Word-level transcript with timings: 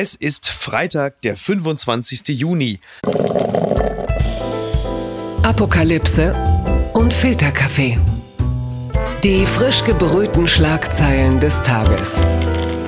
Es 0.00 0.14
ist 0.14 0.48
Freitag, 0.48 1.22
der 1.22 1.34
25. 1.34 2.28
Juni. 2.28 2.78
Apokalypse 5.42 6.36
und 6.94 7.12
Filterkaffee. 7.12 7.98
Die 9.24 9.44
frisch 9.44 9.82
gebrühten 9.82 10.46
Schlagzeilen 10.46 11.40
des 11.40 11.60
Tages. 11.62 12.22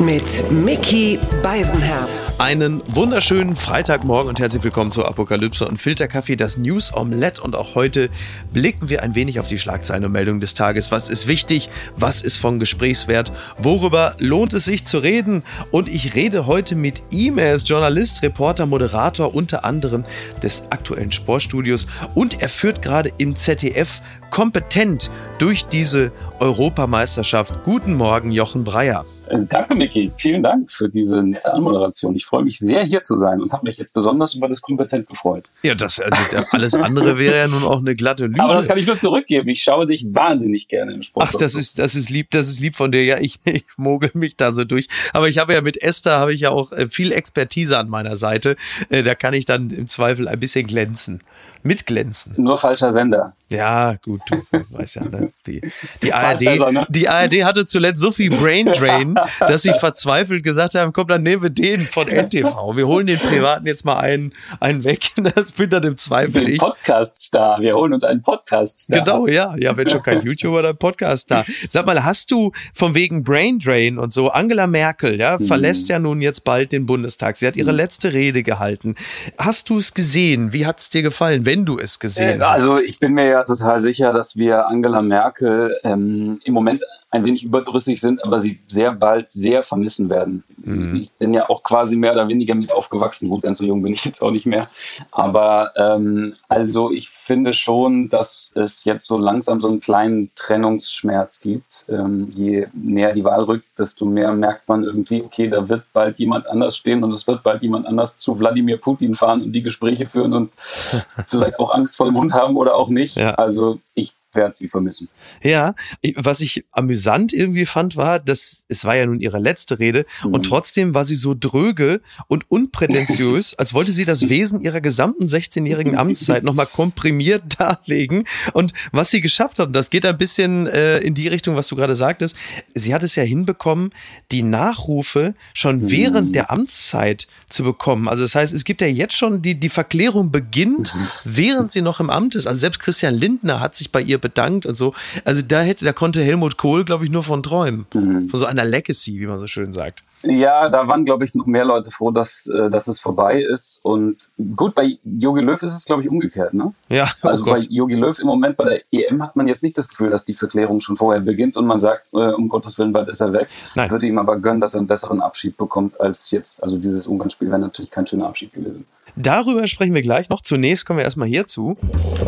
Mit 0.01 0.51
Mickey 0.51 1.19
Beisenherz. 1.43 2.35
Einen 2.39 2.81
wunderschönen 2.87 3.55
Freitagmorgen 3.55 4.31
und 4.31 4.41
herzlich 4.41 4.65
willkommen 4.65 4.91
zu 4.91 5.05
Apokalypse 5.05 5.69
und 5.69 5.77
Filterkaffee, 5.77 6.37
das 6.37 6.57
News 6.57 6.95
Omelette. 6.95 7.43
Und 7.43 7.55
auch 7.55 7.75
heute 7.75 8.09
blicken 8.51 8.89
wir 8.89 9.03
ein 9.03 9.15
wenig 9.15 9.39
auf 9.41 9.47
die 9.47 9.59
Schlagzeilen 9.59 10.07
und 10.07 10.13
Meldungen 10.13 10.41
des 10.41 10.55
Tages. 10.55 10.91
Was 10.91 11.11
ist 11.11 11.27
wichtig? 11.27 11.69
Was 11.97 12.23
ist 12.23 12.39
von 12.39 12.59
Gesprächswert? 12.59 13.31
Worüber 13.59 14.17
lohnt 14.19 14.55
es 14.55 14.65
sich 14.65 14.87
zu 14.87 15.01
reden? 15.01 15.43
Und 15.71 15.87
ich 15.91 16.15
rede 16.15 16.47
heute 16.47 16.77
mit 16.77 17.03
ihm. 17.11 17.37
Er 17.37 17.53
ist 17.53 17.69
Journalist, 17.69 18.23
Reporter, 18.23 18.65
Moderator 18.65 19.35
unter 19.35 19.67
anderem 19.67 20.07
des 20.43 20.65
aktuellen 20.71 21.13
Sportstudios 21.13 21.87
und 22.15 22.41
er 22.41 22.49
führt 22.49 22.81
gerade 22.81 23.13
im 23.19 23.37
ZDF 23.37 24.01
kompetent 24.31 25.11
durch 25.39 25.67
diese 25.67 26.11
Europameisterschaft. 26.39 27.65
Guten 27.65 27.93
Morgen, 27.93 28.31
Jochen 28.31 28.65
Breyer. 28.65 29.05
Äh, 29.31 29.45
danke, 29.49 29.75
Micky. 29.75 30.11
Vielen 30.17 30.43
Dank 30.43 30.71
für 30.71 30.89
diese 30.89 31.23
nette 31.23 31.53
Anmoderation. 31.53 32.15
Ich 32.17 32.27
freue 32.27 32.43
mich 32.45 32.59
sehr, 32.59 32.83
hier 32.83 33.03
zu 33.03 33.17
sein 33.17 33.41
und 33.41 33.53
habe 33.53 33.65
mich 33.65 33.79
jetzt 33.79 33.95
besonders 33.95 34.35
über 34.35 34.49
das 34.49 34.61
Kompetent 34.61 35.09
gefreut. 35.09 35.51
Ja, 35.63 35.75
das, 35.75 36.01
also, 36.01 36.17
alles 36.51 36.75
andere 36.75 37.19
wäre 37.19 37.37
ja 37.37 37.49
nun 37.49 37.63
auch 37.63 37.79
eine 37.79 37.95
glatte 37.95 38.27
Lüge. 38.27 38.43
Aber 38.43 38.55
das 38.55 38.67
kann 38.67 38.79
ich 38.79 38.87
nur 38.87 38.99
zurückgeben. 38.99 39.49
Ich 39.49 39.63
schaue 39.63 39.87
dich 39.87 40.07
wahnsinnig 40.11 40.69
gerne 40.69 40.93
im 40.93 41.03
Sport. 41.03 41.29
Ach, 41.29 41.39
das 41.39 41.55
ist, 41.55 41.79
das 41.79 41.95
ist 41.95 42.11
lieb, 42.11 42.31
das 42.31 42.49
ist 42.49 42.61
lieb 42.61 42.77
von 42.77 42.91
dir. 42.93 43.05
Ja, 43.05 43.19
ich, 43.19 43.39
ich 43.45 43.65
mogel 43.77 44.11
mich 44.15 44.37
da 44.37 44.53
so 44.53 44.65
durch. 44.65 44.89
Aber 45.13 45.29
ich 45.29 45.39
habe 45.39 45.53
ja 45.53 45.61
mit 45.61 45.81
Esther 45.83 46.19
habe 46.19 46.35
ich 46.35 46.41
ja 46.41 46.51
auch 46.51 46.73
äh, 46.73 46.89
viel 46.89 47.13
Expertise 47.13 47.79
an 47.79 47.89
meiner 47.89 48.17
Seite. 48.17 48.57
Äh, 48.89 49.03
da 49.03 49.15
kann 49.15 49.35
ich 49.35 49.45
dann 49.45 49.71
im 49.71 49.87
Zweifel 49.87 50.29
ein 50.29 50.41
bisschen 50.41 50.67
glänzen 50.67 51.21
mitglänzen. 51.63 52.35
Nur 52.37 52.59
falscher 52.59 52.93
Sender. 52.93 53.35
Ja, 53.51 53.97
gut, 53.97 54.21
du 54.31 54.37
weißt 54.71 54.97
ja, 54.97 55.05
ne? 55.05 55.33
die, 55.47 55.61
die, 56.03 56.13
ARD, 56.13 56.43
ne? 56.73 56.87
die 56.89 57.09
ARD 57.09 57.45
hatte 57.45 57.67
zuletzt 57.67 58.01
so 58.01 58.13
viel 58.13 58.31
Brain 58.31 58.67
Drain, 58.67 59.17
dass 59.41 59.63
sie 59.63 59.75
verzweifelt 59.75 60.43
gesagt 60.43 60.75
haben, 60.75 60.93
komm, 60.93 61.09
dann 61.09 61.23
nehmen 61.23 61.43
wir 61.43 61.51
den 61.51 61.81
von 61.81 62.09
NTV. 62.09 62.77
Wir 62.77 62.87
holen 62.87 63.07
den 63.07 63.19
Privaten 63.19 63.67
jetzt 63.67 63.85
mal 63.85 63.99
einen, 63.99 64.33
einen 64.61 64.85
weg. 64.85 65.11
Das 65.35 65.53
bin 65.53 65.71
dann 65.71 65.83
im 65.85 65.97
Zweifel 65.97 66.45
den 66.45 66.55
ich. 66.55 66.59
Podcast-Star. 66.59 67.61
Wir 67.61 67.75
holen 67.75 67.93
uns 67.93 68.05
einen 68.05 68.23
Podcast-Star. 68.23 69.01
Genau, 69.01 69.27
ja. 69.27 69.55
Ja, 69.59 69.77
wenn 69.77 69.89
schon 69.89 70.03
kein 70.03 70.21
YouTuber, 70.25 70.63
dann 70.63 70.77
Podcast-Star. 70.77 71.45
Sag 71.69 71.87
mal, 71.87 72.03
hast 72.05 72.31
du 72.31 72.53
von 72.75 72.95
wegen 72.95 73.23
Brain 73.23 73.59
Drain 73.59 73.99
und 73.99 74.13
so, 74.13 74.31
Angela 74.31 74.67
Merkel, 74.67 75.21
ja, 75.21 75.39
hm. 75.39 75.47
verlässt 75.47 75.89
ja 75.89 75.99
nun 75.99 76.21
jetzt 76.21 76.45
bald 76.45 76.73
den 76.73 76.87
Bundestag. 76.87 77.37
Sie 77.37 77.47
hat 77.47 77.57
ihre 77.57 77.71
hm. 77.71 77.77
letzte 77.77 78.13
Rede 78.13 78.43
gehalten. 78.43 78.95
Hast 79.39 79.69
du 79.71 79.79
es 79.79 79.95
gesehen? 79.95 80.53
Wie 80.53 80.67
hat 80.67 80.81
es 80.81 80.91
dir 80.91 81.03
gefallen? 81.03 81.41
wenn 81.45 81.65
du 81.65 81.79
es 81.79 81.99
gesehen 81.99 82.41
äh, 82.41 82.45
hast? 82.45 82.63
Also 82.63 82.81
ich 82.81 82.99
bin 82.99 83.15
mir 83.15 83.27
ja 83.27 83.40
total 83.45 83.81
sicher, 83.81 84.13
dass 84.13 84.37
wir 84.37 84.67
Angela 84.69 85.03
Merkel 85.03 85.79
ähm, 85.85 86.41
im 86.45 86.55
Moment 86.55 86.85
ein 87.13 87.25
wenig 87.25 87.45
überdrüssig 87.45 88.01
sind, 88.01 88.25
aber 88.25 88.39
sie 88.39 88.61
sehr 88.69 88.93
bald 88.93 89.33
sehr 89.33 89.65
vermissen 89.65 90.09
werden. 90.09 90.45
Mhm. 90.59 90.97
Ich 90.97 91.13
bin 91.13 91.35
ja 91.35 91.49
auch 91.49 91.65
quasi 91.65 91.97
mehr 91.97 92.13
oder 92.13 92.29
weniger 92.29 92.55
mit 92.55 92.73
aufgewachsen. 92.73 93.29
Gut, 93.29 93.43
ganz 93.43 93.59
so 93.59 93.65
jung 93.65 93.83
bin 93.83 93.93
ich 93.93 94.05
jetzt 94.05 94.23
auch 94.23 94.31
nicht 94.31 94.47
mehr. 94.47 94.69
Aber 95.11 95.73
ähm, 95.77 96.35
also 96.49 96.93
ich 96.93 97.09
finde 97.09 97.53
schon, 97.53 98.09
dass 98.09 98.53
es 98.55 98.85
jetzt 98.85 99.07
so 99.07 99.19
langsam 99.19 99.61
so 99.61 99.69
einen 99.69 99.81
kleinen 99.81 100.31
Trennungsschmerz 100.37 101.41
gibt. 101.41 101.87
Ähm, 101.89 102.29
je 102.31 102.69
näher 102.73 103.13
die 103.13 103.25
Wahl 103.25 103.43
rückt, 103.43 103.67
desto 103.77 104.05
mehr 104.05 104.33
merkt 104.33 104.69
man 104.69 104.85
irgendwie, 104.85 105.23
okay, 105.23 105.49
da 105.49 105.69
wird 105.69 105.83
bald 105.93 106.21
jemand 106.21 106.47
anders 106.47 106.77
stehen 106.77 107.03
und 107.03 107.11
es 107.11 107.27
wird 107.27 107.43
bald 107.43 107.63
jemand 107.63 107.87
anders 107.87 108.19
zu 108.19 108.39
Wladimir 108.39 108.77
Putin 108.77 109.17
fahren 109.17 109.43
und 109.43 109.53
die 109.53 109.63
Gespräche 109.63 110.07
führen 110.07 110.33
und 110.33 110.53
vielleicht 111.27 111.59
auch 111.59 111.75
Angst 111.75 111.97
vor 111.97 112.07
dem 112.07 112.15
Mund 112.15 112.33
haben 112.35 112.57
oder 112.57 112.77
auch 112.77 112.89
nicht. 112.89 113.17
Ja. 113.17 113.35
Also 113.35 113.81
ich 113.95 114.15
werde 114.33 114.55
sie 114.57 114.69
vermissen. 114.69 115.09
Ja, 115.43 115.75
was 116.17 116.41
ich 116.41 116.65
amüsant 116.73 117.33
irgendwie 117.33 117.67
fand, 117.67 117.97
war, 117.97 118.19
dass 118.19 118.65
es 118.69 118.85
war 118.85 118.97
ja 118.97 119.07
nun 119.07 119.21
ihre 119.21 119.39
letzte 119.39 119.79
Rede 119.79 120.07
mhm. 120.25 120.35
und 120.35 120.47
trotzdem 120.47 120.95
war 120.95 121.05
sie 121.05 121.15
so 121.15 121.35
dröge 121.39 122.01
und 122.29 122.51
unprätentiös, 122.51 123.55
als 123.59 123.75
wollte 123.75 123.93
sie 123.93 124.05
das 124.05 124.29
Wesen 124.29 124.61
ihrer 124.61 124.81
gesamten 124.81 125.25
16-jährigen 125.25 125.97
Amtszeit 125.97 126.45
nochmal 126.45 126.67
komprimiert 126.67 127.43
darlegen. 127.59 128.25
Und 128.53 128.73
was 128.93 129.11
sie 129.11 129.21
geschafft 129.21 129.59
hat, 129.59 129.69
und 129.69 129.73
das 129.73 129.91
geht 129.91 130.07
ein 130.07 130.19
bisschen 130.19 130.67
äh, 130.67 130.99
in 130.99 131.15
die 131.15 131.29
Richtung, 131.29 131.57
was 131.57 131.67
du 131.67 131.77
gerade 131.77 131.97
sagtest, 131.97 132.37
sie 132.75 132.95
hat 132.95 133.03
es 133.03 133.17
ja 133.17 133.23
hinbekommen, 133.23 133.91
die 134.31 134.43
Nachrufe 134.43 135.35
schon 135.55 135.77
mhm. 135.77 135.91
während 135.91 136.35
der 136.35 136.51
Amtszeit 136.51 137.27
zu 137.49 137.65
bekommen. 137.65 138.09
Also 138.09 138.25
das 138.25 138.35
heißt, 138.35 138.55
es 138.55 138.65
gibt 138.65 138.81
ja 138.81 138.87
jetzt 138.87 139.17
schon, 139.17 139.43
die, 139.43 139.59
die 139.59 139.69
Verklärung 139.69 140.31
beginnt, 140.31 140.95
mhm. 140.95 141.37
während 141.37 141.73
sie 141.73 141.83
noch 141.83 142.01
im 142.01 142.11
Amt 142.11 142.35
ist. 142.35 142.47
Also 142.47 142.61
selbst 142.61 142.81
Christian 142.81 143.15
Lindner 143.15 143.61
hat 143.61 143.75
sich 143.75 143.91
bei 143.91 144.01
ihr 144.01 144.20
bedankt 144.21 144.67
und 144.67 144.77
so. 144.77 144.95
Also 145.25 145.43
da 145.43 145.61
hätte, 145.61 145.85
da 145.85 145.93
konnte 145.93 146.23
Helmut 146.23 146.57
Kohl, 146.57 146.85
glaube 146.85 147.05
ich, 147.05 147.11
nur 147.11 147.23
von 147.23 147.43
träumen. 147.43 147.87
Mhm. 147.95 148.29
Von 148.29 148.41
so 148.41 148.47
einer 148.47 148.65
Legacy, 148.65 149.21
wie 149.21 149.27
man 149.27 149.39
so 149.39 149.47
schön 149.47 149.73
sagt. 149.73 150.03
Ja, 150.23 150.69
da 150.69 150.87
waren, 150.87 151.05
glaube 151.05 151.25
ich, 151.25 151.35
noch 151.35 151.47
mehr 151.47 151.65
Leute 151.65 151.91
froh, 151.91 152.11
dass, 152.11 152.47
äh, 152.47 152.69
dass 152.69 152.89
es 152.89 153.01
vorbei 153.01 153.41
ist. 153.41 153.81
Und 153.83 154.29
gut, 154.55 154.75
bei 154.75 154.99
Jogi 155.03 155.41
Löw 155.41 155.63
ist 155.63 155.75
es, 155.75 155.87
glaube 155.87 156.03
ich, 156.03 156.11
umgekehrt, 156.11 156.53
ne? 156.53 156.75
Ja. 156.91 157.09
Oh 157.23 157.29
also 157.29 157.45
Gott. 157.45 157.55
bei 157.55 157.61
Jogi 157.61 157.95
Löw 157.95 158.19
im 158.19 158.27
Moment 158.27 158.59
bei 158.59 158.65
der 158.65 158.83
EM 158.93 159.23
hat 159.23 159.35
man 159.37 159.49
jetzt 159.49 159.63
nicht 159.63 159.79
das 159.79 159.89
Gefühl, 159.89 160.11
dass 160.11 160.27
die 160.27 160.35
Verklärung 160.35 160.83
schon 160.83 160.97
vorher 160.97 161.23
beginnt 161.23 161.57
und 161.57 161.67
man 161.67 161.81
sagt, 161.81 162.11
äh, 162.13 162.33
um 162.33 162.51
Gottes 162.51 162.79
Willen, 162.79 162.93
bald 162.93 163.09
ist 163.09 163.21
er 163.21 163.33
weg. 163.33 163.49
Nein. 163.75 163.87
Ich 163.87 163.93
würde 163.93 164.07
ihm 164.07 164.19
aber 164.19 164.39
gönnen, 164.39 164.61
dass 164.61 164.75
er 164.75 164.81
einen 164.81 164.89
besseren 164.89 165.23
Abschied 165.23 165.57
bekommt 165.57 165.99
als 165.99 166.31
jetzt. 166.31 166.63
Also 166.63 166.77
dieses 166.77 167.07
Ungarn-Spiel 167.07 167.49
wäre 167.49 167.59
natürlich 167.59 167.91
kein 167.91 168.07
schöner 168.07 168.27
Abschied 168.27 168.53
gewesen. 168.53 168.85
Darüber 169.17 169.67
sprechen 169.67 169.95
wir 169.95 170.03
gleich 170.03 170.29
noch. 170.29 170.43
Zunächst 170.43 170.87
kommen 170.87 170.99
wir 170.99 171.05
erstmal 171.05 171.29
hierzu. 171.29 171.77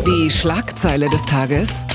Die 0.05 0.29
Schlagzeile 0.29 1.09
des 1.09 1.25
Tages 1.25 1.85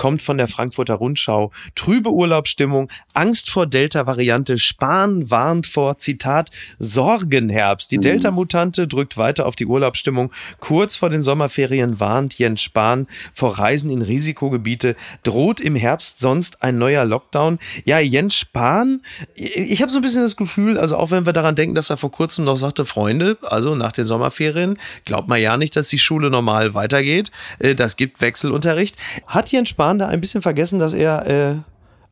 kommt 0.00 0.22
von 0.22 0.38
der 0.38 0.48
Frankfurter 0.48 0.94
Rundschau. 0.94 1.52
Trübe 1.74 2.10
Urlaubsstimmung, 2.10 2.88
Angst 3.12 3.50
vor 3.50 3.66
Delta-Variante, 3.66 4.56
Spahn 4.56 5.30
warnt 5.30 5.66
vor, 5.66 5.98
Zitat, 5.98 6.48
Sorgenherbst. 6.78 7.92
Die 7.92 7.98
mhm. 7.98 8.02
Delta-Mutante 8.02 8.88
drückt 8.88 9.18
weiter 9.18 9.44
auf 9.44 9.56
die 9.56 9.66
Urlaubsstimmung. 9.66 10.32
Kurz 10.58 10.96
vor 10.96 11.10
den 11.10 11.22
Sommerferien 11.22 12.00
warnt 12.00 12.38
Jens 12.38 12.62
Spahn 12.62 13.08
vor 13.34 13.58
Reisen 13.58 13.90
in 13.90 14.00
Risikogebiete. 14.00 14.96
Droht 15.22 15.60
im 15.60 15.76
Herbst 15.76 16.20
sonst 16.20 16.62
ein 16.62 16.78
neuer 16.78 17.04
Lockdown? 17.04 17.58
Ja, 17.84 17.98
Jens 17.98 18.36
Spahn, 18.36 19.02
ich 19.34 19.82
habe 19.82 19.92
so 19.92 19.98
ein 19.98 20.02
bisschen 20.02 20.22
das 20.22 20.36
Gefühl, 20.36 20.78
also 20.78 20.96
auch 20.96 21.10
wenn 21.10 21.26
wir 21.26 21.34
daran 21.34 21.56
denken, 21.56 21.74
dass 21.74 21.90
er 21.90 21.98
vor 21.98 22.10
kurzem 22.10 22.46
noch 22.46 22.56
sagte, 22.56 22.86
Freunde, 22.86 23.36
also 23.42 23.74
nach 23.74 23.92
den 23.92 24.06
Sommerferien, 24.06 24.78
glaubt 25.04 25.28
man 25.28 25.42
ja 25.42 25.58
nicht, 25.58 25.76
dass 25.76 25.88
die 25.88 25.98
Schule 25.98 26.30
normal 26.30 26.72
weitergeht. 26.72 27.30
Äh, 27.58 27.74
das 27.74 27.98
gibt 27.98 28.22
Wechselunterricht. 28.22 28.96
Hat 29.26 29.52
Jens 29.52 29.68
Spahn 29.68 29.89
Spahn 29.90 29.98
da 29.98 30.06
ein 30.06 30.20
bisschen 30.20 30.42
vergessen, 30.42 30.78
dass 30.78 30.92
er 30.92 31.26
äh, 31.26 31.56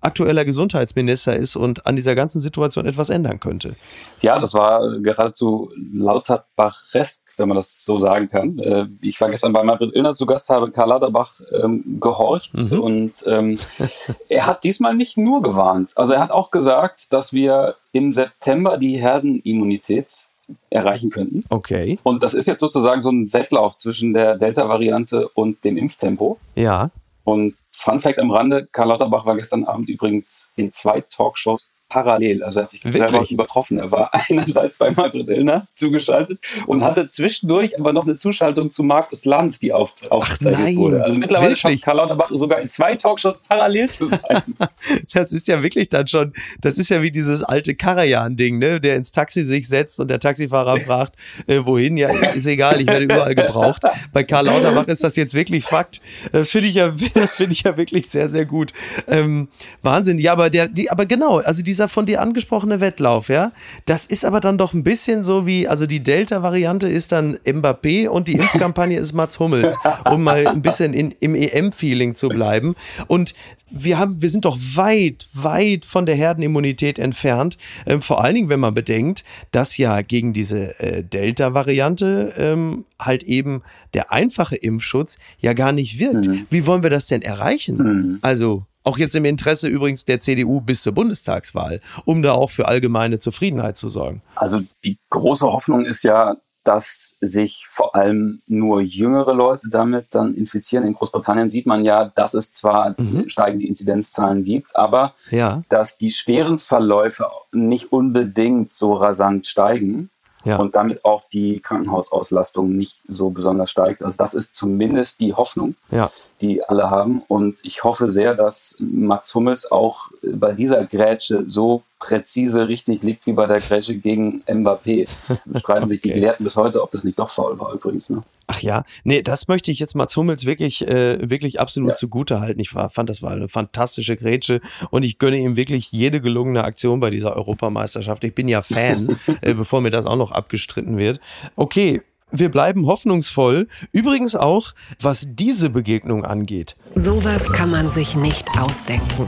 aktueller 0.01 0.45
Gesundheitsminister 0.45 1.37
ist 1.37 1.57
und 1.57 1.87
an 1.87 1.97
dieser 1.97 2.15
ganzen 2.15 2.41
Situation 2.41 2.87
etwas 2.87 3.11
ändern 3.11 3.41
könnte. 3.41 3.75
Ja, 4.21 4.39
das 4.39 4.55
war 4.55 4.99
geradezu 5.01 5.71
Lauterbachesk, 5.93 7.25
wenn 7.37 7.49
man 7.49 7.57
das 7.57 7.85
so 7.85 7.99
sagen 7.99 8.27
kann. 8.27 8.59
Äh, 8.59 8.87
ich 9.01 9.21
war 9.21 9.29
gestern 9.29 9.53
bei 9.53 9.63
Margret 9.63 9.95
Illner 9.95 10.15
zu 10.15 10.27
Gast, 10.27 10.51
habe 10.51 10.71
Karl 10.71 10.89
Lauterbach 10.89 11.41
ähm, 11.63 11.99
gehorcht 12.01 12.57
mhm. 12.57 12.81
und 12.81 13.13
ähm, 13.27 13.59
er 14.29 14.47
hat 14.47 14.65
diesmal 14.65 14.95
nicht 14.95 15.17
nur 15.17 15.43
gewarnt. 15.43 15.93
Also 15.97 16.13
er 16.13 16.21
hat 16.21 16.33
auch 16.33 16.51
gesagt, 16.51 17.13
dass 17.13 17.33
wir 17.33 17.77
im 17.93 18.13
September 18.13 18.77
die 18.77 18.97
Herdenimmunität 18.97 20.29
erreichen 20.71 21.11
könnten. 21.11 21.45
Okay. 21.51 21.99
Und 22.03 22.23
das 22.23 22.35
ist 22.35 22.47
jetzt 22.47 22.61
sozusagen 22.61 23.03
so 23.03 23.11
ein 23.11 23.33
Wettlauf 23.33 23.77
zwischen 23.77 24.15
der 24.15 24.37
Delta-Variante 24.37 25.29
und 25.29 25.65
dem 25.65 25.77
Impftempo. 25.77 26.39
Ja. 26.55 26.91
Und 27.25 27.55
Fun 27.81 28.01
Fact 28.01 28.19
am 28.19 28.33
Rande, 28.33 28.67
Karl 28.73 28.89
Lauterbach 28.89 29.25
war 29.25 29.37
gestern 29.37 29.63
Abend 29.63 29.89
übrigens 29.89 30.51
in 30.57 30.73
zwei 30.73 31.01
Talkshows 31.01 31.71
parallel. 31.89 32.43
Also 32.43 32.61
er 32.61 32.63
hat 32.65 32.71
sich 32.71 32.85
Wirklich? 32.85 33.11
selber 33.11 33.27
übertroffen. 33.31 33.79
Er 33.79 33.91
war 33.91 34.11
einerseits 34.29 34.79
bei 34.79 34.91
Margret 34.91 35.29
Illner 35.29 35.67
zugeschaltet 35.75 36.39
und 36.67 36.85
hatte 36.85 37.09
zwischendurch 37.09 37.79
aber 37.79 37.93
noch 37.93 38.05
eine 38.05 38.17
Zuschaltung 38.17 38.71
zu 38.71 38.83
Markus 38.83 39.25
Lanz, 39.25 39.59
die 39.59 39.73
auf, 39.73 39.95
aufgezeichnet 40.11 40.77
wurde. 40.77 41.05
Also 41.05 41.19
mittlerweile 41.19 41.51
wirklich? 41.51 41.61
schafft 41.61 41.83
Karl 41.83 41.97
Lauterbach 41.97 42.31
sogar 42.31 42.61
in 42.61 42.69
zwei 42.69 42.95
Talkshows 42.95 43.39
parallel 43.49 43.91
zu 43.91 44.07
sein. 44.07 44.43
das 45.13 45.33
ist 45.33 45.49
ja 45.49 45.63
wirklich 45.63 45.89
dann 45.89 46.07
schon, 46.07 46.35
das 46.61 46.79
ist 46.79 46.91
ja 46.91 47.03
wie 47.03 47.11
dieses 47.11 47.43
alte 47.43 47.75
Karajan-Ding, 47.75 48.59
ne? 48.59 48.81
der 48.81 48.97
ins 48.97 49.13
Taxi 49.13 49.43
sich 49.45 49.69
setzt 49.69 50.01
und 50.01 50.09
der 50.09 50.21
Taxifahrer 50.21 50.79
fragt, 50.87 51.17
äh, 51.47 51.61
wohin? 51.65 51.97
Ja, 51.97 52.11
ist 52.11 52.47
egal, 52.47 52.81
ich 52.81 52.87
werde 52.87 53.05
überall 53.05 53.35
gebraucht. 53.35 53.83
Bei 54.13 54.25
Karl 54.25 54.47
Lauterbach 54.47 54.87
ist 54.89 55.05
das 55.05 55.17
jetzt 55.17 55.35
wirklich 55.35 55.65
Fakt. 55.65 56.01
Das 56.33 56.51
finde 56.51 56.69
ich 56.69 56.75
ja, 56.75 56.93
das 57.15 57.37
finde 57.37 57.53
ich 57.53 57.63
ja 57.63 57.77
wirklich 57.77 58.11
sehr, 58.11 58.29
sehr 58.29 58.45
gut. 58.45 58.73
Ähm, 59.07 59.49
Wahnsinn. 59.83 60.19
Ja, 60.19 60.33
aber 60.33 60.51
der, 60.51 60.69
die, 60.69 60.91
aber 60.91 61.07
genau, 61.07 61.39
also 61.39 61.63
diese 61.63 61.78
dieser 61.79 61.89
von 61.89 62.07
dir 62.07 62.21
angesprochene 62.21 62.81
Wettlauf, 62.81 63.29
ja, 63.29 63.53
das 63.87 64.05
ist 64.05 64.25
aber 64.25 64.41
dann 64.41 64.59
doch 64.59 64.73
ein 64.75 64.83
bisschen 64.83 65.23
so 65.23 65.47
wie, 65.47 65.69
also 65.69 65.87
die 65.87 66.03
Delta-Variante 66.03 66.89
ist 66.89 67.13
dann 67.13 67.37
Mbappé 67.45 68.09
und 68.09 68.27
die 68.27 68.33
Impfkampagne 68.33 68.99
ist 68.99 69.13
Mats 69.13 69.39
Hummels, 69.39 69.79
um 70.11 70.25
mal 70.25 70.49
ein 70.49 70.61
bisschen 70.61 70.93
in, 70.93 71.15
im 71.21 71.37
EM-Feeling 71.37 72.15
zu 72.15 72.29
bleiben. 72.29 72.75
Und 73.07 73.35
wir 73.71 73.99
haben, 73.99 74.21
wir 74.21 74.31
sind 74.31 74.45
doch 74.45 74.59
weit, 74.75 75.29
weit 75.35 75.85
von 75.85 76.05
der 76.05 76.17
Herdenimmunität 76.17 76.99
entfernt. 76.99 77.59
Ähm, 77.87 78.03
vor 78.03 78.25
allen 78.25 78.35
Dingen, 78.35 78.49
wenn 78.49 78.61
man 78.61 78.75
bedenkt, 78.75 79.23
dass 79.53 79.77
ja 79.77 80.01
gegen 80.01 80.33
diese 80.33 80.81
äh, 80.81 81.05
Delta-Variante 81.05 82.33
ähm, 82.39 82.87
halt 82.99 83.23
eben 83.23 83.63
der 83.95 84.11
einfache 84.11 84.57
Impfschutz 84.57 85.19
ja 85.39 85.53
gar 85.53 85.73
nicht 85.73 86.01
wirkt. 86.01 86.27
Mhm. 86.27 86.47
Wie 86.51 86.67
wollen 86.67 86.83
wir 86.83 86.91
das 86.91 87.07
denn 87.07 87.23
erreichen? 87.23 87.77
Mhm. 87.77 88.19
Also 88.23 88.65
auch 88.89 88.99
jetzt 88.99 89.15
im 89.15 89.25
Interesse 89.25 89.69
übrigens 89.69 90.05
der 90.05 90.21
CDU 90.21 90.61
bis 90.61 90.83
zur 90.83 90.95
Bundestagswahl, 90.95 91.81
um 92.05 92.23
da 92.23 92.33
auch 92.33 92.51
für 92.51 92.67
allgemeine 92.67 93.19
Zufriedenheit 93.19 93.77
zu 93.77 93.89
sorgen. 93.89 94.23
Also 94.35 94.63
die 94.85 94.99
große 95.11 95.47
Hoffnung 95.47 95.85
ist 95.85 96.03
ja, 96.03 96.37
dass 96.65 97.17
sich 97.21 97.65
vor 97.67 97.95
allem 97.95 98.43
nur 98.47 98.81
jüngere 98.81 99.35
Leute 99.35 99.69
damit 99.71 100.07
dann 100.15 100.35
infizieren. 100.35 100.87
In 100.87 100.93
Großbritannien 100.93 101.51
sieht 101.51 101.67
man 101.67 101.85
ja, 101.85 102.07
dass 102.15 102.35
es 102.35 102.53
zwar 102.53 102.95
mhm. 102.99 103.29
steigende 103.29 103.67
Inzidenzzahlen 103.67 104.45
gibt, 104.45 104.77
aber 104.77 105.15
ja. 105.31 105.63
dass 105.69 105.97
die 105.99 106.11
schweren 106.11 106.59
Verläufe 106.59 107.27
nicht 107.53 107.93
unbedingt 107.93 108.73
so 108.73 108.95
rasant 108.95 109.47
steigen 109.47 110.11
ja. 110.49 110.57
und 110.57 110.75
damit 110.75 111.05
auch 111.05 111.25
die 111.33 111.61
Krankenhausauslastung 111.61 112.75
nicht 112.75 113.03
so 113.09 113.31
besonders 113.31 113.71
steigt. 113.71 114.03
Also 114.03 114.17
das 114.17 114.35
ist 114.35 114.55
zumindest 114.55 115.21
die 115.21 115.35
Hoffnung, 115.35 115.75
ja. 115.91 116.11
die 116.41 116.63
alle 116.65 116.91
haben. 116.91 117.23
Und 117.29 117.61
ich 117.63 117.85
hoffe 117.85 118.09
sehr, 118.09 118.35
dass 118.35 118.77
Mats 118.81 119.35
Hummels 119.35 119.71
auch 119.71 120.11
bei 120.23 120.53
dieser 120.53 120.85
Grätsche 120.85 121.45
so 121.47 121.83
präzise 121.99 122.69
richtig 122.69 123.03
liegt 123.03 123.27
wie 123.27 123.33
bei 123.33 123.47
der 123.47 123.61
Grätsche 123.61 123.97
gegen 123.97 124.43
Mbappé. 124.47 125.09
Streiten 125.59 125.85
okay. 125.85 125.89
sich 125.89 126.01
die 126.01 126.11
Gelehrten 126.11 126.45
bis 126.45 126.57
heute, 126.57 126.83
ob 126.83 126.91
das 126.93 127.05
nicht 127.05 127.19
doch 127.19 127.31
faul 127.31 127.59
war 127.59 127.73
übrigens. 127.73 128.11
Ne? 128.11 128.23
Ach 128.47 128.61
ja, 128.61 128.85
nee, 129.05 129.23
das 129.23 129.49
möchte 129.49 129.71
ich 129.71 129.79
jetzt 129.79 129.95
Mats 129.95 130.17
Hummels 130.17 130.47
wirklich, 130.47 130.87
äh, 130.87 131.29
wirklich 131.29 131.61
absolut 131.61 131.91
ja. 131.91 131.95
zugute 131.97 132.41
halten. 132.41 132.61
Ich 132.61 132.75
war, 132.75 132.89
fand, 132.89 133.11
das 133.11 133.21
war 133.21 133.33
eine 133.33 133.49
fantastische 133.49 134.17
Grätsche 134.17 134.61
und 134.91 135.05
ich 135.05 135.19
gönne 135.19 135.39
ihm 135.39 135.57
wirklich 135.57 135.93
jede 135.93 136.21
gelungene 136.21 136.65
Aktion 136.65 137.01
bei 137.01 137.11
dieser 137.11 137.37
Europameisterschaft. 137.37 138.25
Ich 138.25 138.35
bin 138.35 138.49
ja 138.49 138.63
Fan, 138.63 139.19
äh, 139.43 139.55
bevor 139.55 139.81
mir 139.81 139.91
das 139.91 140.07
auch 140.07 140.17
noch 140.17 140.33
abgestritten 140.33 140.97
wird. 140.97 141.21
Okay, 141.57 142.03
wir 142.31 142.51
bleiben 142.51 142.87
hoffnungsvoll. 142.87 143.69
Übrigens 143.93 144.37
auch, 144.37 144.75
was 145.01 145.27
diese 145.29 145.71
Begegnung 145.71 146.25
angeht. 146.25 146.77
Sowas 146.95 147.53
kann 147.53 147.71
man 147.71 147.91
sich 147.91 148.17
nicht 148.17 148.47
ausdenken 148.59 149.27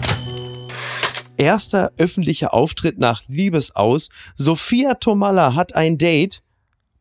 erster 1.41 1.93
öffentlicher 1.97 2.53
Auftritt 2.53 2.99
nach 2.99 3.23
Liebesaus. 3.27 4.11
Sophia 4.37 4.95
Tomalla 4.95 5.55
hat 5.55 5.75
ein 5.75 5.97
Date 5.97 6.43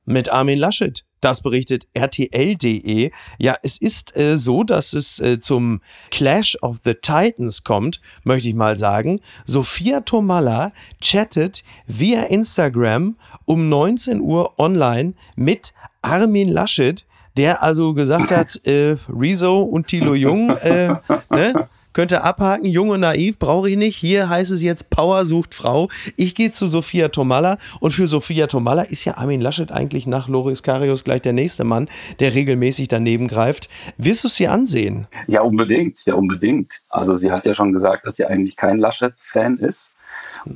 mit 0.06 0.30
Armin 0.30 0.58
Laschet. 0.58 1.04
Das 1.20 1.42
berichtet 1.42 1.88
RTL.de. 1.94 3.12
Ja, 3.38 3.58
es 3.62 3.78
ist 3.82 4.16
äh, 4.16 4.38
so, 4.38 4.64
dass 4.64 4.94
es 4.94 5.20
äh, 5.20 5.42
zum 5.42 5.82
Clash 6.10 6.58
of 6.62 6.80
the 6.86 6.94
Titans 6.94 7.66
kommt, 7.66 8.00
möchte 8.24 8.48
ich 8.48 8.56
mal 8.56 8.78
sagen. 8.78 9.20
Sophia 9.46 10.00
Tomalla 10.00 10.72
chattet 11.02 11.66
via 11.86 12.24
Instagram 12.24 13.18
um 13.44 13.68
19 13.68 14.22
Uhr 14.22 14.58
online 14.58 15.16
mit 15.36 15.74
Armin 16.02 16.48
Laschet, 16.48 17.06
der 17.36 17.62
also 17.62 17.94
gesagt 17.94 18.32
hat, 18.32 18.66
äh, 18.66 18.96
Rezo 19.10 19.62
und 19.62 19.88
Thilo 19.88 20.14
Jung, 20.14 20.52
äh, 20.52 20.96
ne? 21.30 21.68
Könnte 21.94 22.24
abhaken, 22.24 22.66
jung 22.66 22.90
und 22.90 23.02
naiv 23.02 23.40
brauche 23.40 23.70
ich 23.70 23.78
nicht. 23.78 23.96
Hier 23.98 24.30
heißt 24.30 24.52
es 24.52 24.62
jetzt 24.62 24.90
Power 24.90 25.26
sucht 25.26 25.54
Frau. 25.54 25.90
Ich 26.16 26.36
gehe 26.36 26.52
zu 26.52 26.68
Sophia 26.68 27.10
Tomalla 27.10 27.58
und 27.80 27.92
für 27.92 28.08
Sophia 28.08 28.48
Tomalla 28.48 28.84
ist 28.84 29.06
ja 29.06 29.18
Armin 29.18 29.42
Laschet 29.42 29.72
eigentlich 29.72 30.08
nach 30.08 30.28
Loris 30.28 30.64
Karius 30.64 31.04
gleich 31.04 31.22
der 31.22 31.34
nächste 31.34 31.64
Mann, 31.64 31.90
der 32.20 32.34
regelmäßig 32.34 32.88
daneben 32.88 33.28
greift. 33.28 33.70
Wirst 33.98 34.24
du 34.24 34.28
es 34.28 34.40
ihr 34.40 34.52
ansehen? 34.52 35.08
Ja, 35.28 35.42
unbedingt, 35.42 36.06
ja, 36.06 36.16
unbedingt. 36.16 36.82
Also 36.90 37.14
sie 37.14 37.32
hat 37.32 37.46
ja 37.46 37.54
schon 37.54 37.74
gesagt, 37.74 38.06
dass 38.06 38.16
sie 38.16 38.26
eigentlich 38.26 38.56
kein 38.56 38.78
Laschet-Fan 38.78 39.58
ist 39.58 39.94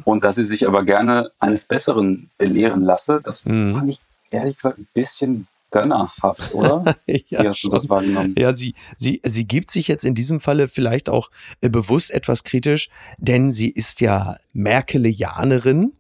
und 0.04 0.24
dass 0.24 0.36
sie 0.36 0.44
sich 0.44 0.68
aber 0.68 0.84
gerne 0.84 1.32
eines 1.40 1.66
Besseren 1.66 2.30
belehren 2.38 2.82
lasse. 2.82 3.22
Das 3.24 3.46
mhm. 3.46 3.72
fand 3.72 3.90
ich 3.90 4.00
ehrlich 4.32 4.58
gesagt 4.58 4.80
ein 4.80 4.88
bisschen 4.94 5.48
gönnerhaft, 5.74 6.54
oder? 6.54 6.96
ja, 7.08 7.44
Wie 7.44 7.48
hast 7.50 7.64
du 7.64 7.70
das 7.70 7.90
wahrgenommen? 7.90 8.36
Ja, 8.38 8.56
sie, 8.56 8.76
sie, 8.96 9.20
sie 9.26 9.46
gibt 9.46 9.72
sich 9.72 9.90
jetzt 9.90 10.06
in 10.06 10.16
diesem 10.16 10.40
Falle 10.40 10.70
vielleicht 10.70 11.10
auch 11.10 11.30
äh, 11.60 11.68
bewusst 11.68 12.12
etwas 12.12 12.46
kritisch, 12.46 12.90
denn 13.18 13.52
sie 13.52 13.70
ist 13.70 14.00
ja 14.00 14.38
Merkelianerin 14.54 15.92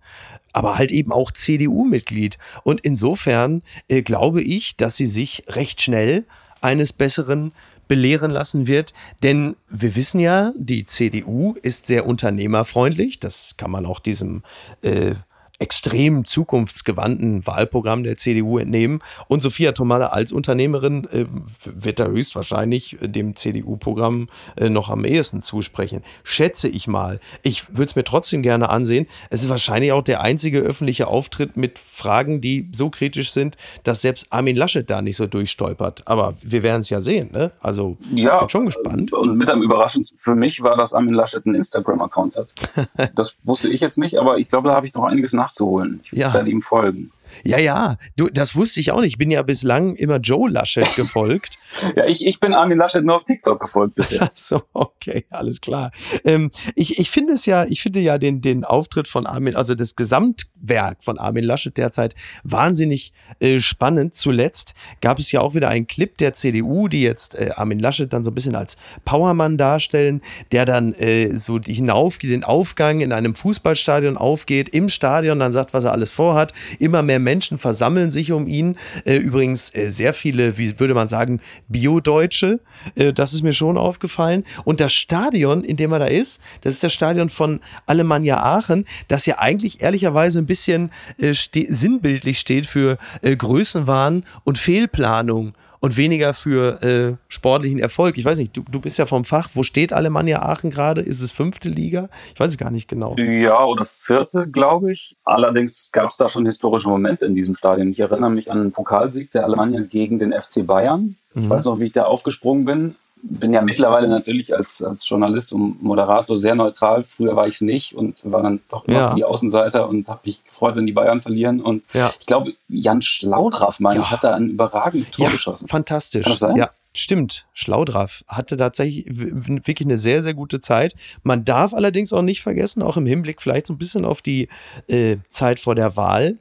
aber 0.55 0.77
halt 0.77 0.91
eben 0.91 1.11
auch 1.11 1.31
CDU-Mitglied. 1.31 2.37
Und 2.63 2.81
insofern 2.81 3.63
äh, 3.87 4.03
glaube 4.03 4.43
ich, 4.43 4.77
dass 4.77 4.95
sie 4.95 5.07
sich 5.07 5.43
recht 5.47 5.81
schnell 5.81 6.25
eines 6.61 6.93
Besseren 6.93 7.53
belehren 7.87 8.29
lassen 8.29 8.67
wird. 8.67 8.93
Denn 9.23 9.55
wir 9.67 9.95
wissen 9.95 10.19
ja, 10.19 10.53
die 10.55 10.85
CDU 10.85 11.55
ist 11.63 11.87
sehr 11.87 12.05
unternehmerfreundlich. 12.05 13.19
Das 13.19 13.55
kann 13.57 13.71
man 13.71 13.87
auch 13.87 13.99
diesem 13.99 14.43
äh, 14.83 15.15
extrem 15.59 16.25
zukunftsgewandten 16.25 17.45
Wahlprogramm 17.45 18.03
der 18.03 18.17
CDU 18.17 18.57
entnehmen. 18.57 18.99
Und 19.27 19.41
Sophia 19.41 19.71
Tomalla 19.71 20.07
als 20.07 20.31
Unternehmerin 20.31 21.07
äh, 21.11 21.25
wird 21.63 21.99
da 21.99 22.07
höchstwahrscheinlich 22.07 22.97
dem 23.01 23.35
CDU-Programm 23.35 24.29
äh, 24.57 24.69
noch 24.69 24.89
am 24.89 25.05
ehesten 25.05 25.41
zusprechen. 25.41 26.01
Schätze 26.23 26.69
ich 26.69 26.87
mal. 26.87 27.19
Ich 27.43 27.69
würde 27.69 27.85
es 27.85 27.95
mir 27.95 28.03
trotzdem 28.03 28.41
gerne 28.41 28.69
ansehen. 28.69 29.07
Es 29.29 29.43
ist 29.43 29.49
wahrscheinlich 29.49 29.91
auch 29.91 30.03
der 30.03 30.21
einzige 30.21 30.59
öffentliche 30.59 31.07
Auftritt 31.07 31.55
mit 31.55 31.79
Fragen, 31.79 32.41
die 32.41 32.69
so 32.73 32.89
kritisch 32.89 33.31
sind, 33.31 33.55
dass 33.83 34.01
selbst 34.01 34.27
Armin 34.31 34.55
Laschet 34.55 34.89
da 34.89 35.01
nicht 35.01 35.17
so 35.17 35.27
durchstolpert. 35.27 36.07
Aber 36.07 36.33
wir 36.41 36.63
werden 36.63 36.81
es 36.81 36.89
ja 36.89 36.99
sehen. 36.99 37.29
Ne? 37.31 37.51
Also 37.61 37.97
ja, 38.13 38.39
bin 38.39 38.49
schon 38.49 38.65
gespannt. 38.65 39.13
Und 39.13 39.37
mit 39.37 39.49
am 39.49 39.61
überraschendsten 39.61 40.17
für 40.17 40.35
mich 40.35 40.61
war, 40.63 40.75
dass 40.77 40.93
Armin 40.93 41.13
Laschet 41.13 41.45
einen 41.45 41.55
Instagram-Account 41.55 42.37
hat. 42.37 42.53
das 43.15 43.37
wusste 43.43 43.69
ich 43.69 43.81
jetzt 43.81 43.97
nicht, 43.97 44.17
aber 44.17 44.39
ich 44.39 44.49
glaube, 44.49 44.69
da 44.69 44.75
habe 44.75 44.87
ich 44.87 44.93
noch 44.93 45.03
einiges 45.03 45.33
nach 45.33 45.42
nachzuholen. 45.43 45.99
Ich 46.03 46.11
ja. 46.11 46.33
werde 46.33 46.49
ihm 46.49 46.61
folgen. 46.61 47.11
Ja, 47.43 47.57
ja, 47.57 47.97
du, 48.15 48.29
das 48.29 48.55
wusste 48.55 48.79
ich 48.79 48.91
auch 48.91 49.01
nicht. 49.01 49.13
Ich 49.13 49.17
bin 49.17 49.31
ja 49.31 49.41
bislang 49.41 49.95
immer 49.95 50.17
Joe 50.17 50.49
Laschet 50.49 50.87
gefolgt. 50.95 51.55
ja, 51.95 52.05
ich, 52.05 52.25
ich 52.25 52.39
bin 52.39 52.53
Armin 52.53 52.77
Laschet 52.77 53.03
nur 53.03 53.15
auf 53.15 53.25
TikTok 53.25 53.59
gefolgt 53.59 53.95
bisher. 53.95 54.21
Ach 54.23 54.31
so, 54.33 54.61
okay, 54.73 55.25
alles 55.29 55.61
klar. 55.61 55.91
Ähm, 56.25 56.51
ich, 56.75 56.99
ich 56.99 57.09
finde 57.09 57.33
es 57.33 57.45
ja, 57.45 57.65
ich 57.65 57.81
finde 57.81 57.99
ja 57.99 58.17
den, 58.17 58.41
den 58.41 58.63
Auftritt 58.63 59.07
von 59.07 59.25
Armin, 59.25 59.55
also 59.55 59.75
das 59.75 59.95
Gesamtwerk 59.95 61.03
von 61.03 61.17
Armin 61.17 61.43
Laschet 61.43 61.77
derzeit 61.77 62.15
wahnsinnig 62.43 63.13
äh, 63.39 63.59
spannend. 63.59 64.15
Zuletzt 64.15 64.73
gab 65.01 65.19
es 65.19 65.31
ja 65.31 65.41
auch 65.41 65.55
wieder 65.55 65.69
einen 65.69 65.87
Clip 65.87 66.17
der 66.17 66.33
CDU, 66.33 66.87
die 66.87 67.01
jetzt 67.01 67.35
äh, 67.35 67.51
Armin 67.55 67.79
Laschet 67.79 68.11
dann 68.11 68.23
so 68.23 68.31
ein 68.31 68.35
bisschen 68.35 68.55
als 68.55 68.77
Powermann 69.05 69.57
darstellen, 69.57 70.21
der 70.51 70.65
dann 70.65 70.93
äh, 70.93 71.35
so 71.37 71.59
hinauf, 71.59 72.17
den 72.17 72.43
Aufgang 72.43 72.99
in 73.01 73.11
einem 73.11 73.35
Fußballstadion 73.35 74.17
aufgeht, 74.17 74.69
im 74.69 74.89
Stadion 74.89 75.39
dann 75.39 75.53
sagt, 75.53 75.73
was 75.73 75.83
er 75.83 75.91
alles 75.91 76.11
vorhat, 76.11 76.53
immer 76.79 77.03
mehr 77.03 77.19
Menschen 77.23 77.57
versammeln 77.57 78.11
sich 78.11 78.31
um 78.31 78.47
ihn. 78.47 78.77
Äh, 79.05 79.17
übrigens 79.17 79.73
äh, 79.73 79.89
sehr 79.89 80.13
viele, 80.13 80.57
wie 80.57 80.79
würde 80.79 80.93
man 80.93 81.07
sagen, 81.07 81.41
Bio-Deutsche. 81.67 82.59
Äh, 82.95 83.13
das 83.13 83.33
ist 83.33 83.43
mir 83.43 83.53
schon 83.53 83.77
aufgefallen. 83.77 84.43
Und 84.63 84.79
das 84.79 84.93
Stadion, 84.93 85.63
in 85.63 85.77
dem 85.77 85.91
er 85.91 85.99
da 85.99 86.05
ist, 86.05 86.41
das 86.61 86.75
ist 86.75 86.83
das 86.83 86.93
Stadion 86.93 87.29
von 87.29 87.59
Alemannia 87.85 88.41
Aachen, 88.41 88.85
das 89.07 89.25
ja 89.25 89.39
eigentlich 89.39 89.81
ehrlicherweise 89.81 90.39
ein 90.39 90.45
bisschen 90.45 90.91
sinnbildlich 91.17 92.39
steht 92.39 92.65
für 92.65 92.97
Größenwahn 93.21 94.25
und 94.43 94.57
Fehlplanung 94.57 95.53
und 95.83 95.97
weniger 95.97 96.33
für 96.33 96.81
äh, 96.81 97.17
sportlichen 97.27 97.77
Erfolg. 97.77 98.17
Ich 98.17 98.23
weiß 98.23 98.37
nicht, 98.37 98.55
du, 98.55 98.63
du 98.71 98.79
bist 98.79 98.97
ja 98.97 99.05
vom 99.05 99.25
Fach. 99.25 99.49
Wo 99.53 99.63
steht 99.63 99.91
Alemannia 99.91 100.41
Aachen 100.41 100.69
gerade? 100.69 101.01
Ist 101.01 101.19
es 101.19 101.33
fünfte 101.33 101.67
Liga? 101.67 102.07
Ich 102.33 102.39
weiß 102.39 102.51
es 102.51 102.57
gar 102.57 102.71
nicht 102.71 102.87
genau. 102.87 103.17
Ja, 103.17 103.65
oder 103.65 103.83
vierte, 103.83 104.47
glaube 104.47 104.93
ich. 104.93 105.17
Allerdings 105.25 105.91
gab 105.91 106.09
es 106.09 106.15
da 106.15 106.29
schon 106.29 106.45
historische 106.45 106.87
Momente 106.87 107.25
in 107.25 107.35
diesem 107.35 107.53
Stadion. 107.53 107.89
Ich 107.89 107.99
erinnere 107.99 108.29
mich 108.29 108.49
an 108.49 108.61
einen 108.61 108.71
Pokalsieg 108.71 109.31
der 109.31 109.43
Alemannia 109.43 109.81
gegen 109.81 110.19
den 110.19 110.31
FC 110.31 110.65
Bayern. 110.65 111.17
Ich 111.35 111.41
mhm. 111.41 111.49
weiß 111.49 111.65
noch, 111.65 111.77
wie 111.81 111.87
ich 111.87 111.91
da 111.91 112.05
aufgesprungen 112.05 112.63
bin 112.63 112.95
bin 113.23 113.53
ja 113.53 113.61
mittlerweile 113.63 114.07
natürlich 114.07 114.55
als, 114.55 114.81
als 114.81 115.07
Journalist 115.07 115.53
und 115.53 115.81
Moderator 115.81 116.37
sehr 116.39 116.55
neutral. 116.55 117.03
Früher 117.03 117.35
war 117.35 117.47
ich 117.47 117.55
es 117.55 117.61
nicht 117.61 117.95
und 117.95 118.19
war 118.25 118.43
dann 118.43 118.61
doch 118.69 118.85
immer 118.85 118.99
ja. 118.99 119.09
für 119.09 119.15
die 119.15 119.23
Außenseiter 119.23 119.87
und 119.87 120.07
habe 120.09 120.21
mich 120.25 120.43
gefreut, 120.43 120.75
wenn 120.75 120.85
die 120.85 120.91
Bayern 120.91 121.21
verlieren. 121.21 121.61
Und 121.61 121.83
ja. 121.93 122.11
ich 122.19 122.25
glaube, 122.25 122.53
Jan 122.67 123.01
Schlaudraff, 123.01 123.79
meine 123.79 123.99
ja. 123.99 124.01
ich, 124.01 124.11
hat 124.11 124.23
da 124.23 124.35
ein 124.35 124.49
überragendes 124.49 125.11
Tor 125.11 125.29
geschossen. 125.29 125.67
Fantastisch. 125.67 126.23
Kann 126.23 126.31
das 126.31 126.39
sein? 126.39 126.55
Ja. 126.55 126.69
Stimmt, 126.95 127.47
Schlaudraff 127.53 128.23
hatte 128.27 128.55
tatsächlich 128.55 129.05
wirklich 129.09 129.87
eine 129.87 129.97
sehr, 129.97 130.21
sehr 130.21 130.35
gute 130.35 130.61
Zeit. 130.61 130.93
Man 131.23 131.43
darf 131.43 131.73
allerdings 131.73 132.13
auch 132.13 132.21
nicht 132.21 132.43
vergessen, 132.43 132.83
auch 132.83 132.97
im 132.97 133.07
Hinblick 133.07 133.41
vielleicht 133.41 133.65
so 133.65 133.73
ein 133.73 133.79
bisschen 133.79 134.05
auf 134.05 134.21
die 134.21 134.47
äh, 134.85 135.17
Zeit 135.31 135.59
vor 135.59 135.73
der 135.73 135.95
Wahl, 135.95 136.37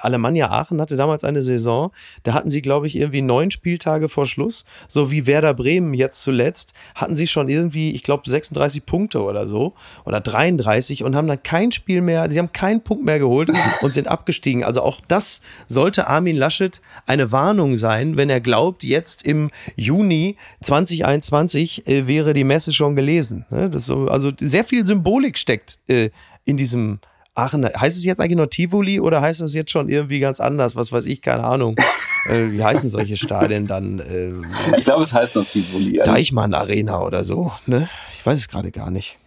Alemannia 0.00 0.50
Aachen 0.50 0.80
hatte 0.80 0.96
damals 0.96 1.24
eine 1.24 1.42
Saison, 1.42 1.90
da 2.22 2.34
hatten 2.34 2.50
sie, 2.50 2.62
glaube 2.62 2.86
ich, 2.86 2.96
irgendwie 2.96 3.22
neun 3.22 3.50
Spieltage 3.50 4.08
vor 4.08 4.26
Schluss, 4.26 4.64
so 4.88 5.10
wie 5.10 5.26
Werder 5.26 5.54
Bremen 5.54 5.94
jetzt 5.94 6.22
zuletzt, 6.22 6.72
hatten 6.94 7.16
sie 7.16 7.26
schon 7.26 7.48
irgendwie, 7.48 7.90
ich 7.90 8.02
glaube, 8.02 8.28
36 8.28 8.86
Punkte 8.86 9.22
oder 9.22 9.46
so 9.46 9.74
oder 10.04 10.20
33 10.20 11.04
und 11.04 11.16
haben 11.16 11.28
dann 11.28 11.42
kein 11.42 11.72
Spiel 11.72 12.00
mehr, 12.00 12.30
sie 12.30 12.38
haben 12.38 12.52
keinen 12.52 12.82
Punkt 12.82 13.04
mehr 13.04 13.18
geholt 13.18 13.50
und 13.82 13.92
sind 13.92 14.08
abgestiegen. 14.08 14.64
Also 14.64 14.82
auch 14.82 15.00
das 15.08 15.40
sollte 15.68 16.06
Armin 16.06 16.36
Laschet 16.36 16.80
eine 17.06 17.32
Warnung 17.32 17.76
sein, 17.76 18.16
wenn 18.16 18.30
er 18.30 18.40
glaubt, 18.40 18.84
jetzt 18.84 19.24
im 19.24 19.50
Juni 19.76 20.36
2021 20.62 21.86
äh, 21.86 22.06
wäre 22.06 22.32
die 22.34 22.44
Messe 22.44 22.72
schon 22.72 22.96
gelesen. 22.96 23.44
Ne? 23.50 23.70
So, 23.74 24.06
also 24.06 24.32
sehr 24.40 24.64
viel 24.64 24.84
Symbolik 24.86 25.38
steckt 25.38 25.80
äh, 25.88 26.10
in 26.44 26.56
diesem 26.56 27.00
Aachen, 27.36 27.64
heißt 27.66 27.96
es 27.96 28.04
jetzt 28.04 28.20
eigentlich 28.20 28.38
noch 28.38 28.46
Tivoli 28.46 28.98
oder 28.98 29.20
heißt 29.20 29.42
das 29.42 29.54
jetzt 29.54 29.70
schon 29.70 29.88
irgendwie 29.88 30.20
ganz 30.20 30.40
anders? 30.40 30.74
Was 30.74 30.90
weiß 30.90 31.04
ich, 31.06 31.20
keine 31.20 31.44
Ahnung. 31.44 31.76
äh, 32.28 32.50
wie 32.50 32.64
heißen 32.64 32.88
solche 32.88 33.16
Stadien 33.16 33.66
dann? 33.66 33.98
Äh, 34.00 34.32
ich 34.76 34.86
glaube, 34.86 35.02
es 35.02 35.12
heißt 35.12 35.36
noch 35.36 35.46
Tivoli. 35.46 36.00
Deichmann 36.02 36.54
Arena 36.54 37.02
oder 37.02 37.24
so, 37.24 37.52
ne? 37.66 37.88
Ich 38.12 38.24
weiß 38.24 38.38
es 38.38 38.48
gerade 38.48 38.70
gar 38.70 38.90
nicht. 38.90 39.18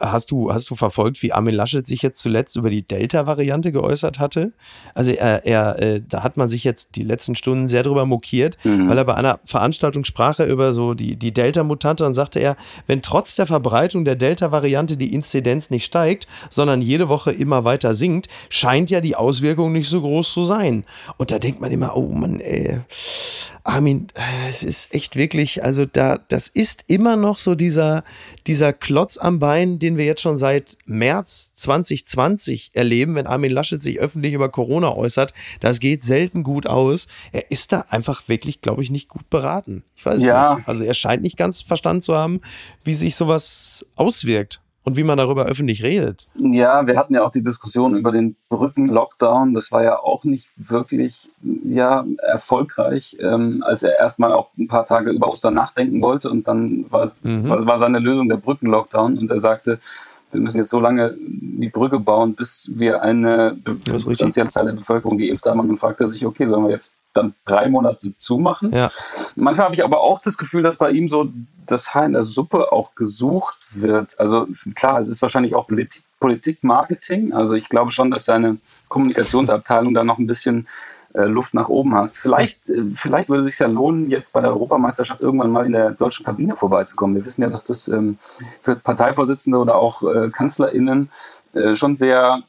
Hast 0.00 0.30
du, 0.30 0.52
hast 0.52 0.70
du 0.70 0.74
verfolgt, 0.74 1.22
wie 1.22 1.32
Armin 1.32 1.54
Laschet 1.54 1.86
sich 1.86 2.02
jetzt 2.02 2.20
zuletzt 2.20 2.56
über 2.56 2.70
die 2.70 2.86
Delta-Variante 2.86 3.72
geäußert 3.72 4.18
hatte? 4.18 4.52
Also 4.94 5.12
er, 5.12 5.44
er 5.46 5.78
äh, 5.78 6.02
da 6.06 6.22
hat 6.22 6.36
man 6.36 6.48
sich 6.48 6.64
jetzt 6.64 6.96
die 6.96 7.02
letzten 7.02 7.34
Stunden 7.34 7.68
sehr 7.68 7.82
drüber 7.82 8.06
mokiert, 8.06 8.56
mhm. 8.64 8.88
weil 8.88 8.98
er 8.98 9.04
bei 9.04 9.14
einer 9.14 9.40
Veranstaltung 9.44 10.04
sprach 10.04 10.38
er 10.38 10.46
über 10.46 10.72
so 10.74 10.94
die, 10.94 11.16
die 11.16 11.32
Delta-Mutante 11.32 12.06
und 12.06 12.14
sagte 12.14 12.40
er, 12.40 12.56
wenn 12.86 13.02
trotz 13.02 13.34
der 13.34 13.46
Verbreitung 13.46 14.04
der 14.04 14.16
Delta-Variante 14.16 14.96
die 14.96 15.12
Inzidenz 15.12 15.70
nicht 15.70 15.84
steigt, 15.84 16.26
sondern 16.50 16.82
jede 16.82 17.08
Woche 17.08 17.32
immer 17.32 17.64
weiter 17.64 17.94
sinkt, 17.94 18.28
scheint 18.48 18.90
ja 18.90 19.00
die 19.00 19.16
Auswirkung 19.16 19.72
nicht 19.72 19.88
so 19.88 20.00
groß 20.00 20.32
zu 20.32 20.42
sein. 20.42 20.84
Und 21.16 21.30
da 21.30 21.38
denkt 21.38 21.60
man 21.60 21.70
immer, 21.70 21.96
oh 21.96 22.08
Mann, 22.08 22.40
ey, 22.40 22.80
Armin, 23.66 24.08
es 24.46 24.62
ist 24.62 24.94
echt 24.94 25.16
wirklich, 25.16 25.64
also 25.64 25.86
da, 25.86 26.18
das 26.28 26.48
ist 26.48 26.84
immer 26.86 27.16
noch 27.16 27.38
so 27.38 27.54
dieser, 27.54 28.04
dieser 28.46 28.74
Klotz 28.74 29.16
am 29.16 29.38
Bein, 29.38 29.73
den 29.78 29.96
wir 29.96 30.04
jetzt 30.04 30.22
schon 30.22 30.38
seit 30.38 30.76
März 30.86 31.50
2020 31.54 32.70
erleben, 32.72 33.14
wenn 33.14 33.26
Armin 33.26 33.50
Laschet 33.50 33.82
sich 33.82 33.98
öffentlich 34.00 34.32
über 34.32 34.48
Corona 34.48 34.94
äußert. 34.94 35.34
Das 35.60 35.80
geht 35.80 36.04
selten 36.04 36.42
gut 36.42 36.66
aus. 36.66 37.08
Er 37.32 37.50
ist 37.50 37.72
da 37.72 37.86
einfach 37.88 38.28
wirklich, 38.28 38.60
glaube 38.60 38.82
ich, 38.82 38.90
nicht 38.90 39.08
gut 39.08 39.28
beraten. 39.30 39.84
Ich 39.96 40.04
weiß 40.04 40.22
ja. 40.22 40.54
nicht. 40.56 40.68
Also 40.68 40.84
er 40.84 40.94
scheint 40.94 41.22
nicht 41.22 41.36
ganz 41.36 41.60
verstanden 41.60 42.02
zu 42.02 42.14
haben, 42.14 42.40
wie 42.82 42.94
sich 42.94 43.16
sowas 43.16 43.84
auswirkt 43.96 44.60
und 44.84 44.96
wie 44.96 45.02
man 45.02 45.18
darüber 45.18 45.46
öffentlich 45.46 45.82
redet. 45.82 46.24
Ja, 46.36 46.86
wir 46.86 46.96
hatten 46.96 47.14
ja 47.14 47.24
auch 47.24 47.30
die 47.30 47.42
Diskussion 47.42 47.96
über 47.96 48.12
den 48.12 48.36
Brücken-Lockdown. 48.50 49.54
Das 49.54 49.72
war 49.72 49.82
ja 49.82 49.98
auch 49.98 50.24
nicht 50.24 50.52
wirklich 50.56 51.30
ja, 51.64 52.04
erfolgreich, 52.22 53.16
ähm, 53.20 53.62
als 53.66 53.82
er 53.82 53.98
erstmal 53.98 54.32
auch 54.32 54.50
ein 54.58 54.68
paar 54.68 54.84
Tage 54.84 55.10
über 55.10 55.28
Ostern 55.28 55.54
nachdenken 55.54 56.02
wollte 56.02 56.30
und 56.30 56.46
dann 56.46 56.84
war, 56.90 57.12
mhm. 57.22 57.48
war, 57.48 57.66
war 57.66 57.78
seine 57.78 57.98
Lösung 57.98 58.28
der 58.28 58.36
Brücken-Lockdown 58.36 59.18
und 59.18 59.30
er 59.30 59.40
sagte, 59.40 59.78
wir 60.34 60.40
müssen 60.40 60.58
jetzt 60.58 60.70
so 60.70 60.80
lange 60.80 61.16
die 61.18 61.68
Brücke 61.68 62.00
bauen, 62.00 62.34
bis 62.34 62.70
wir 62.74 63.02
eine 63.02 63.56
substanzielle 63.86 64.48
Zahl 64.48 64.66
der 64.66 64.72
Bevölkerung 64.72 65.16
geimpft 65.16 65.46
haben. 65.46 65.60
Und 65.60 65.68
dann 65.68 65.76
fragt 65.76 66.00
er 66.00 66.08
sich, 66.08 66.26
okay, 66.26 66.46
sollen 66.46 66.64
wir 66.64 66.72
jetzt 66.72 66.96
dann 67.12 67.34
drei 67.44 67.68
Monate 67.68 68.16
zumachen? 68.18 68.72
Ja. 68.72 68.90
Manchmal 69.36 69.66
habe 69.66 69.74
ich 69.74 69.84
aber 69.84 70.00
auch 70.00 70.20
das 70.20 70.36
Gefühl, 70.36 70.62
dass 70.62 70.76
bei 70.76 70.90
ihm 70.90 71.08
so 71.08 71.28
das 71.66 71.94
Haar 71.94 72.06
in 72.06 72.12
der 72.12 72.24
Suppe 72.24 72.72
auch 72.72 72.94
gesucht 72.94 73.80
wird. 73.80 74.18
Also 74.18 74.48
klar, 74.74 74.98
es 74.98 75.08
ist 75.08 75.22
wahrscheinlich 75.22 75.54
auch 75.54 75.66
Politik, 75.66 76.02
Politik 76.20 76.62
Marketing. 76.64 77.32
Also 77.32 77.54
ich 77.54 77.68
glaube 77.68 77.92
schon, 77.92 78.10
dass 78.10 78.24
seine 78.24 78.58
Kommunikationsabteilung 78.88 79.94
da 79.94 80.04
noch 80.04 80.18
ein 80.18 80.26
bisschen 80.26 80.66
Luft 81.22 81.54
nach 81.54 81.68
oben 81.68 81.94
hat. 81.94 82.16
Vielleicht, 82.16 82.68
äh, 82.68 82.84
vielleicht 82.92 83.28
würde 83.28 83.42
es 83.42 83.46
sich 83.50 83.58
ja 83.58 83.66
lohnen, 83.66 84.10
jetzt 84.10 84.32
bei 84.32 84.40
der 84.40 84.50
Europameisterschaft 84.50 85.20
irgendwann 85.20 85.50
mal 85.50 85.64
in 85.64 85.72
der 85.72 85.92
deutschen 85.92 86.26
Kabine 86.26 86.56
vorbeizukommen. 86.56 87.16
Wir 87.16 87.24
wissen 87.24 87.42
ja, 87.42 87.48
dass 87.48 87.64
das 87.64 87.88
ähm, 87.88 88.18
für 88.60 88.76
Parteivorsitzende 88.76 89.58
oder 89.58 89.76
auch 89.76 90.02
äh, 90.02 90.28
KanzlerInnen 90.30 91.10
äh, 91.54 91.76
schon 91.76 91.96
sehr 91.96 92.42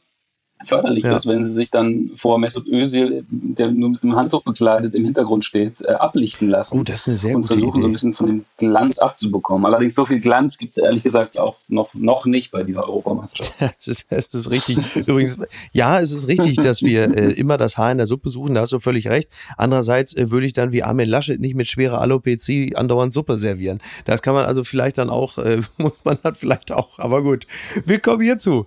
förderlich 0.65 1.05
ja. 1.05 1.15
ist, 1.15 1.27
wenn 1.27 1.43
sie 1.43 1.49
sich 1.49 1.71
dann 1.71 2.11
vor 2.15 2.39
Mesut 2.39 2.67
Özil, 2.67 3.25
der 3.29 3.71
nur 3.71 3.89
mit 3.91 4.03
dem 4.03 4.15
Handtuch 4.15 4.43
bekleidet 4.43 4.95
im 4.95 5.05
Hintergrund 5.05 5.45
steht, 5.45 5.81
äh, 5.81 5.91
ablichten 5.91 6.49
lassen. 6.49 6.79
Oh, 6.79 6.83
das 6.83 7.01
ist 7.01 7.07
eine 7.07 7.17
sehr 7.17 7.35
und 7.35 7.41
gute 7.43 7.53
versuchen 7.53 7.73
Idee. 7.75 7.81
so 7.81 7.87
ein 7.87 7.91
bisschen 7.91 8.13
von 8.13 8.27
dem 8.27 8.45
Glanz 8.57 8.97
abzubekommen. 8.97 9.65
Allerdings 9.65 9.95
so 9.95 10.05
viel 10.05 10.19
Glanz 10.19 10.57
gibt 10.57 10.77
es 10.77 10.83
ehrlich 10.83 11.03
gesagt 11.03 11.37
auch 11.39 11.57
noch, 11.67 11.93
noch 11.93 12.25
nicht 12.25 12.51
bei 12.51 12.63
dieser 12.63 12.87
Europameisterschaft. 12.87 13.55
Es 13.79 13.87
ist, 13.87 14.05
es 14.09 14.27
ist 14.27 14.51
richtig. 14.51 15.07
Übrigens, 15.07 15.37
ja, 15.71 15.99
es 15.99 16.11
ist 16.11 16.27
richtig, 16.27 16.57
dass 16.57 16.81
wir 16.81 17.15
äh, 17.15 17.33
immer 17.33 17.57
das 17.57 17.77
Haar 17.77 17.91
in 17.91 17.97
der 17.97 18.07
Suppe 18.07 18.29
suchen, 18.29 18.55
da 18.55 18.61
hast 18.61 18.73
du 18.73 18.79
völlig 18.79 19.07
recht. 19.07 19.29
Andererseits 19.57 20.15
äh, 20.15 20.31
würde 20.31 20.45
ich 20.45 20.53
dann 20.53 20.71
wie 20.71 20.83
Armin 20.83 21.07
Laschet 21.07 21.39
nicht 21.39 21.55
mit 21.55 21.67
schwerer 21.67 22.01
Alopecia 22.01 22.75
andauernd 22.75 23.13
Suppe 23.13 23.37
servieren. 23.37 23.79
Das 24.05 24.21
kann 24.21 24.33
man 24.33 24.45
also 24.45 24.63
vielleicht 24.63 24.97
dann 24.97 25.09
auch, 25.09 25.37
äh, 25.37 25.61
muss 25.77 25.93
man 26.03 26.17
dann 26.23 26.35
vielleicht 26.35 26.71
auch, 26.71 26.99
aber 26.99 27.21
gut. 27.21 27.45
Wir 27.85 27.99
kommen 27.99 28.21
hierzu. 28.21 28.65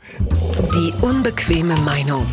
Die 0.75 0.93
unbequeme 1.01 1.75
Meinung. 1.91 2.27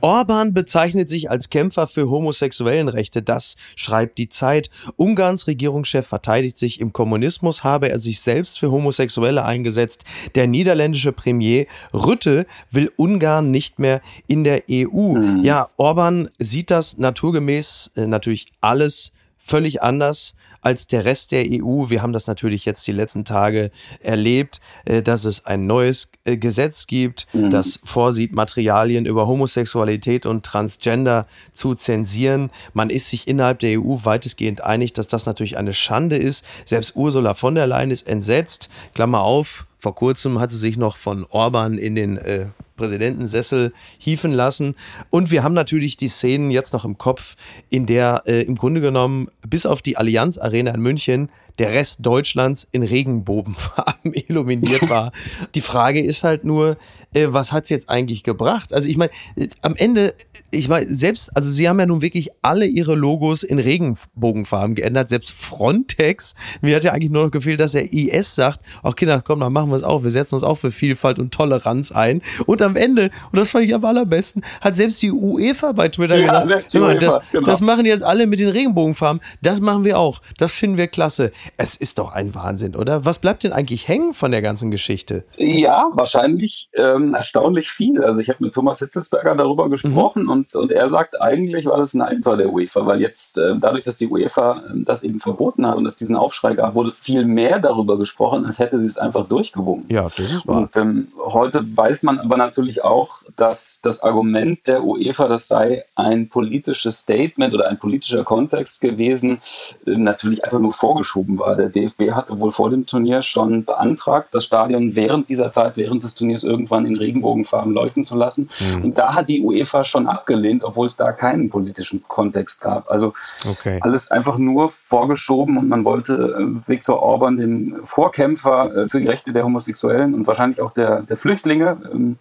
Orban 0.00 0.54
bezeichnet 0.54 1.08
sich 1.08 1.28
als 1.28 1.50
Kämpfer 1.50 1.88
für 1.88 2.08
homosexuellen 2.08 2.86
Rechte. 2.86 3.20
Das 3.20 3.56
schreibt 3.74 4.18
die 4.18 4.28
Zeit. 4.28 4.70
Ungarns 4.94 5.48
Regierungschef 5.48 6.06
verteidigt 6.06 6.56
sich. 6.56 6.80
Im 6.80 6.92
Kommunismus 6.92 7.64
habe 7.64 7.88
er 7.88 7.98
sich 7.98 8.20
selbst 8.20 8.60
für 8.60 8.70
Homosexuelle 8.70 9.44
eingesetzt. 9.44 10.04
Der 10.36 10.46
niederländische 10.46 11.10
Premier 11.10 11.66
Rütte 11.92 12.46
will 12.70 12.92
Ungarn 12.94 13.50
nicht 13.50 13.80
mehr 13.80 14.00
in 14.28 14.44
der 14.44 14.62
EU. 14.70 15.14
Mhm. 15.14 15.42
Ja, 15.42 15.70
Orban 15.76 16.28
sieht 16.38 16.70
das 16.70 16.98
naturgemäß 16.98 17.90
äh, 17.96 18.06
natürlich 18.06 18.46
alles 18.60 19.10
völlig 19.36 19.82
anders 19.82 20.34
als 20.60 20.86
der 20.86 21.04
Rest 21.04 21.32
der 21.32 21.44
EU. 21.46 21.88
Wir 21.88 22.02
haben 22.02 22.12
das 22.12 22.26
natürlich 22.26 22.64
jetzt 22.64 22.86
die 22.86 22.92
letzten 22.92 23.24
Tage 23.24 23.70
erlebt, 24.00 24.60
äh, 24.84 25.02
dass 25.02 25.24
es 25.24 25.46
ein 25.46 25.66
neues 25.66 26.08
äh, 26.24 26.36
Gesetz 26.36 26.86
gibt, 26.86 27.26
mhm. 27.32 27.50
das 27.50 27.80
vorsieht, 27.84 28.34
Materialien 28.34 29.06
über 29.06 29.26
Homosexualität 29.26 30.26
und 30.26 30.44
Transgender 30.44 31.26
zu 31.54 31.74
zensieren. 31.74 32.50
Man 32.74 32.90
ist 32.90 33.08
sich 33.08 33.28
innerhalb 33.28 33.58
der 33.60 33.80
EU 33.80 33.98
weitestgehend 34.02 34.62
einig, 34.62 34.92
dass 34.92 35.08
das 35.08 35.26
natürlich 35.26 35.56
eine 35.56 35.72
Schande 35.72 36.16
ist. 36.16 36.44
Selbst 36.64 36.96
Ursula 36.96 37.34
von 37.34 37.54
der 37.54 37.66
Leyen 37.66 37.90
ist 37.90 38.06
entsetzt. 38.06 38.68
Klammer 38.94 39.22
auf, 39.22 39.66
vor 39.78 39.94
kurzem 39.94 40.38
hat 40.38 40.50
sie 40.50 40.58
sich 40.58 40.76
noch 40.76 40.96
von 40.96 41.26
Orban 41.30 41.78
in 41.78 41.94
den 41.94 42.16
äh, 42.16 42.46
Präsidentensessel 42.76 43.72
hieven 43.98 44.32
lassen. 44.32 44.76
Und 45.10 45.30
wir 45.30 45.42
haben 45.42 45.54
natürlich 45.54 45.96
die 45.96 46.08
Szenen 46.08 46.50
jetzt 46.50 46.72
noch 46.72 46.84
im 46.84 46.98
Kopf, 46.98 47.36
in 47.70 47.86
der 47.86 48.22
äh, 48.26 48.42
im 48.42 48.56
Grunde 48.56 48.80
genommen 48.80 49.28
bis 49.46 49.66
auf 49.66 49.82
die 49.82 49.96
Allianz 49.96 50.38
Arena 50.38 50.72
in 50.72 50.80
München 50.80 51.30
der 51.58 51.70
Rest 51.70 52.04
Deutschlands 52.04 52.68
in 52.72 52.82
Regenbogenfarben 52.82 54.12
illuminiert 54.28 54.88
war. 54.88 55.12
die 55.54 55.60
Frage 55.60 56.00
ist 56.00 56.24
halt 56.24 56.44
nur, 56.44 56.76
äh, 57.14 57.28
was 57.28 57.52
hat 57.52 57.64
es 57.64 57.70
jetzt 57.70 57.88
eigentlich 57.88 58.22
gebracht? 58.22 58.72
Also 58.72 58.88
ich 58.88 58.96
meine, 58.96 59.10
äh, 59.36 59.48
am 59.62 59.74
Ende, 59.76 60.14
ich 60.50 60.68
meine, 60.68 60.86
selbst, 60.86 61.34
also 61.36 61.52
sie 61.52 61.68
haben 61.68 61.78
ja 61.78 61.86
nun 61.86 62.02
wirklich 62.02 62.28
alle 62.42 62.66
ihre 62.66 62.94
Logos 62.94 63.42
in 63.42 63.58
Regenbogenfarben 63.58 64.74
geändert. 64.74 65.08
Selbst 65.08 65.32
Frontex, 65.32 66.34
mir 66.60 66.76
hat 66.76 66.84
ja 66.84 66.92
eigentlich 66.92 67.10
nur 67.10 67.24
noch 67.24 67.30
gefehlt, 67.30 67.60
dass 67.60 67.72
der 67.72 67.92
IS 67.92 68.34
sagt, 68.34 68.60
ach 68.82 68.94
Kinder, 68.94 69.22
komm, 69.24 69.40
dann 69.40 69.52
machen 69.52 69.70
wir 69.70 69.76
es 69.76 69.82
auch. 69.82 70.02
Wir 70.02 70.10
setzen 70.10 70.34
uns 70.34 70.44
auch 70.44 70.56
für 70.56 70.70
Vielfalt 70.70 71.18
und 71.18 71.32
Toleranz 71.32 71.92
ein. 71.92 72.22
Und 72.46 72.62
am 72.62 72.76
Ende, 72.76 73.10
und 73.32 73.38
das 73.38 73.50
fand 73.50 73.64
ich 73.64 73.74
am 73.74 73.84
allerbesten, 73.84 74.42
hat 74.60 74.76
selbst 74.76 75.00
die 75.02 75.10
UEFA 75.10 75.72
bei 75.72 75.88
Twitter 75.88 76.16
ja, 76.16 76.42
gesagt, 76.42 76.74
UEFA, 76.74 76.94
das, 76.94 77.18
genau. 77.32 77.46
das 77.46 77.60
machen 77.60 77.86
jetzt 77.86 78.04
alle 78.04 78.26
mit 78.26 78.40
den 78.40 78.48
Regenbogenfarben. 78.48 79.22
Das 79.42 79.60
machen 79.60 79.84
wir 79.84 79.98
auch. 79.98 80.20
Das 80.38 80.54
finden 80.54 80.76
wir 80.76 80.88
klasse. 80.88 81.32
Es 81.56 81.76
ist 81.76 81.98
doch 81.98 82.12
ein 82.12 82.34
Wahnsinn, 82.34 82.76
oder? 82.76 83.04
Was 83.04 83.18
bleibt 83.18 83.44
denn 83.44 83.52
eigentlich 83.52 83.88
hängen 83.88 84.14
von 84.14 84.30
der 84.30 84.42
ganzen 84.42 84.70
Geschichte? 84.70 85.24
Ja, 85.36 85.88
wahrscheinlich 85.92 86.68
ähm, 86.74 87.14
erstaunlich 87.14 87.70
viel. 87.70 88.02
Also 88.02 88.20
ich 88.20 88.28
habe 88.28 88.44
mit 88.44 88.54
Thomas 88.54 88.78
Hitzesberger 88.78 89.34
darüber 89.34 89.68
gesprochen 89.68 90.24
mhm. 90.24 90.30
und, 90.30 90.54
und 90.54 90.72
er 90.72 90.88
sagt, 90.88 91.20
eigentlich 91.20 91.66
war 91.66 91.78
das 91.78 91.94
ein 91.94 92.02
Eigentor 92.02 92.36
der 92.36 92.52
UEFA, 92.52 92.86
weil 92.86 93.00
jetzt 93.00 93.38
äh, 93.38 93.54
dadurch, 93.58 93.84
dass 93.84 93.96
die 93.96 94.08
UEFA 94.08 94.62
äh, 94.68 94.82
das 94.84 95.02
eben 95.02 95.20
verboten 95.20 95.66
hat 95.66 95.76
und 95.76 95.86
es 95.86 95.96
diesen 95.96 96.16
Aufschrei 96.16 96.54
gab, 96.54 96.74
wurde 96.74 96.90
viel 96.90 97.24
mehr 97.24 97.58
darüber 97.58 97.98
gesprochen, 97.98 98.44
als 98.44 98.58
hätte 98.58 98.80
sie 98.80 98.86
es 98.86 98.98
einfach 98.98 99.26
durchgewunken. 99.26 99.94
Ja, 99.94 100.04
das 100.04 100.18
ist 100.18 100.46
wahr. 100.46 100.56
Und 100.58 100.76
ähm, 100.76 101.08
heute 101.18 101.64
weiß 101.76 102.02
man 102.02 102.18
aber 102.18 102.36
natürlich 102.36 102.84
auch, 102.84 103.22
dass 103.36 103.80
das 103.82 104.00
Argument 104.02 104.66
der 104.66 104.84
UEFA, 104.84 105.28
das 105.28 105.48
sei 105.48 105.84
ein 105.94 106.28
politisches 106.28 106.98
Statement 106.98 107.54
oder 107.54 107.68
ein 107.68 107.78
politischer 107.78 108.24
Kontext 108.24 108.80
gewesen, 108.80 109.38
äh, 109.86 109.96
natürlich 109.96 110.44
einfach 110.44 110.60
nur 110.60 110.72
vorgeschoben 110.72 111.35
war. 111.38 111.56
Der 111.56 111.68
DFB 111.68 112.12
hatte 112.12 112.38
wohl 112.38 112.50
vor 112.50 112.70
dem 112.70 112.86
Turnier 112.86 113.22
schon 113.22 113.64
beantragt, 113.64 114.28
das 114.32 114.44
Stadion 114.44 114.94
während 114.94 115.28
dieser 115.28 115.50
Zeit, 115.50 115.76
während 115.76 116.02
des 116.02 116.14
Turniers 116.14 116.44
irgendwann 116.44 116.86
in 116.86 116.96
Regenbogenfarben 116.96 117.72
leuchten 117.72 118.04
zu 118.04 118.16
lassen. 118.16 118.48
Mhm. 118.74 118.84
Und 118.84 118.98
da 118.98 119.14
hat 119.14 119.28
die 119.28 119.42
UEFA 119.42 119.84
schon 119.84 120.06
abgelehnt, 120.06 120.64
obwohl 120.64 120.86
es 120.86 120.96
da 120.96 121.12
keinen 121.12 121.48
politischen 121.48 122.04
Kontext 122.08 122.62
gab. 122.62 122.90
Also 122.90 123.12
okay. 123.48 123.78
alles 123.80 124.10
einfach 124.10 124.38
nur 124.38 124.68
vorgeschoben 124.68 125.56
und 125.56 125.68
man 125.68 125.84
wollte 125.84 126.14
äh, 126.14 126.68
Viktor 126.68 127.02
Orban, 127.02 127.36
den 127.36 127.76
Vorkämpfer 127.84 128.74
äh, 128.74 128.88
für 128.88 129.00
die 129.00 129.06
Rechte 129.06 129.32
der 129.32 129.44
Homosexuellen 129.44 130.14
und 130.14 130.26
wahrscheinlich 130.26 130.60
auch 130.60 130.72
der, 130.72 131.02
der 131.02 131.16
Flüchtlinge, 131.16 131.76
ähm, 131.92 132.18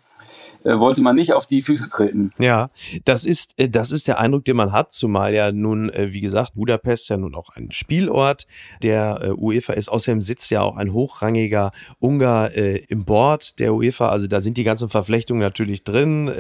äh, 0.66 0.80
wollte 0.80 1.04
man 1.04 1.16
nicht 1.16 1.32
auf 1.32 1.46
die 1.46 1.62
Füße 1.62 1.90
treten. 1.90 2.32
Ja, 2.40 2.72
das 3.06 3.26
ist, 3.26 3.54
äh, 3.58 3.70
das 3.70 3.92
ist 3.92 4.08
der 4.08 4.20
Eindruck, 4.20 4.46
den 4.46 4.56
man 4.56 4.72
hat, 4.72 4.92
zumal 4.92 5.34
ja 5.34 5.52
nun, 5.52 5.90
äh, 5.90 6.12
wie 6.12 6.22
gesagt, 6.22 6.56
Budapest 6.56 7.10
ja 7.10 7.18
nun 7.18 7.36
auch 7.36 7.50
ein 7.50 7.72
Spielort 7.72 8.48
der 8.82 9.36
UEFA 9.38 9.74
ist. 9.74 9.90
Außerdem 9.90 10.24
sitzt 10.24 10.50
ja 10.50 10.62
auch 10.62 10.76
ein 10.76 10.92
hochrangiger 10.92 11.72
Ungar 12.00 12.52
im 12.54 13.06
Board 13.06 13.60
der 13.60 13.74
UEFA. 13.74 14.10
Also 14.10 14.28
da 14.28 14.42
sind 14.42 14.58
die 14.58 14.64
ganzen 14.64 14.90
Verflechtungen 14.90 15.42
natürlich 15.42 15.84
drin. 15.84 16.32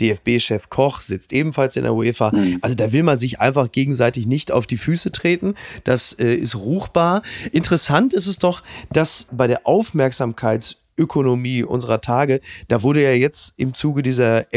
DFB-Chef 0.00 0.68
Koch 0.68 1.00
sitzt 1.00 1.32
ebenfalls 1.32 1.76
in 1.76 1.84
der 1.84 1.94
UEFA. 1.94 2.32
Mhm. 2.34 2.58
Also 2.60 2.76
da 2.76 2.92
will 2.92 3.02
man 3.02 3.18
sich 3.18 3.40
einfach 3.40 3.70
gegenseitig 3.70 4.26
nicht 4.26 4.52
auf 4.52 4.66
die 4.66 4.76
Füße 4.76 5.12
treten. 5.12 5.54
Das 5.84 6.12
ist 6.12 6.56
ruchbar. 6.56 7.22
Interessant 7.52 8.14
ist 8.14 8.26
es 8.26 8.38
doch, 8.38 8.62
dass 8.92 9.26
bei 9.30 9.46
der 9.46 9.66
Aufmerksamkeits 9.66 10.76
Ökonomie 10.96 11.62
unserer 11.62 12.00
Tage. 12.00 12.40
Da 12.68 12.82
wurde 12.82 13.02
ja 13.02 13.12
jetzt 13.12 13.54
im 13.56 13.74
Zuge 13.74 14.02
dieser 14.02 14.52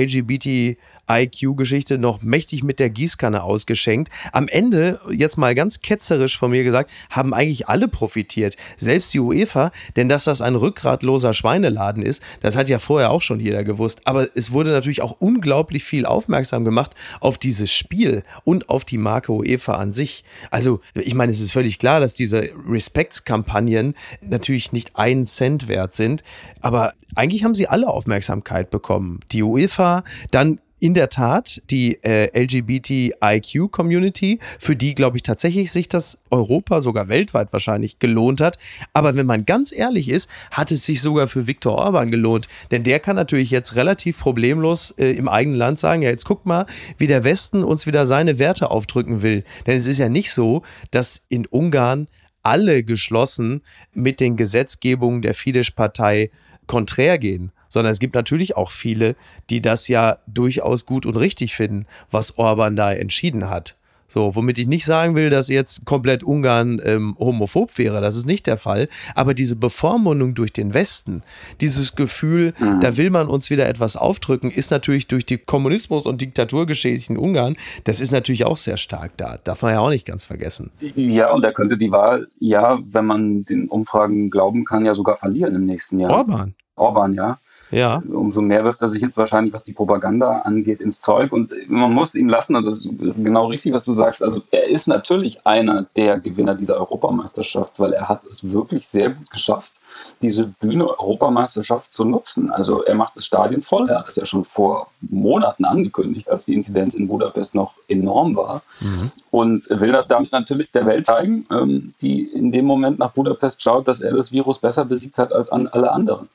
LGBTIQ-Geschichte 1.08 1.98
noch 1.98 2.24
mächtig 2.24 2.64
mit 2.64 2.80
der 2.80 2.90
Gießkanne 2.90 3.44
ausgeschenkt. 3.44 4.12
Am 4.32 4.48
Ende, 4.48 5.00
jetzt 5.12 5.38
mal 5.38 5.56
ganz 5.56 5.82
ketzerisch 5.82 6.38
von 6.38 6.52
mir 6.52 6.64
gesagt, 6.64 6.92
haben 7.10 7.34
eigentlich 7.34 7.68
alle 7.68 7.88
profitiert. 7.88 8.56
Selbst 8.78 9.14
die 9.14 9.20
UEFA, 9.20 9.72
denn 9.96 10.10
dass 10.10 10.26
das 10.26 10.42
ein 10.42 10.56
rückgratloser 10.56 11.34
Schweineladen 11.34 12.04
ist, 12.04 12.24
das 12.42 12.56
hat 12.56 12.70
ja 12.70 12.80
vorher 12.80 13.12
auch 13.12 13.22
schon 13.22 13.40
jeder 13.40 13.64
gewusst. 13.64 14.02
Aber 14.06 14.28
es 14.36 14.52
wurde 14.52 14.72
natürlich 14.72 15.02
auch 15.02 15.16
unglaublich 15.20 15.84
viel 15.84 16.06
aufmerksam 16.06 16.66
gemacht 16.66 16.92
auf 17.20 17.38
dieses 17.38 17.72
Spiel 17.72 18.24
und 18.44 18.70
auf 18.70 18.86
die 18.86 18.98
Marke 18.98 19.32
UEFA 19.32 19.74
an 19.74 19.94
sich. 19.94 20.24
Also, 20.52 20.82
ich 20.94 21.14
meine, 21.14 21.32
es 21.32 21.40
ist 21.40 21.52
völlig 21.52 21.80
klar, 21.80 22.00
dass 22.00 22.16
diese 22.16 22.50
Respektskampagnen 22.68 23.96
natürlich 24.22 24.72
nicht 24.72 24.96
einen 24.96 25.26
Cent 25.26 25.68
wert 25.68 25.96
sind. 25.96 26.24
Aber 26.62 26.94
eigentlich 27.16 27.44
haben 27.44 27.56
sie 27.56 27.68
alle 27.68 27.88
Aufmerksamkeit 27.88 28.70
bekommen. 28.70 29.20
Die 29.32 29.44
UEFA, 29.44 30.04
dann 30.32 30.60
in 30.80 30.94
der 30.94 31.10
Tat 31.10 31.62
die 31.70 32.04
äh, 32.04 32.30
LGBTIQ-Community, 32.38 34.40
für 34.60 34.76
die, 34.76 34.94
glaube 34.94 35.18
ich, 35.18 35.24
tatsächlich 35.24 35.72
sich 35.72 35.90
das 35.90 36.18
Europa, 36.30 36.82
sogar 36.82 37.08
weltweit 37.08 37.54
wahrscheinlich, 37.54 38.00
gelohnt 38.00 38.42
hat. 38.42 38.58
Aber 38.94 39.16
wenn 39.16 39.26
man 39.26 39.46
ganz 39.46 39.72
ehrlich 39.72 40.10
ist, 40.10 40.30
hat 40.52 40.72
es 40.72 40.84
sich 40.84 41.02
sogar 41.02 41.28
für 41.28 41.48
Viktor 41.48 41.76
Orban 41.76 42.12
gelohnt. 42.12 42.48
Denn 42.72 42.84
der 42.84 43.00
kann 43.00 43.16
natürlich 43.16 43.52
jetzt 43.52 43.76
relativ 43.76 44.20
problemlos 44.20 44.92
äh, 44.98 45.12
im 45.12 45.28
eigenen 45.28 45.58
Land 45.58 45.80
sagen, 45.80 46.02
ja, 46.02 46.10
jetzt 46.10 46.26
guck 46.26 46.46
mal, 46.46 46.66
wie 46.98 47.08
der 47.08 47.24
Westen 47.24 47.64
uns 47.64 47.88
wieder 47.88 48.06
seine 48.06 48.38
Werte 48.38 48.70
aufdrücken 48.70 49.22
will. 49.22 49.44
Denn 49.66 49.78
es 49.78 49.88
ist 49.88 50.00
ja 50.00 50.10
nicht 50.10 50.32
so, 50.32 50.64
dass 50.92 51.22
in 51.30 51.46
Ungarn 51.46 52.08
alle 52.44 52.84
geschlossen 52.84 53.62
mit 53.94 54.20
den 54.20 54.36
Gesetzgebungen 54.36 55.22
der 55.22 55.34
Fidesz-Partei 55.34 56.30
konträr 56.68 57.18
gehen, 57.18 57.52
sondern 57.76 57.92
es 57.92 58.00
gibt 58.00 58.16
natürlich 58.16 58.56
auch 58.56 58.72
viele, 58.72 59.18
die 59.50 59.62
das 59.62 59.90
ja 59.90 60.20
durchaus 60.28 60.86
gut 60.86 61.06
und 61.06 61.18
richtig 61.18 61.54
finden, 61.56 61.88
was 62.10 62.38
Orban 62.38 62.78
da 62.78 62.94
entschieden 62.94 63.50
hat. 63.50 63.76
So, 64.08 64.34
womit 64.34 64.58
ich 64.60 64.68
nicht 64.68 64.86
sagen 64.86 65.14
will, 65.16 65.30
dass 65.30 65.50
jetzt 65.50 65.84
komplett 65.84 66.24
Ungarn 66.24 66.80
ähm, 66.86 67.18
homophob 67.20 67.78
wäre, 67.78 68.00
das 68.00 68.16
ist 68.16 68.26
nicht 68.26 68.48
der 68.48 68.56
Fall. 68.56 68.88
Aber 69.14 69.34
diese 69.34 69.58
Bevormundung 69.58 70.36
durch 70.36 70.54
den 70.54 70.74
Westen, 70.74 71.22
dieses 71.60 71.96
Gefühl, 71.96 72.54
mhm. 72.60 72.80
da 72.80 72.96
will 72.96 73.10
man 73.10 73.28
uns 73.28 73.50
wieder 73.50 73.68
etwas 73.68 73.98
aufdrücken, 73.98 74.52
ist 74.52 74.72
natürlich 74.72 75.08
durch 75.08 75.26
die 75.26 75.38
Kommunismus- 75.38 76.06
und 76.06 76.22
Diktaturgeschichte 76.22 77.20
Ungarn, 77.20 77.58
das 77.84 78.00
ist 78.00 78.12
natürlich 78.12 78.46
auch 78.46 78.56
sehr 78.56 78.78
stark 78.78 79.18
da. 79.18 79.38
Darf 79.44 79.64
man 79.64 79.74
ja 79.74 79.82
auch 79.82 79.90
nicht 79.90 80.06
ganz 80.06 80.24
vergessen. 80.24 80.72
Ja, 80.96 81.34
und 81.34 81.44
er 81.44 81.52
könnte 81.52 81.78
die 81.78 81.92
Wahl, 81.92 82.26
ja, 82.40 82.80
wenn 82.86 83.06
man 83.06 83.44
den 83.44 83.68
Umfragen 83.68 84.30
glauben 84.30 84.64
kann, 84.64 84.86
ja 84.86 84.94
sogar 84.94 85.18
verlieren 85.18 85.56
im 85.56 85.66
nächsten 85.66 86.00
Jahr. 86.00 86.12
Orban. 86.12 86.56
Orban, 86.76 87.14
ja. 87.14 87.38
Ja. 87.72 88.02
Umso 88.12 88.42
mehr 88.42 88.64
wirft 88.64 88.82
er 88.82 88.90
sich 88.90 89.02
jetzt 89.02 89.18
wahrscheinlich, 89.18 89.54
was 89.54 89.64
die 89.64 89.74
Propaganda 89.74 90.40
angeht, 90.40 90.82
ins 90.82 91.00
Zeug. 91.00 91.32
Und 91.32 91.54
man 91.68 91.92
muss 91.92 92.16
ihm 92.16 92.30
lassen, 92.30 92.56
und 92.56 92.66
das 92.66 92.80
ist 92.80 92.90
genau 92.90 93.48
richtig, 93.48 93.74
was 93.74 93.84
du 93.84 93.94
sagst. 93.94 94.24
Also 94.24 94.42
er 94.52 94.68
ist 94.68 94.88
natürlich 94.88 95.46
einer 95.46 95.86
der 95.96 96.20
Gewinner 96.20 96.56
dieser 96.56 96.78
Europameisterschaft, 96.78 97.80
weil 97.80 97.94
er 97.94 98.10
hat 98.10 98.26
es 98.26 98.50
wirklich 98.52 98.88
sehr 98.88 99.12
gut 99.12 99.30
geschafft, 99.30 99.74
diese 100.22 100.48
Bühne 100.48 100.88
Europameisterschaft 100.88 101.94
zu 101.94 102.06
nutzen. 102.06 102.52
Also 102.52 102.84
er 102.84 102.96
macht 102.96 103.18
das 103.18 103.26
Stadion 103.26 103.62
voll. 103.62 103.90
Er 103.90 104.00
hat 104.00 104.10
es 104.10 104.16
ja 104.16 104.26
schon 104.26 104.46
vor 104.46 104.88
Monaten 105.02 105.66
angekündigt, 105.66 106.30
als 106.30 106.46
die 106.46 106.54
Inzidenz 106.54 106.96
in 106.96 107.08
Budapest 107.08 107.56
noch 107.56 107.76
enorm 107.88 108.36
war. 108.36 108.62
Mhm. 108.80 109.12
Und 109.32 109.70
will 109.70 110.04
damit 110.08 110.32
natürlich 110.32 110.72
der 110.72 110.86
Welt 110.86 111.08
zeigen, 111.08 111.46
ähm, 111.52 111.94
die 112.02 112.24
in 112.24 112.52
dem 112.52 112.66
Moment 112.66 113.00
nach 113.00 113.12
Budapest 113.12 113.62
schaut, 113.62 113.88
dass 113.88 114.02
er 114.02 114.14
das 114.14 114.32
Virus 114.32 114.60
besser 114.60 114.86
besiegt 114.86 115.18
hat 115.18 115.34
als 115.34 115.50
alle 115.50 115.92
anderen. 115.92 116.30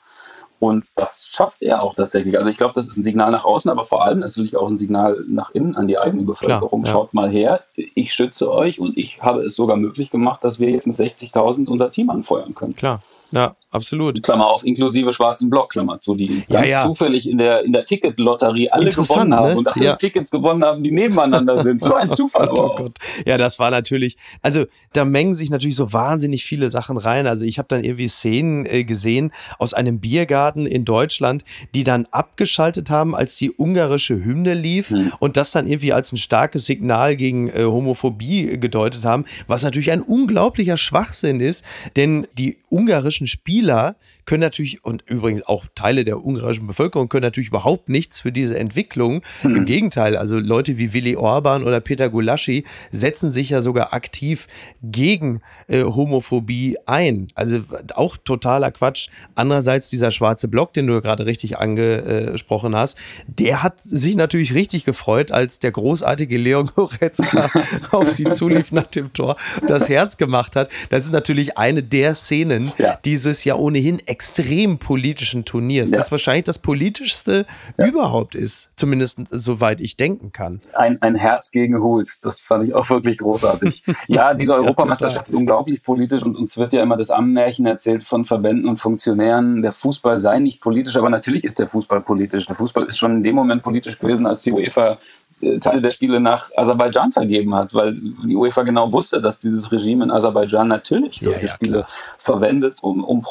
Und 0.61 0.89
das 0.97 1.27
schafft 1.33 1.63
er 1.63 1.83
auch 1.83 1.95
tatsächlich. 1.95 2.37
Also 2.37 2.51
ich 2.51 2.59
glaube, 2.59 2.75
das 2.75 2.87
ist 2.87 2.99
ein 2.99 3.03
Signal 3.03 3.31
nach 3.31 3.47
außen, 3.47 3.71
aber 3.71 3.83
vor 3.83 4.05
allem 4.05 4.19
natürlich 4.19 4.57
auch 4.57 4.69
ein 4.69 4.77
Signal 4.77 5.25
nach 5.27 5.51
innen 5.53 5.75
an 5.75 5.89
die 5.89 5.99
eigene 5.99 6.23
Bevölkerung. 6.23 6.83
Klar, 6.83 6.95
ja. 6.95 7.01
Schaut 7.01 7.15
mal 7.15 7.31
her, 7.31 7.63
ich 7.75 8.13
schütze 8.13 8.53
euch 8.53 8.79
und 8.79 8.99
ich 8.99 9.23
habe 9.23 9.41
es 9.41 9.57
sogar 9.57 9.77
möglich 9.77 10.11
gemacht, 10.11 10.45
dass 10.45 10.61
wir 10.61 10.69
jetzt 10.69 10.87
mit 10.87 10.97
60.000 10.97 11.67
unser 11.71 11.91
Team 11.91 12.11
anfeuern 12.11 12.55
können. 12.55 12.77
Klar. 12.77 13.03
Ja, 13.33 13.57
absolut. 13.71 14.23
Klammer 14.23 14.47
auf, 14.47 14.65
inklusive 14.65 15.13
schwarzen 15.13 15.51
Block, 15.51 15.71
Klammer 15.71 16.01
zu, 16.01 16.15
die 16.15 16.45
ja, 16.49 16.61
ganz 16.61 16.71
ja. 16.71 16.85
zufällig 16.85 17.29
in 17.29 17.39
der, 17.39 17.65
in 17.65 17.73
der 17.73 17.85
Ticketlotterie 17.85 18.71
alle 18.71 18.91
gewonnen 18.91 19.35
haben 19.35 19.51
ne? 19.51 19.59
und 19.59 19.69
alle 19.69 19.85
ja. 19.85 19.97
Tickets 19.97 20.31
gewonnen 20.31 20.65
haben, 20.65 20.83
die 20.83 20.91
nebeneinander 20.91 21.59
sind. 21.59 21.85
So 21.85 21.95
ein 21.95 22.13
Zufall. 22.13 22.49
oh 22.51 22.55
Gott, 22.55 22.71
oh 22.71 22.83
Gott. 22.83 22.99
Ja, 23.25 23.39
das 23.39 23.59
war 23.59 23.71
natürlich, 23.71 24.17
also 24.43 24.67
da 24.93 25.05
mengen 25.05 25.35
sich 25.35 25.51
natürlich 25.51 25.77
so 25.77 25.93
wahnsinnig 25.93 26.45
viele 26.45 26.71
Sachen 26.71 26.97
rein. 26.97 27.27
Also 27.27 27.45
ich 27.45 27.59
habe 27.59 27.69
dann 27.69 27.85
irgendwie 27.85 28.09
Szenen 28.09 28.67
äh, 28.67 28.85
gesehen 28.85 29.33
aus 29.59 29.75
einem 29.75 30.01
Biergarten 30.01 30.67
in 30.67 30.85
Deutschland, 30.85 31.45
die 31.75 31.85
dann 31.85 32.07
abgeschaltet 32.11 32.91
haben, 32.91 33.15
als 33.15 33.37
die 33.37 33.53
ungarische 33.53 34.15
Hymne 34.15 34.55
lief 34.55 34.91
hm. 34.91 35.13
und 35.21 35.37
das 35.37 35.53
dann 35.53 35.69
irgendwie 35.69 35.93
als 35.93 36.13
ein 36.13 36.17
starkes 36.17 36.67
Signal 36.67 37.17
gegen 37.17 37.49
äh, 37.49 37.65
Homophobie 37.65 38.59
gedeutet 38.59 39.05
haben, 39.05 39.25
was 39.47 39.63
natürlich 39.63 39.93
ein 39.93 40.03
unglaublicher 40.03 40.77
Schwachsinn 40.77 41.41
ist, 41.41 41.65
denn 41.97 42.27
die 42.37 42.59
ungarischen 42.71 43.20
Spieler 43.27 43.97
können 44.31 44.43
natürlich, 44.43 44.85
und 44.85 45.03
übrigens 45.09 45.43
auch 45.43 45.65
Teile 45.75 46.05
der 46.05 46.25
ungarischen 46.25 46.69
Bevölkerung 46.69 47.09
können 47.09 47.25
natürlich 47.25 47.49
überhaupt 47.49 47.89
nichts 47.89 48.21
für 48.21 48.31
diese 48.31 48.57
Entwicklung. 48.57 49.23
Mhm. 49.43 49.57
Im 49.57 49.65
Gegenteil, 49.65 50.17
also 50.17 50.39
Leute 50.39 50.79
wie 50.79 50.93
Willy 50.93 51.17
Orban 51.17 51.65
oder 51.65 51.81
Peter 51.81 52.09
Gulaschi 52.09 52.65
setzen 52.93 53.33
sich 53.33 53.51
ja 53.51 53.61
sogar 53.61 53.93
aktiv 53.93 54.47
gegen 54.85 55.41
äh, 55.67 55.83
Homophobie 55.83 56.79
ein. 56.87 57.27
Also 57.35 57.59
auch 57.97 58.17
totaler 58.19 58.71
Quatsch. 58.71 59.09
Andererseits 59.35 59.91
dieser 59.91 60.13
schwarze 60.13 60.47
Block, 60.47 60.75
den 60.75 60.87
du 60.87 61.01
gerade 61.01 61.27
richtig 61.27 61.59
angesprochen 61.59 62.77
hast, 62.77 62.99
der 63.27 63.65
hat 63.65 63.83
sich 63.83 64.15
natürlich 64.15 64.55
richtig 64.55 64.85
gefreut, 64.85 65.33
als 65.33 65.59
der 65.59 65.73
großartige 65.73 66.39
Leon 66.39 66.71
Goretzka 66.77 67.51
auf 67.91 68.09
sie 68.09 68.31
zulief 68.31 68.71
nach 68.71 68.87
dem 68.87 69.13
Tor 69.13 69.35
das 69.67 69.89
Herz 69.89 70.19
gemacht 70.19 70.55
hat. 70.55 70.71
Das 70.89 71.05
ist 71.05 71.11
natürlich 71.11 71.59
eine 71.59 71.83
der 71.83 72.15
Szenen 72.15 72.71
ja. 72.79 72.97
dieses 73.05 73.43
ja 73.43 73.57
ohnehin 73.57 73.99
extrem 74.21 74.79
politischen 74.79 75.47
Turniers, 75.47 75.93
ja. 75.93 75.97
das 75.97 76.11
wahrscheinlich 76.11 76.45
das 76.45 76.59
politischste 76.59 77.47
ja. 77.79 77.87
überhaupt 77.87 78.35
ist, 78.35 78.69
zumindest 78.77 79.19
soweit 79.31 79.81
ich 79.81 79.97
denken 79.97 80.31
kann. 80.31 80.61
Ein, 80.75 81.01
ein 81.01 81.15
Herz 81.15 81.51
gegen 81.51 81.83
Huls, 81.83 82.21
das 82.21 82.39
fand 82.39 82.65
ich 82.65 82.75
auch 82.75 82.91
wirklich 82.91 83.17
großartig. 83.17 83.83
ja, 84.09 84.35
diese 84.35 84.55
Europameisterschaft 84.57 85.29
ist 85.29 85.35
unglaublich 85.35 85.83
politisch 85.83 86.23
und 86.23 86.37
uns 86.37 86.59
wird 86.59 86.75
ja 86.75 86.83
immer 86.83 86.99
das 86.99 87.11
Ammenmärchen 87.11 87.65
erzählt 87.65 88.05
von 88.05 88.27
Verbänden 88.27 88.69
und 88.69 88.77
Funktionären, 88.77 89.63
der 89.63 89.73
Fußball 89.73 90.19
sei 90.19 90.39
nicht 90.39 90.61
politisch, 90.61 90.97
aber 90.97 91.09
natürlich 91.09 91.45
ist 91.45 91.59
der 91.59 91.67
Fußball 91.67 92.03
politisch. 92.03 92.45
Der 92.45 92.57
Fußball 92.57 92.85
ist 92.85 92.99
schon 92.99 93.17
in 93.17 93.23
dem 93.23 93.35
Moment 93.35 93.63
politisch 93.63 93.99
gewesen, 93.99 94.27
als 94.27 94.43
die 94.43 94.53
UEFA 94.53 94.99
äh, 95.43 95.59
Teile 95.59 95.81
der 95.81 95.91
Spiele 95.91 96.21
nach 96.21 96.51
Aserbaidschan 96.57 97.13
vergeben 97.13 97.55
hat, 97.55 97.75
weil 97.75 97.95
die 97.95 98.37
UEFA 98.37 98.63
genau 98.63 98.93
wusste, 98.93 99.21
dass 99.21 99.39
dieses 99.39 99.73
Regime 99.73 100.05
in 100.05 100.11
Aserbaidschan 100.11 100.69
natürlich 100.69 101.19
solche 101.19 101.41
ja, 101.41 101.47
ja, 101.47 101.55
Spiele 101.55 101.87
verwendet, 102.19 102.79
um, 102.83 103.03
um 103.05 103.23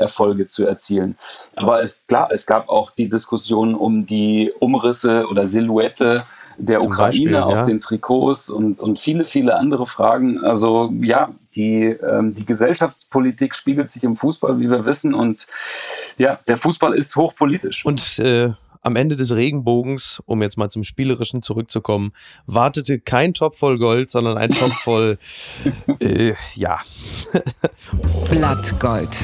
Propagandaerfolge 0.00 0.46
zu 0.46 0.66
erzielen. 0.66 1.16
Aber 1.54 1.82
es, 1.82 2.06
klar, 2.06 2.28
es 2.32 2.46
gab 2.46 2.68
auch 2.68 2.90
die 2.90 3.08
Diskussion 3.08 3.74
um 3.74 4.06
die 4.06 4.52
Umrisse 4.58 5.26
oder 5.28 5.46
Silhouette 5.46 6.24
der 6.58 6.80
Zum 6.80 6.90
Ukraine 6.90 7.32
Beispiel, 7.32 7.36
auf 7.36 7.62
den 7.64 7.80
Trikots 7.80 8.50
und, 8.50 8.80
und 8.80 8.98
viele, 8.98 9.24
viele 9.24 9.56
andere 9.56 9.86
Fragen. 9.86 10.38
Also 10.44 10.92
ja, 11.00 11.30
die, 11.54 11.84
ähm, 11.84 12.34
die 12.34 12.44
Gesellschaftspolitik 12.44 13.54
spiegelt 13.54 13.90
sich 13.90 14.04
im 14.04 14.16
Fußball, 14.16 14.58
wie 14.58 14.70
wir 14.70 14.84
wissen. 14.84 15.14
Und 15.14 15.46
ja, 16.18 16.38
der 16.46 16.56
Fußball 16.56 16.94
ist 16.94 17.16
hochpolitisch. 17.16 17.84
Und 17.84 18.18
äh 18.18 18.52
am 18.82 18.96
Ende 18.96 19.16
des 19.16 19.34
Regenbogens, 19.34 20.20
um 20.26 20.42
jetzt 20.42 20.56
mal 20.56 20.70
zum 20.70 20.84
Spielerischen 20.84 21.42
zurückzukommen, 21.42 22.12
wartete 22.46 22.98
kein 22.98 23.34
Topf 23.34 23.58
voll 23.58 23.78
Gold, 23.78 24.10
sondern 24.10 24.38
ein 24.38 24.50
Topf 24.50 24.72
voll, 24.82 25.18
äh, 26.00 26.34
ja. 26.54 26.78
Blattgold. 28.30 29.18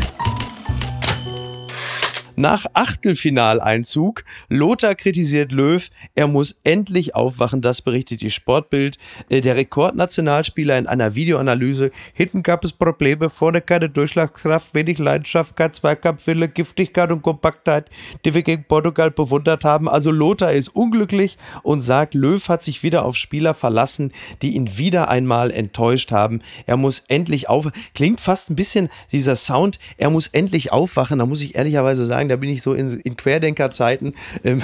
Nach 2.38 2.66
Achtelfinaleinzug, 2.74 4.22
Lothar 4.50 4.94
kritisiert 4.94 5.52
Löw, 5.52 5.88
er 6.14 6.26
muss 6.26 6.60
endlich 6.64 7.14
aufwachen, 7.14 7.62
das 7.62 7.80
berichtet 7.80 8.20
die 8.20 8.30
Sportbild. 8.30 8.98
Äh, 9.30 9.40
der 9.40 9.56
Rekordnationalspieler 9.56 10.76
in 10.76 10.86
einer 10.86 11.14
Videoanalyse, 11.14 11.90
hinten 12.12 12.42
gab 12.42 12.62
es 12.64 12.72
Probleme, 12.72 13.30
vorne 13.30 13.62
keine 13.62 13.88
Durchschlagskraft, 13.88 14.74
wenig 14.74 14.98
Leidenschaft, 14.98 15.56
kein 15.56 15.72
Zweikampfwille, 15.72 16.48
Giftigkeit 16.48 17.10
und 17.10 17.22
Kompaktheit, 17.22 17.88
die 18.26 18.34
wir 18.34 18.42
gegen 18.42 18.64
Portugal 18.64 19.10
bewundert 19.10 19.64
haben. 19.64 19.88
Also 19.88 20.10
Lothar 20.10 20.52
ist 20.52 20.68
unglücklich 20.68 21.38
und 21.62 21.80
sagt, 21.80 22.12
Löw 22.12 22.46
hat 22.50 22.62
sich 22.62 22.82
wieder 22.82 23.06
auf 23.06 23.16
Spieler 23.16 23.54
verlassen, 23.54 24.12
die 24.42 24.56
ihn 24.56 24.76
wieder 24.76 25.08
einmal 25.08 25.50
enttäuscht 25.50 26.12
haben. 26.12 26.42
Er 26.66 26.76
muss 26.76 27.02
endlich 27.08 27.48
auf. 27.48 27.68
Klingt 27.94 28.20
fast 28.20 28.50
ein 28.50 28.56
bisschen 28.56 28.90
dieser 29.10 29.36
Sound, 29.36 29.78
er 29.96 30.10
muss 30.10 30.26
endlich 30.26 30.70
aufwachen. 30.70 31.18
Da 31.18 31.24
muss 31.24 31.40
ich 31.40 31.54
ehrlicherweise 31.54 32.04
sagen, 32.26 32.28
da 32.28 32.36
bin 32.36 32.50
ich 32.50 32.62
so 32.62 32.74
in, 32.74 33.00
in 33.00 33.16
Querdenkerzeiten, 33.16 34.14
ähm, 34.44 34.62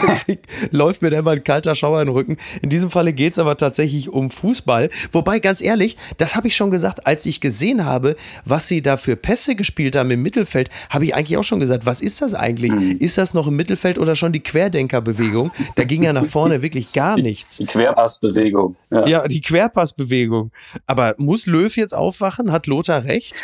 läuft 0.70 1.02
mir 1.02 1.10
da 1.10 1.18
immer 1.18 1.32
ein 1.32 1.44
kalter 1.44 1.74
Schauer 1.74 2.00
in 2.00 2.06
den 2.06 2.14
Rücken. 2.14 2.36
In 2.62 2.68
diesem 2.68 2.90
Falle 2.90 3.12
geht 3.12 3.34
es 3.34 3.38
aber 3.38 3.56
tatsächlich 3.56 4.08
um 4.08 4.30
Fußball. 4.30 4.90
Wobei, 5.10 5.38
ganz 5.38 5.60
ehrlich, 5.60 5.96
das 6.18 6.36
habe 6.36 6.48
ich 6.48 6.56
schon 6.56 6.70
gesagt, 6.70 7.06
als 7.06 7.26
ich 7.26 7.40
gesehen 7.40 7.84
habe, 7.84 8.16
was 8.44 8.68
sie 8.68 8.82
da 8.82 8.96
für 8.96 9.16
Pässe 9.16 9.54
gespielt 9.54 9.96
haben 9.96 10.10
im 10.10 10.22
Mittelfeld, 10.22 10.70
habe 10.90 11.04
ich 11.04 11.14
eigentlich 11.14 11.36
auch 11.36 11.44
schon 11.44 11.60
gesagt, 11.60 11.86
was 11.86 12.00
ist 12.00 12.22
das 12.22 12.34
eigentlich? 12.34 12.72
Mhm. 12.72 12.96
Ist 12.98 13.18
das 13.18 13.34
noch 13.34 13.46
im 13.46 13.56
Mittelfeld 13.56 13.98
oder 13.98 14.14
schon 14.14 14.32
die 14.32 14.40
Querdenkerbewegung? 14.40 15.50
Da 15.74 15.84
ging 15.84 16.02
ja 16.02 16.12
nach 16.12 16.26
vorne 16.26 16.62
wirklich 16.62 16.92
gar 16.92 17.16
nichts. 17.16 17.58
Die 17.58 17.66
Querpassbewegung. 17.66 18.76
Ja. 18.90 19.06
ja, 19.06 19.28
die 19.28 19.40
Querpassbewegung. 19.40 20.50
Aber 20.86 21.14
muss 21.18 21.46
Löw 21.46 21.74
jetzt 21.76 21.94
aufwachen? 21.94 22.52
Hat 22.52 22.66
Lothar 22.66 23.04
recht? 23.04 23.42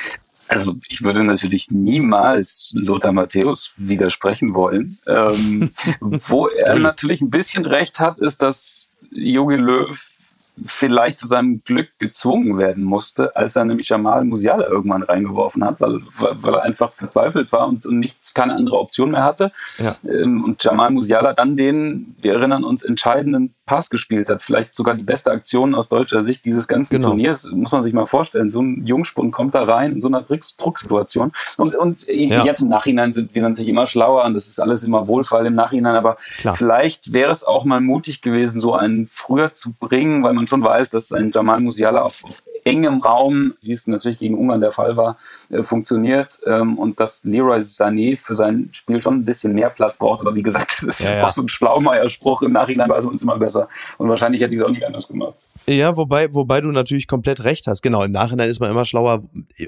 Also 0.49 0.77
ich 0.89 1.03
würde 1.03 1.25
natürlich 1.25 1.71
niemals 1.71 2.73
Lothar 2.75 3.13
Matthäus 3.13 3.73
widersprechen 3.77 4.55
wollen. 4.55 4.99
Ähm, 5.07 5.71
wo 6.01 6.49
er 6.49 6.79
natürlich 6.79 7.21
ein 7.21 7.31
bisschen 7.31 7.67
recht 7.67 8.01
hat, 8.01 8.19
ist, 8.19 8.43
dass 8.43 8.91
Jogi 9.11 9.57
Löw 9.57 10.19
vielleicht 10.67 11.19
zu 11.19 11.27
seinem 11.27 11.63
Glück 11.63 11.89
gezwungen 11.99 12.59
werden 12.59 12.85
musste, 12.85 13.35
als 13.37 13.57
er 13.57 13.65
nämlich 13.65 13.89
Jamal 13.89 14.25
Musiala 14.25 14.67
irgendwann 14.67 15.03
reingeworfen 15.03 15.65
hat, 15.65 15.81
weil, 15.81 16.01
weil 16.17 16.55
er 16.55 16.63
einfach 16.63 16.93
verzweifelt 16.93 17.53
war 17.53 17.69
und, 17.69 17.87
und 17.87 17.99
nichts, 17.99 18.35
keine 18.35 18.55
andere 18.55 18.79
Option 18.79 19.13
mehr 19.13 19.25
hatte. 19.25 19.53
Ja. 19.79 19.95
Ähm, 20.05 20.45
und 20.45 20.63
Jamal 20.63 20.91
Musiala 20.91 21.33
dann 21.33 21.57
den, 21.57 22.17
wir 22.21 22.35
erinnern 22.35 22.65
uns, 22.65 22.83
entscheidenden 22.83 23.55
Pass 23.68 23.90
gespielt 23.90 24.31
hat. 24.31 24.42
Vielleicht 24.42 24.74
sogar 24.74 24.94
die 24.94 25.04
beste 25.04 25.31
Aktion 25.31 25.74
aus 25.74 25.90
deutscher 25.90 26.24
Sicht 26.24 26.46
dieses 26.46 26.66
ganzen 26.66 26.96
genau. 26.96 27.11
Turniers, 27.11 27.50
muss 27.52 27.70
man 27.70 27.83
sich 27.83 27.92
mal 27.92 28.07
vorstellen. 28.07 28.48
So 28.48 28.62
ein 28.62 28.83
Jungspund 28.85 29.31
kommt 29.31 29.54
da 29.54 29.64
rein 29.64 29.92
in 29.92 30.00
so 30.00 30.09
einer 30.09 30.22
Drucksituation. 30.22 31.33
Und, 31.59 31.74
und 31.74 32.07
ja. 32.09 32.44
jetzt 32.44 32.62
im 32.62 32.68
Nachhinein 32.68 33.12
sind 33.12 33.35
wir 33.35 33.42
natürlich 33.42 33.68
immer 33.68 33.87
schlauer 33.87 34.24
und 34.24 34.33
das 34.33 34.48
ist 34.48 34.59
alles 34.59 34.85
immer 34.85 35.07
Wohlfall 35.07 35.44
im 35.44 35.54
Nachhinein, 35.54 35.96
aber 35.96 36.16
Klar. 36.38 36.54
vielleicht 36.54 37.12
wäre 37.12 37.31
es 37.31 37.44
auch 37.44 37.66
mal 37.66 37.83
mutig 37.83 38.22
gewesen, 38.22 38.62
so 38.62 38.74
einen 38.74 39.07
früher 39.12 39.52
zu 39.52 39.74
bringen, 39.78 40.22
weil 40.22 40.33
man 40.33 40.46
schon 40.46 40.62
weiß, 40.62 40.88
dass 40.88 41.12
ein 41.12 41.31
Jamal 41.31 41.61
Musiala 41.61 42.00
auf, 42.02 42.24
auf 42.24 42.42
engem 42.68 43.00
Raum, 43.00 43.54
wie 43.62 43.72
es 43.72 43.87
natürlich 43.87 44.18
gegen 44.18 44.37
Ungarn 44.37 44.61
der 44.61 44.72
Fall 44.72 44.96
war, 44.96 45.16
äh, 45.50 45.62
funktioniert 45.62 46.38
ähm, 46.46 46.78
und 46.78 47.00
dass 47.00 47.24
Leroy 47.24 47.59
Sané 47.59 48.16
für 48.16 48.35
sein 48.35 48.68
Spiel 48.72 49.00
schon 49.00 49.16
ein 49.16 49.24
bisschen 49.24 49.54
mehr 49.54 49.70
Platz 49.70 49.96
braucht. 49.96 50.20
Aber 50.20 50.35
wie 50.35 50.42
gesagt, 50.42 50.72
das 50.76 50.83
ist 50.83 51.00
ja, 51.00 51.16
ja. 51.16 51.24
auch 51.24 51.28
so 51.28 51.42
ein 51.42 51.48
Schlaumeier-Spruch. 51.48 52.42
Im 52.42 52.52
Nachhinein 52.52 52.88
weiß 52.88 53.04
man 53.04 53.14
uns 53.14 53.22
immer 53.22 53.38
besser. 53.38 53.68
Und 53.98 54.09
wahrscheinlich 54.09 54.40
hätte 54.40 54.54
ich 54.54 54.61
es 54.61 54.66
auch 54.66 54.70
nicht 54.70 54.85
anders 54.85 55.09
gemacht. 55.09 55.35
Ja, 55.68 55.98
wobei, 55.98 56.33
wobei 56.33 56.62
du 56.62 56.72
natürlich 56.72 57.07
komplett 57.07 57.44
recht 57.44 57.66
hast. 57.66 57.83
Genau, 57.83 58.02
im 58.02 58.12
Nachhinein 58.12 58.48
ist 58.48 58.59
man 58.59 58.70
immer 58.70 58.87
schlauer. 58.87 59.22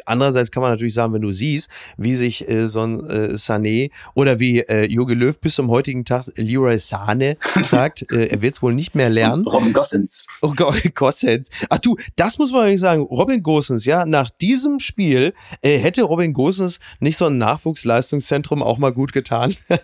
Andererseits 0.06 0.50
kann 0.50 0.62
man 0.62 0.70
natürlich 0.70 0.94
sagen, 0.94 1.12
wenn 1.12 1.20
du 1.20 1.30
siehst, 1.30 1.68
wie 1.98 2.14
sich 2.14 2.48
äh, 2.48 2.66
so 2.66 2.80
ein 2.80 3.00
äh, 3.00 3.34
Sané 3.34 3.90
oder 4.14 4.40
wie 4.40 4.60
äh, 4.60 4.86
Jogi 4.86 5.12
Löw 5.12 5.38
bis 5.38 5.56
zum 5.56 5.70
heutigen 5.70 6.06
Tag 6.06 6.24
Leroy 6.36 6.78
Sahne 6.78 7.36
sagt, 7.62 8.10
äh, 8.10 8.28
er 8.28 8.40
wird 8.40 8.54
es 8.54 8.62
wohl 8.62 8.74
nicht 8.74 8.94
mehr 8.94 9.10
lernen. 9.10 9.46
Robin 9.46 9.74
Gossens. 9.74 10.26
Oh, 10.40 10.54
Gossens. 10.94 11.50
Ach 11.68 11.78
du, 11.78 11.96
das 12.16 12.38
muss 12.38 12.50
man 12.50 12.62
wirklich 12.62 12.80
sagen. 12.80 13.02
Robin 13.02 13.42
Gossens, 13.42 13.84
ja, 13.84 14.06
nach 14.06 14.30
diesem 14.30 14.78
Spiel 14.78 15.34
äh, 15.60 15.76
hätte 15.76 16.02
Robin 16.04 16.32
Gossens 16.32 16.80
nicht 17.00 17.18
so 17.18 17.26
ein 17.26 17.36
Nachwuchsleistungszentrum 17.36 18.62
auch 18.62 18.78
mal 18.78 18.94
gut 18.94 19.12
getan. 19.12 19.54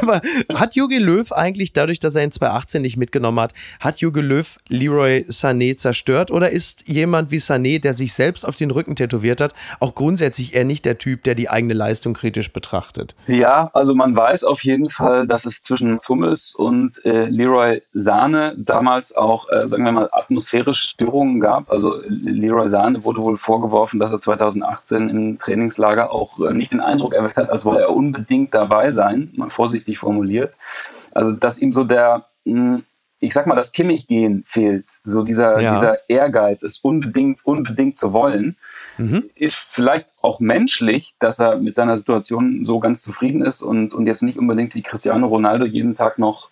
Aber 0.00 0.20
hat 0.54 0.76
Jogi 0.76 0.98
Löw 0.98 1.32
eigentlich 1.32 1.72
dadurch, 1.72 1.98
dass 1.98 2.14
er 2.14 2.22
in 2.22 2.30
2018 2.30 2.82
nicht 2.82 2.96
mitgenommen 2.96 3.39
hat, 3.40 3.54
hat 3.80 3.98
Jogi 3.98 4.20
Löw 4.20 4.58
Leroy 4.68 5.24
Sané 5.28 5.76
zerstört 5.76 6.30
oder 6.30 6.50
ist 6.50 6.86
jemand 6.86 7.30
wie 7.30 7.38
Sané, 7.38 7.80
der 7.80 7.94
sich 7.94 8.12
selbst 8.12 8.46
auf 8.46 8.56
den 8.56 8.70
Rücken 8.70 8.96
tätowiert 8.96 9.40
hat, 9.40 9.54
auch 9.80 9.94
grundsätzlich 9.94 10.54
eher 10.54 10.64
nicht 10.64 10.84
der 10.84 10.98
Typ, 10.98 11.24
der 11.24 11.34
die 11.34 11.48
eigene 11.48 11.74
Leistung 11.74 12.14
kritisch 12.14 12.52
betrachtet? 12.52 13.14
Ja, 13.26 13.70
also 13.74 13.94
man 13.94 14.16
weiß 14.16 14.44
auf 14.44 14.64
jeden 14.64 14.88
Fall, 14.88 15.26
dass 15.26 15.46
es 15.46 15.62
zwischen 15.62 15.98
Hummels 16.08 16.54
und 16.54 17.04
äh, 17.04 17.26
Leroy 17.26 17.82
Sahne 17.92 18.54
damals 18.58 19.16
auch, 19.16 19.48
äh, 19.50 19.66
sagen 19.68 19.84
wir 19.84 19.92
mal, 19.92 20.08
atmosphärische 20.12 20.88
Störungen 20.88 21.40
gab. 21.40 21.70
Also 21.70 22.00
Leroy 22.06 22.68
Sahne 22.68 23.04
wurde 23.04 23.20
wohl 23.20 23.36
vorgeworfen, 23.36 24.00
dass 24.00 24.12
er 24.12 24.20
2018 24.20 25.08
im 25.08 25.38
Trainingslager 25.38 26.12
auch 26.12 26.38
äh, 26.40 26.52
nicht 26.52 26.72
den 26.72 26.80
Eindruck 26.80 27.14
erweckt 27.14 27.36
hat, 27.36 27.50
als 27.50 27.64
wolle 27.64 27.80
er 27.80 27.90
unbedingt 27.90 28.54
dabei 28.54 28.90
sein, 28.92 29.30
mal 29.36 29.48
vorsichtig 29.48 29.98
formuliert. 29.98 30.54
Also 31.12 31.32
dass 31.32 31.58
ihm 31.58 31.72
so 31.72 31.84
der 31.84 32.26
hm, 32.44 32.82
ich 33.20 33.34
sag 33.34 33.46
mal, 33.46 33.54
das 33.54 33.72
Kimmich-Gehen 33.72 34.44
fehlt. 34.46 34.88
So 35.04 35.22
dieser, 35.22 35.60
ja. 35.60 35.74
dieser 35.74 36.08
Ehrgeiz, 36.08 36.62
es 36.62 36.78
unbedingt, 36.78 37.44
unbedingt 37.44 37.98
zu 37.98 38.14
wollen, 38.14 38.56
mhm. 38.96 39.30
ist 39.34 39.56
vielleicht 39.56 40.06
auch 40.22 40.40
menschlich, 40.40 41.12
dass 41.18 41.38
er 41.38 41.58
mit 41.58 41.76
seiner 41.76 41.98
Situation 41.98 42.64
so 42.64 42.80
ganz 42.80 43.02
zufrieden 43.02 43.42
ist 43.42 43.60
und, 43.60 43.92
und 43.92 44.06
jetzt 44.06 44.22
nicht 44.22 44.38
unbedingt 44.38 44.74
wie 44.74 44.82
Cristiano 44.82 45.26
Ronaldo 45.26 45.66
jeden 45.66 45.94
Tag 45.94 46.18
noch 46.18 46.50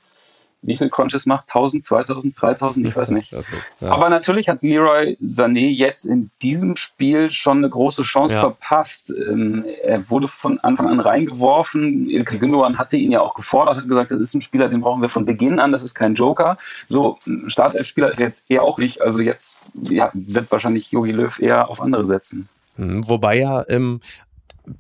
wie 0.63 0.77
viel 0.77 0.91
Crunches 0.91 1.27
macht? 1.27 1.49
1000, 1.49 1.87
2000, 1.87 2.41
3000, 2.41 2.87
ich 2.87 2.97
weiß 2.97 3.11
nicht. 3.11 3.33
Also, 3.39 3.53
ja. 3.81 3.91
Aber 3.93 4.09
natürlich 4.09 4.49
hat 4.49 4.63
Leroy 4.63 5.17
Sané 5.23 5.69
jetzt 5.69 6.05
in 6.05 6.31
diesem 6.43 6.77
Spiel 6.77 7.31
schon 7.31 7.59
eine 7.59 7.69
große 7.69 8.03
Chance 8.03 8.35
ja. 8.35 8.41
verpasst. 8.41 9.13
Ähm, 9.13 9.65
er 9.85 10.11
wurde 10.11 10.27
von 10.27 10.59
Anfang 10.61 10.89
an 10.89 10.99
reingeworfen. 10.99 12.09
Ilke 12.09 12.39
Gündogan 12.39 12.79
hatte 12.79 12.97
ihn 12.97 13.13
ja 13.13 13.21
auch 13.21 13.35
gefordert, 13.35 13.77
hat 13.77 13.89
gesagt, 13.89 14.11
das 14.11 14.19
ist 14.19 14.35
ein 14.35 14.43
Spieler, 14.43 14.69
den 14.69 14.81
brauchen 14.81 15.03
wir 15.03 15.09
von 15.09 15.25
Beginn 15.25 15.61
an, 15.61 15.71
das 15.71 15.85
ist 15.85 15.95
kein 15.95 16.15
Joker. 16.15 16.57
So, 16.89 17.19
Startelf-Spieler 17.47 18.11
ist 18.11 18.19
jetzt 18.19 18.51
eher 18.51 18.65
auch 18.65 18.79
nicht. 18.79 19.03
Also 19.03 19.21
jetzt 19.21 19.71
ja, 19.83 20.11
wird 20.15 20.51
wahrscheinlich 20.51 20.91
Jogi 20.91 21.13
Löw 21.13 21.39
eher 21.39 21.69
auf 21.69 21.81
andere 21.81 22.05
setzen. 22.05 22.49
Mhm, 22.77 23.07
wobei 23.09 23.39
ja 23.39 23.65
ähm, 23.69 24.01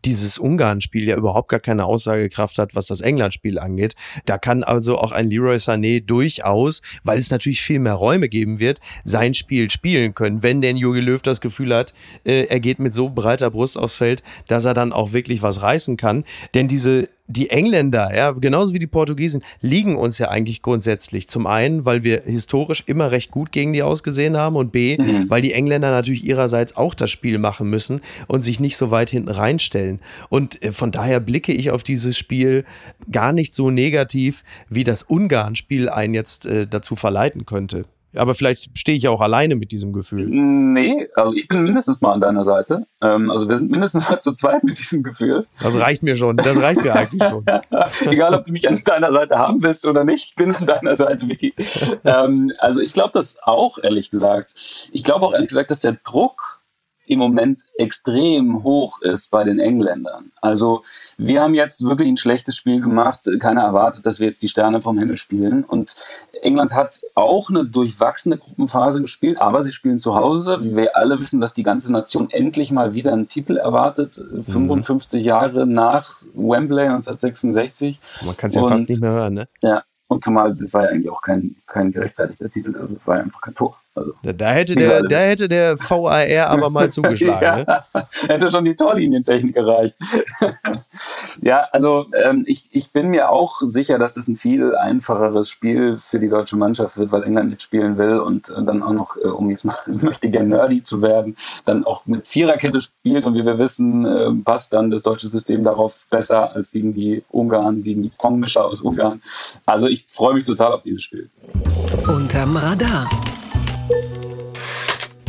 dieses 0.05 0.38
Ungarn-Spiel 0.38 1.09
ja 1.09 1.16
überhaupt 1.16 1.48
gar 1.48 1.61
keine 1.61 1.85
Aussagekraft 1.85 2.59
hat, 2.59 2.74
was 2.74 2.87
das 2.87 3.01
England-Spiel 3.01 3.59
angeht. 3.59 3.94
Da 4.27 4.38
kann 4.38 4.62
also 4.62 4.98
auch 4.98 5.12
ein 5.12 5.31
Leroy 5.31 5.57
Sané 5.57 6.05
durchaus, 6.05 6.83
weil 7.05 7.18
es 7.18 7.31
natürlich 7.31 7.62
viel 7.62 7.79
mehr 7.79 7.94
Räume 7.94 8.29
geben 8.29 8.59
wird, 8.59 8.81
sein 9.05 9.35
Spiel 9.35 9.70
spielen 9.70 10.14
können. 10.14 10.42
Wenn 10.42 10.61
denn 10.61 10.77
Jogi 10.77 11.01
Löw 11.01 11.20
das 11.22 11.40
Gefühl 11.40 11.74
hat, 11.74 11.94
äh, 12.24 12.44
er 12.44 12.61
geht 12.61 12.79
mit 12.79 12.94
so 12.94 13.11
breiter 13.11 13.51
Brust 13.51 13.79
aufs 13.79 13.96
Feld, 13.96 14.22
dass 14.46 14.64
er 14.64 14.74
dann 14.74 14.92
auch 14.92 15.12
wirklich 15.12 15.42
was 15.42 15.62
reißen 15.62 15.96
kann. 15.96 16.24
Denn 16.55 16.68
diese 16.68 17.09
die 17.29 17.51
Engländer, 17.51 18.14
ja, 18.17 18.31
genauso 18.33 18.73
wie 18.73 18.79
die 18.79 18.87
Portugiesen, 18.87 19.43
liegen 19.61 19.97
uns 19.97 20.19
ja 20.19 20.29
eigentlich 20.29 20.62
grundsätzlich. 20.62 21.29
Zum 21.29 21.47
einen, 21.47 21.85
weil 21.85 22.03
wir 22.03 22.23
historisch 22.23 22.85
immer 22.87 23.11
recht 23.11 23.31
gut 23.31 23.53
gegen 23.53 23.75
die 23.75 23.83
ausgesehen 23.83 24.38
haben 24.38 24.57
und 24.57 24.73
B, 24.73 24.97
mhm. 24.99 25.29
weil 25.29 25.43
die 25.43 25.53
Engländer 25.53 25.91
natürlich 25.91 26.25
ihrerseits 26.25 26.75
auch 26.75 26.95
das 26.95 27.11
Spiel 27.11 27.38
machen 27.38 27.69
müssen 27.69 28.01
und 28.29 28.43
sich 28.43 28.61
nicht 28.61 28.79
so 28.79 28.91
weit 28.91 29.11
hinten 29.11 29.29
reinstellen. 29.29 30.01
Und 30.31 30.62
äh, 30.64 30.73
von 30.73 30.91
daher 30.91 31.21
blicke 31.21 31.53
ich 31.53 31.71
auf 31.71 31.83
dieses 31.83 32.17
Spiel 32.17 32.64
gar 33.12 33.35
nicht 33.35 33.55
so 33.55 33.71
negativ, 33.71 34.43
wie 34.71 34.85
das 34.85 35.03
Ungarn-Spiel 35.03 35.91
einen 35.91 36.14
jetzt 36.14 36.47
äh, 36.47 36.67
dazu 36.67 36.97
verleiten 36.97 37.45
könnte. 37.45 37.85
Aber 38.18 38.35
vielleicht 38.35 38.76
stehe 38.76 38.96
ich 38.96 39.04
ja 39.04 39.11
auch 39.11 39.20
alleine 39.20 39.57
mit 39.57 39.72
diesem 39.72 39.92
Gefühl. 39.92 40.26
Nee, 40.28 41.07
also 41.14 41.35
ich 41.35 41.48
bin 41.48 41.62
mindestens 41.62 42.00
mal 42.00 42.12
an 42.12 42.20
deiner 42.20 42.44
Seite. 42.44 42.87
Ähm, 43.00 43.31
also 43.31 43.48
wir 43.48 43.59
sind 43.59 43.70
mindestens 43.70 44.11
mal 44.11 44.18
zu 44.18 44.33
zweit 44.33 44.64
mit 44.64 44.78
diesem 44.78 45.02
Gefühl. 45.02 45.46
Das 45.61 45.78
reicht 45.78 46.02
mir 46.02 46.16
schon. 46.16 46.37
Das 46.37 46.61
reicht 46.61 46.83
mir 46.83 46.94
eigentlich 46.94 47.28
schon. 47.28 47.44
Egal, 48.12 48.35
ob 48.35 48.44
du 48.44 48.52
mich 48.52 48.68
an 48.68 48.83
deiner 48.85 49.12
Seite 49.12 49.38
haben 49.38 49.62
willst 49.62 49.87
oder 49.87 50.04
nicht, 50.04 50.24
ich 50.24 50.35
bin 50.35 50.54
an 50.54 50.66
deiner 50.66 50.96
Seite, 50.96 51.28
Vicky. 51.28 51.54
ähm, 52.04 52.52
also 52.59 52.81
ich 52.81 52.92
glaube 52.92 53.11
das 53.14 53.38
auch, 53.42 53.78
ehrlich 53.83 54.11
gesagt. 54.11 54.54
Ich 54.92 55.04
glaube 55.04 55.26
auch 55.26 55.33
ehrlich 55.33 55.48
gesagt, 55.48 55.70
dass 55.70 55.81
der 55.81 55.96
Druck 56.04 56.58
im 57.09 57.18
Moment 57.18 57.62
extrem 57.77 58.62
hoch 58.62 59.01
ist 59.03 59.31
bei 59.31 59.44
den 59.44 59.59
Engländern. 59.59 60.31
Also 60.40 60.83
wir 61.16 61.42
haben 61.42 61.55
jetzt 61.55 61.85
wirklich 61.85 62.09
ein 62.09 62.16
schlechtes 62.16 62.57
Spiel 62.57 62.81
gemacht. 62.81 63.21
Keiner 63.40 63.62
erwartet, 63.62 64.07
dass 64.07 64.21
wir 64.21 64.27
jetzt 64.27 64.42
die 64.42 64.49
Sterne 64.49 64.81
vom 64.81 64.99
Himmel 64.99 65.16
spielen. 65.16 65.64
Und 65.64 65.97
England 66.42 66.75
hat 66.75 67.01
auch 67.14 67.51
eine 67.51 67.64
durchwachsene 67.64 68.37
Gruppenphase 68.37 69.01
gespielt, 69.01 69.40
aber 69.40 69.62
sie 69.62 69.73
spielen 69.73 69.99
zu 69.99 70.14
Hause. 70.14 70.59
Wir 70.77 70.97
alle 70.97 71.21
wissen, 71.21 71.40
dass 71.40 71.55
die 71.55 71.62
ganze 71.62 71.92
Nation 71.92 72.31
endlich 72.31 72.71
mal 72.71 72.94
wieder 72.94 73.12
einen 73.12 73.29
Titel 73.29 73.57
erwartet. 73.57 74.21
Mhm. 74.31 74.42
55 74.42 75.25
Jahre 75.25 75.66
nach 75.66 76.23
Wembley 76.35 76.87
1966. 76.87 78.01
Man 78.25 78.37
kann 78.37 78.51
es 78.51 78.57
ja 78.57 78.68
fast 78.68 78.88
nicht 78.88 79.01
mehr 79.01 79.12
hören, 79.12 79.35
ne? 79.35 79.49
Ja, 79.62 79.83
und 80.09 80.25
zumal 80.25 80.55
das 80.55 80.73
war 80.73 80.85
ja 80.85 80.90
eigentlich 80.90 81.11
auch 81.11 81.21
kein, 81.21 81.57
kein 81.66 81.90
gerechtfertigter 81.90 82.49
Titel, 82.49 82.77
also 82.77 82.94
das 82.94 83.07
war 83.07 83.16
ja 83.16 83.23
einfach 83.23 83.40
kein 83.40 83.55
Tor. 83.55 83.77
Also, 83.99 84.13
da, 84.23 84.51
hätte 84.51 84.75
der, 84.75 85.03
da 85.03 85.19
hätte 85.19 85.49
der 85.49 85.79
VAR 85.79 86.49
aber 86.49 86.71
mal 86.71 86.91
zugeschlagen. 86.91 87.65
ja, 87.67 87.85
ne? 87.95 88.07
Hätte 88.29 88.51
schon 88.51 88.65
die 88.65 88.77
Torlinientechnik 88.77 89.57
erreicht. 89.57 89.97
ja, 91.43 91.67
also 91.73 92.07
ähm, 92.25 92.45
ich, 92.47 92.69
ich 92.73 92.93
bin 92.93 93.09
mir 93.09 93.31
auch 93.31 93.61
sicher, 93.63 93.99
dass 93.99 94.15
das 94.15 94.29
ein 94.29 94.37
viel 94.37 94.75
einfacheres 94.77 95.51
Spiel 95.51 95.99
für 95.99 96.21
die 96.21 96.29
deutsche 96.29 96.57
Mannschaft 96.57 96.97
wird, 96.97 97.13
weil 97.13 97.25
England 97.25 97.51
mitspielen 97.51 97.99
will 97.99 98.19
und 98.19 98.51
äh, 98.51 98.63
dann 98.63 98.83
auch 98.83 98.93
noch, 98.93 99.17
äh, 99.17 99.27
um 99.27 99.51
jetzt 99.51 99.65
mal 99.65 99.77
möchte 99.87 100.31
gerne 100.31 100.49
nerdy 100.49 100.83
zu 100.83 101.03
werden, 101.03 101.37
dann 101.65 101.85
auch 101.85 102.07
mit 102.07 102.27
Viererkette 102.27 102.81
spielt 102.81 103.25
und 103.25 103.35
wie 103.35 103.45
wir 103.45 103.59
wissen, 103.59 104.05
äh, 104.07 104.31
passt 104.45 104.73
dann 104.73 104.91
das 104.91 105.03
deutsche 105.03 105.29
System 105.29 105.65
darauf 105.65 106.05
besser 106.11 106.55
als 106.55 106.71
gegen 106.71 106.95
die 106.95 107.25
Ungarn, 107.31 107.83
gegen 107.83 108.03
die 108.03 108.13
Pongmischer 108.17 108.65
aus 108.65 108.81
Ungarn. 108.81 109.21
Also 109.67 109.87
ich 109.87 110.07
freue 110.09 110.35
mich 110.35 110.45
total 110.45 110.73
auf 110.73 110.83
dieses 110.83 111.03
Spiel. 111.03 111.31
Unterm 112.07 112.57
Radar. 112.57 113.09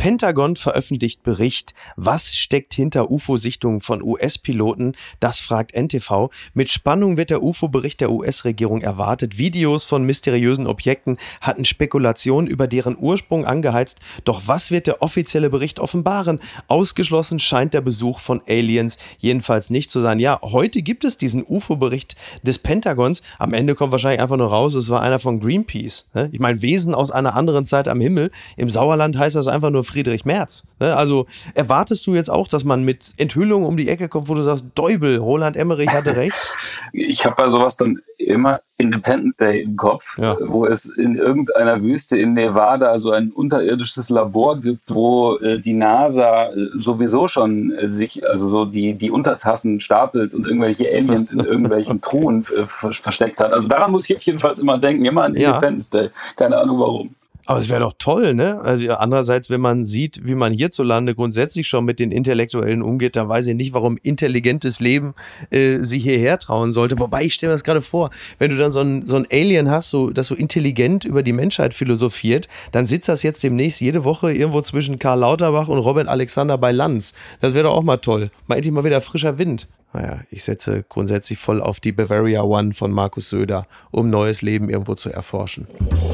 Pentagon 0.00 0.56
veröffentlicht 0.56 1.22
Bericht. 1.24 1.74
Was 1.94 2.34
steckt 2.34 2.72
hinter 2.72 3.10
UFO-Sichtungen 3.10 3.82
von 3.82 4.02
US-Piloten? 4.02 4.94
Das 5.20 5.40
fragt 5.40 5.74
NTV. 5.74 6.30
Mit 6.54 6.70
Spannung 6.70 7.18
wird 7.18 7.28
der 7.28 7.42
UFO-Bericht 7.42 8.00
der 8.00 8.10
US-Regierung 8.10 8.80
erwartet. 8.80 9.36
Videos 9.36 9.84
von 9.84 10.04
mysteriösen 10.04 10.66
Objekten 10.66 11.18
hatten 11.42 11.66
Spekulationen 11.66 12.48
über 12.48 12.66
deren 12.66 12.96
Ursprung 12.98 13.44
angeheizt. 13.44 14.00
Doch 14.24 14.44
was 14.46 14.70
wird 14.70 14.86
der 14.86 15.02
offizielle 15.02 15.50
Bericht 15.50 15.78
offenbaren? 15.78 16.40
Ausgeschlossen 16.66 17.38
scheint 17.38 17.74
der 17.74 17.82
Besuch 17.82 18.20
von 18.20 18.40
Aliens 18.48 18.96
jedenfalls 19.18 19.68
nicht 19.68 19.90
zu 19.90 20.00
sein. 20.00 20.18
Ja, 20.18 20.40
heute 20.40 20.80
gibt 20.80 21.04
es 21.04 21.18
diesen 21.18 21.44
UFO-Bericht 21.46 22.16
des 22.42 22.58
Pentagons. 22.58 23.20
Am 23.38 23.52
Ende 23.52 23.74
kommt 23.74 23.92
wahrscheinlich 23.92 24.22
einfach 24.22 24.38
nur 24.38 24.48
raus, 24.48 24.74
es 24.74 24.88
war 24.88 25.02
einer 25.02 25.18
von 25.18 25.40
Greenpeace. 25.40 26.06
Ne? 26.14 26.30
Ich 26.32 26.40
meine, 26.40 26.62
Wesen 26.62 26.94
aus 26.94 27.10
einer 27.10 27.36
anderen 27.36 27.66
Zeit 27.66 27.86
am 27.86 28.00
Himmel. 28.00 28.30
Im 28.56 28.70
Sauerland 28.70 29.18
heißt 29.18 29.36
das 29.36 29.46
einfach 29.46 29.68
nur 29.68 29.84
Friedrich 29.90 30.24
Merz. 30.24 30.62
Ne? 30.78 30.96
Also 30.96 31.26
erwartest 31.54 32.06
du 32.06 32.14
jetzt 32.14 32.30
auch, 32.30 32.48
dass 32.48 32.64
man 32.64 32.84
mit 32.84 33.12
Enthüllungen 33.16 33.66
um 33.66 33.76
die 33.76 33.88
Ecke 33.88 34.08
kommt, 34.08 34.28
wo 34.28 34.34
du 34.34 34.42
sagst, 34.42 34.64
Däubel, 34.74 35.18
Roland 35.18 35.56
Emmerich 35.56 35.90
hatte 35.90 36.16
recht? 36.16 36.36
Ich 36.92 37.24
habe 37.24 37.36
bei 37.36 37.46
sowas 37.46 37.76
dann 37.76 38.00
immer 38.18 38.58
Independence 38.76 39.36
Day 39.36 39.62
im 39.62 39.76
Kopf, 39.76 40.18
ja. 40.18 40.36
wo 40.40 40.66
es 40.66 40.86
in 40.86 41.14
irgendeiner 41.14 41.82
Wüste 41.82 42.18
in 42.18 42.34
Nevada 42.34 42.98
so 42.98 43.12
ein 43.12 43.30
unterirdisches 43.30 44.10
Labor 44.10 44.58
gibt, 44.58 44.92
wo 44.92 45.36
äh, 45.36 45.60
die 45.60 45.72
NASA 45.72 46.48
äh, 46.48 46.66
sowieso 46.74 47.28
schon 47.28 47.70
äh, 47.70 47.88
sich, 47.88 48.26
also 48.26 48.48
so 48.48 48.64
die, 48.64 48.94
die 48.94 49.12
Untertassen 49.12 49.78
stapelt 49.78 50.34
und 50.34 50.46
irgendwelche 50.46 50.88
Aliens 50.88 51.32
in 51.32 51.40
irgendwelchen 51.44 52.00
Truhen 52.00 52.42
versteckt 52.42 53.38
hat. 53.38 53.52
Also 53.52 53.68
daran 53.68 53.92
muss 53.92 54.10
ich 54.10 54.16
auf 54.16 54.22
jeden 54.22 54.40
Fall 54.40 54.54
immer 54.58 54.78
denken, 54.78 55.04
immer 55.04 55.24
an 55.24 55.34
Independence 55.34 55.90
ja. 55.92 56.00
Day. 56.00 56.10
Keine 56.36 56.58
Ahnung 56.58 56.80
warum. 56.80 57.14
Aber 57.46 57.58
es 57.58 57.68
wäre 57.68 57.80
doch 57.80 57.94
toll, 57.98 58.34
ne? 58.34 58.60
Also 58.60 58.92
andererseits, 58.92 59.50
wenn 59.50 59.60
man 59.60 59.84
sieht, 59.84 60.24
wie 60.24 60.34
man 60.34 60.52
hierzulande 60.52 61.14
grundsätzlich 61.14 61.66
schon 61.68 61.84
mit 61.84 61.98
den 61.98 62.12
Intellektuellen 62.12 62.82
umgeht, 62.82 63.16
dann 63.16 63.28
weiß 63.28 63.46
ich 63.46 63.54
nicht, 63.54 63.72
warum 63.72 63.98
intelligentes 64.02 64.80
Leben 64.80 65.14
äh, 65.50 65.78
sich 65.78 66.02
hierher 66.02 66.38
trauen 66.38 66.72
sollte. 66.72 66.98
Wobei, 66.98 67.24
ich 67.24 67.34
stelle 67.34 67.50
mir 67.50 67.54
das 67.54 67.64
gerade 67.64 67.82
vor, 67.82 68.10
wenn 68.38 68.50
du 68.50 68.56
dann 68.56 68.72
so 68.72 68.80
ein, 68.80 69.06
so 69.06 69.16
ein 69.16 69.26
Alien 69.30 69.70
hast, 69.70 69.90
so, 69.90 70.10
das 70.10 70.26
so 70.26 70.34
intelligent 70.34 71.04
über 71.04 71.22
die 71.22 71.32
Menschheit 71.32 71.74
philosophiert, 71.74 72.48
dann 72.72 72.86
sitzt 72.86 73.08
das 73.08 73.22
jetzt 73.22 73.42
demnächst 73.42 73.80
jede 73.80 74.04
Woche 74.04 74.32
irgendwo 74.32 74.60
zwischen 74.62 74.98
Karl 74.98 75.20
Lauterbach 75.20 75.68
und 75.68 75.78
Robert 75.78 76.08
Alexander 76.08 76.58
bei 76.58 76.72
Lanz. 76.72 77.14
Das 77.40 77.54
wäre 77.54 77.64
doch 77.64 77.74
auch 77.74 77.82
mal 77.82 77.96
toll. 77.96 78.30
Mal 78.46 78.56
endlich 78.56 78.72
mal 78.72 78.84
wieder 78.84 79.00
frischer 79.00 79.38
Wind. 79.38 79.66
Naja, 79.92 80.20
ich 80.30 80.44
setze 80.44 80.84
grundsätzlich 80.88 81.38
voll 81.38 81.60
auf 81.60 81.80
die 81.80 81.92
Bavaria 81.92 82.42
One 82.42 82.72
von 82.72 82.92
Markus 82.92 83.30
Söder, 83.30 83.66
um 83.90 84.08
neues 84.08 84.40
Leben 84.40 84.70
irgendwo 84.70 84.94
zu 84.94 85.10
erforschen. 85.10 85.66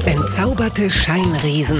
Entzauberte 0.05 0.89
Scheinriesen. 0.89 1.79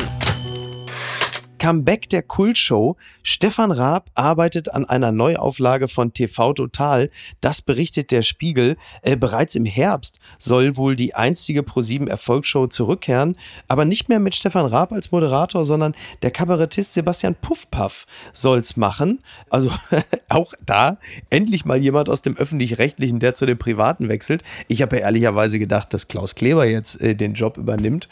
Comeback 1.58 2.10
der 2.10 2.24
Kultshow. 2.24 2.98
Stefan 3.24 3.72
Raab 3.72 4.10
arbeitet 4.16 4.74
an 4.74 4.86
einer 4.86 5.12
Neuauflage 5.12 5.88
von 5.88 6.14
TV 6.14 6.54
Total. 6.54 7.10
Das 7.42 7.62
berichtet 7.62 8.12
der 8.12 8.22
Spiegel. 8.22 8.78
Äh, 9.02 9.18
bereits 9.18 9.56
im 9.56 9.66
Herbst 9.66 10.20
soll 10.40 10.78
wohl 10.78 10.96
die 10.96 11.16
einstige 11.16 11.64
ProSieben 11.64 12.08
Erfolgsshow 12.08 12.68
zurückkehren, 12.68 13.36
aber 13.68 13.86
nicht 13.86 14.10
mehr 14.10 14.20
mit 14.20 14.36
Stefan 14.36 14.66
Raab 14.66 14.92
als 14.92 15.12
Moderator, 15.12 15.66
sondern 15.66 15.96
der 16.22 16.32
Kabarettist 16.32 16.94
Sebastian 16.94 17.36
Puffpaff 17.36 18.06
soll's 18.34 18.78
machen. 18.78 19.20
Also 19.50 19.72
auch 20.30 20.54
da 20.66 20.98
endlich 21.30 21.66
mal 21.66 21.78
jemand 21.78 22.10
aus 22.10 22.22
dem 22.22 22.38
öffentlich-rechtlichen, 22.38 23.20
der 23.20 23.36
zu 23.36 23.46
dem 23.46 23.58
privaten 23.58 24.10
wechselt. 24.10 24.44
Ich 24.68 24.82
habe 24.82 24.98
ja 24.98 25.04
ehrlicherweise 25.04 25.60
gedacht, 25.60 25.94
dass 25.94 26.08
Klaus 26.08 26.36
Kleber 26.36 26.66
jetzt 26.66 27.02
äh, 27.02 27.16
den 27.16 27.34
Job 27.34 27.58
übernimmt. 27.58 28.08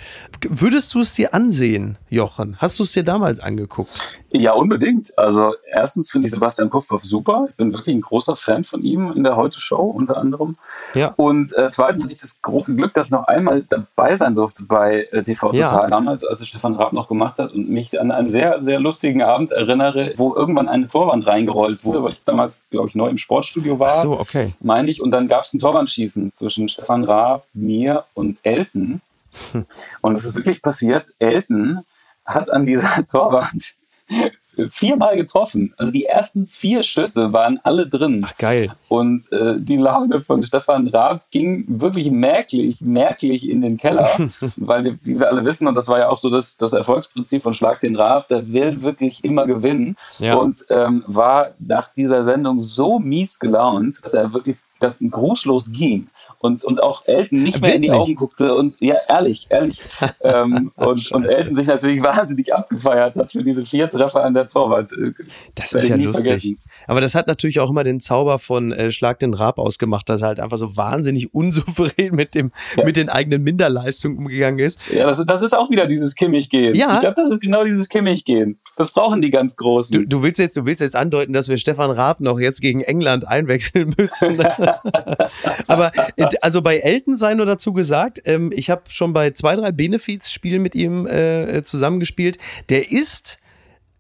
Würdest 0.48 0.94
du 0.94 1.00
es 1.00 1.14
dir 1.14 1.34
ansehen, 1.34 1.98
Jochen? 2.10 2.58
Hast 2.58 2.80
du 2.80 2.84
es 2.84 2.92
dir 2.92 3.04
damals 3.04 3.35
damals 3.36 3.40
angeguckt? 3.40 4.24
Ja, 4.32 4.54
unbedingt. 4.54 5.18
Also 5.18 5.56
erstens 5.72 6.10
finde 6.10 6.28
ich 6.28 6.32
Sebastian 6.32 6.70
Puffhoff 6.70 7.06
super. 7.06 7.48
Ich 7.50 7.56
bin 7.56 7.74
wirklich 7.74 7.96
ein 7.96 8.02
großer 8.02 8.36
Fan 8.36 8.64
von 8.64 8.82
ihm 8.84 9.12
in 9.16 9.24
der 9.24 9.36
Heute-Show 9.36 9.82
unter 9.82 10.18
anderem. 10.18 10.58
Ja. 10.94 11.14
Und 11.16 11.56
äh, 11.58 11.70
zweitens 11.70 12.04
hatte 12.04 12.14
ich 12.14 12.20
das 12.20 12.42
große 12.42 12.76
Glück, 12.76 12.94
dass 12.94 13.08
ich 13.08 13.12
noch 13.12 13.28
einmal 13.28 13.64
dabei 13.64 14.16
sein 14.16 14.36
durfte 14.36 14.64
bei 14.64 15.08
äh, 15.12 15.22
TV 15.22 15.52
Total 15.52 15.60
ja. 15.60 15.88
damals, 15.88 16.26
als 16.26 16.42
es 16.42 16.48
Stefan 16.48 16.76
Raab 16.76 16.94
noch 16.94 17.08
gemacht 17.08 17.40
hat 17.40 17.54
und 17.54 17.70
mich 17.70 18.00
an 18.00 18.12
einen 18.12 18.30
sehr, 18.30 18.62
sehr 18.62 18.80
lustigen 18.80 19.22
Abend 19.22 19.52
erinnere, 19.52 20.14
wo 20.18 20.36
irgendwann 20.36 20.68
eine 20.68 20.88
Torwand 20.88 21.28
reingerollt 21.28 21.84
wurde, 21.84 22.04
weil 22.04 22.12
ich 22.12 22.24
damals, 22.24 22.64
glaube 22.70 22.90
ich, 22.90 22.96
neu 22.96 23.10
im 23.10 23.18
Sportstudio 23.18 23.80
war. 23.80 23.92
Ach 23.96 24.02
so, 24.02 24.20
okay. 24.20 24.54
Meine 24.60 24.90
ich. 24.90 25.02
Und 25.02 25.12
dann 25.12 25.28
gab 25.28 25.44
es 25.44 25.54
ein 25.54 25.60
Torwandschießen 25.60 26.34
zwischen 26.34 26.70
Stefan 26.70 27.04
Raab, 27.04 27.46
mir 27.54 28.06
und 28.14 28.40
Elton. 28.44 29.02
Hm. 29.52 29.66
Und 30.02 30.16
es 30.16 30.26
ist 30.26 30.36
wirklich 30.36 30.62
passiert. 30.62 31.08
Elton 31.20 31.84
hat 32.26 32.50
an 32.50 32.66
dieser 32.66 33.08
Torwand 33.12 33.76
viermal 34.70 35.16
getroffen. 35.18 35.74
Also 35.78 35.92
die 35.92 36.06
ersten 36.06 36.46
vier 36.46 36.84
Schüsse 36.84 37.34
waren 37.34 37.60
alle 37.64 37.88
drin. 37.88 38.22
Ach 38.26 38.38
geil. 38.38 38.72
Und 38.88 39.32
äh, 39.32 39.56
die 39.60 39.78
Laune 39.78 40.22
von 40.22 40.44
Stefan 40.44 40.88
Raab 40.88 41.30
ging 41.32 41.66
wirklich 41.68 42.12
merklich, 42.12 42.82
merklich 42.82 43.50
in 43.50 43.62
den 43.62 43.78
Keller, 43.78 44.10
weil 44.56 44.98
wie 45.04 45.20
wir 45.20 45.30
alle 45.30 45.44
wissen, 45.44 45.68
und 45.68 45.76
das 45.76 45.88
war 45.88 46.00
ja 46.00 46.10
auch 46.10 46.18
so 46.18 46.30
das, 46.30 46.58
das 46.58 46.74
Erfolgsprinzip 46.74 47.44
von 47.44 47.54
Schlag 47.54 47.82
den 47.82 47.96
Raab, 47.96 48.28
der 48.28 48.52
will 48.52 48.82
wirklich 48.82 49.24
immer 49.24 49.46
gewinnen 49.46 49.96
ja. 50.20 50.36
und 50.36 50.66
ähm, 50.70 51.04
war 51.08 51.52
nach 51.60 51.90
dieser 51.94 52.24
Sendung 52.24 52.60
so 52.60 53.00
mies 53.00 53.40
gelaunt, 53.40 54.00
dass 54.04 54.14
er 54.14 54.34
wirklich 54.34 54.58
das 54.80 55.00
grußlos 55.00 55.72
ging 55.72 56.08
und, 56.46 56.64
und 56.64 56.82
auch 56.82 57.06
Elton 57.06 57.44
nicht 57.44 57.62
mehr 57.62 57.72
Wirklich? 57.72 57.76
in 57.76 57.82
die 57.82 57.92
Augen 57.92 58.16
guckte 58.16 58.56
und 58.56 58.76
ja, 58.80 58.96
ehrlich, 59.10 59.48
ehrlich. 59.50 59.82
ähm, 60.22 60.72
und, 60.76 61.12
und 61.12 61.26
Elton 61.26 61.56
sich 61.56 61.68
natürlich 61.68 62.02
wahnsinnig 62.02 62.54
abgefeiert 62.54 63.18
hat 63.18 63.32
für 63.32 63.44
diese 63.44 63.66
vier 63.66 63.90
Treffer 63.90 64.24
an 64.24 64.34
der 64.34 64.48
Torwart. 64.48 64.92
Äh, 64.92 65.12
das 65.56 65.74
ist 65.74 65.90
ja 65.90 65.96
lustig. 65.96 66.26
Vergessen. 66.26 66.60
Aber 66.88 67.02
das 67.02 67.16
hat 67.16 67.28
natürlich 67.28 67.60
auch 67.60 67.70
immer 67.70 67.84
den 67.84 68.00
Zauber 68.00 68.40
von 68.40 68.72
äh, 68.72 68.92
Schlag 68.92 69.20
den 69.20 69.34
Rab 69.34 69.58
ausgemacht, 69.58 70.08
dass 70.10 70.22
er 70.22 70.30
halt 70.30 70.40
einfach 70.40 70.58
so 70.58 70.78
wahnsinnig 70.78 71.34
unsouverän 71.34 72.16
mit, 72.16 72.36
dem, 72.36 72.52
ja. 72.78 72.86
mit 72.86 72.98
den 72.98 73.10
eigenen 73.10 73.44
Minderleistungen 73.44 74.18
umgegangen 74.18 74.60
ist. 74.60 74.80
Ja, 74.94 75.06
das 75.06 75.20
ist, 75.20 75.30
das 75.30 75.42
ist 75.42 75.54
auch 75.54 75.70
wieder 75.70 75.88
dieses 75.88 76.16
Kimmich-Gehen. 76.16 76.76
Ja. 76.76 76.96
Ich 76.96 77.02
glaube, 77.02 77.16
das 77.16 77.32
ist 77.32 77.42
genau 77.42 77.64
dieses 77.64 77.90
Kimmich-Gehen. 77.90 78.60
Das 78.76 78.92
brauchen 78.92 79.22
die 79.22 79.32
ganz 79.32 79.56
Großen. 79.56 79.96
Du, 79.96 80.08
du, 80.08 80.24
willst 80.24 80.40
jetzt, 80.40 80.58
du 80.58 80.66
willst 80.66 80.82
jetzt 80.82 80.96
andeuten, 80.96 81.34
dass 81.34 81.48
wir 81.48 81.58
Stefan 81.58 81.92
Raab 81.92 82.20
noch 82.20 82.40
jetzt 82.40 82.62
gegen 82.62 82.82
England 82.82 83.28
einwechseln 83.28 83.96
müssen. 83.98 84.40
Aber 85.68 85.92
äh, 86.16 86.28
also 86.42 86.62
bei 86.62 86.78
Elton 86.78 87.16
sei 87.16 87.34
nur 87.34 87.46
dazu 87.46 87.74
gesagt, 87.74 88.22
ähm, 88.26 88.52
ich 88.54 88.70
habe 88.70 88.84
schon 88.90 89.14
bei 89.14 89.32
zwei, 89.32 89.56
drei 89.56 89.72
Benefiz-Spielen 89.72 90.62
mit 90.62 90.76
ihm 90.76 91.08
äh, 91.08 91.64
zusammengespielt. 91.64 92.38
Der 92.70 92.92
ist 92.92 93.38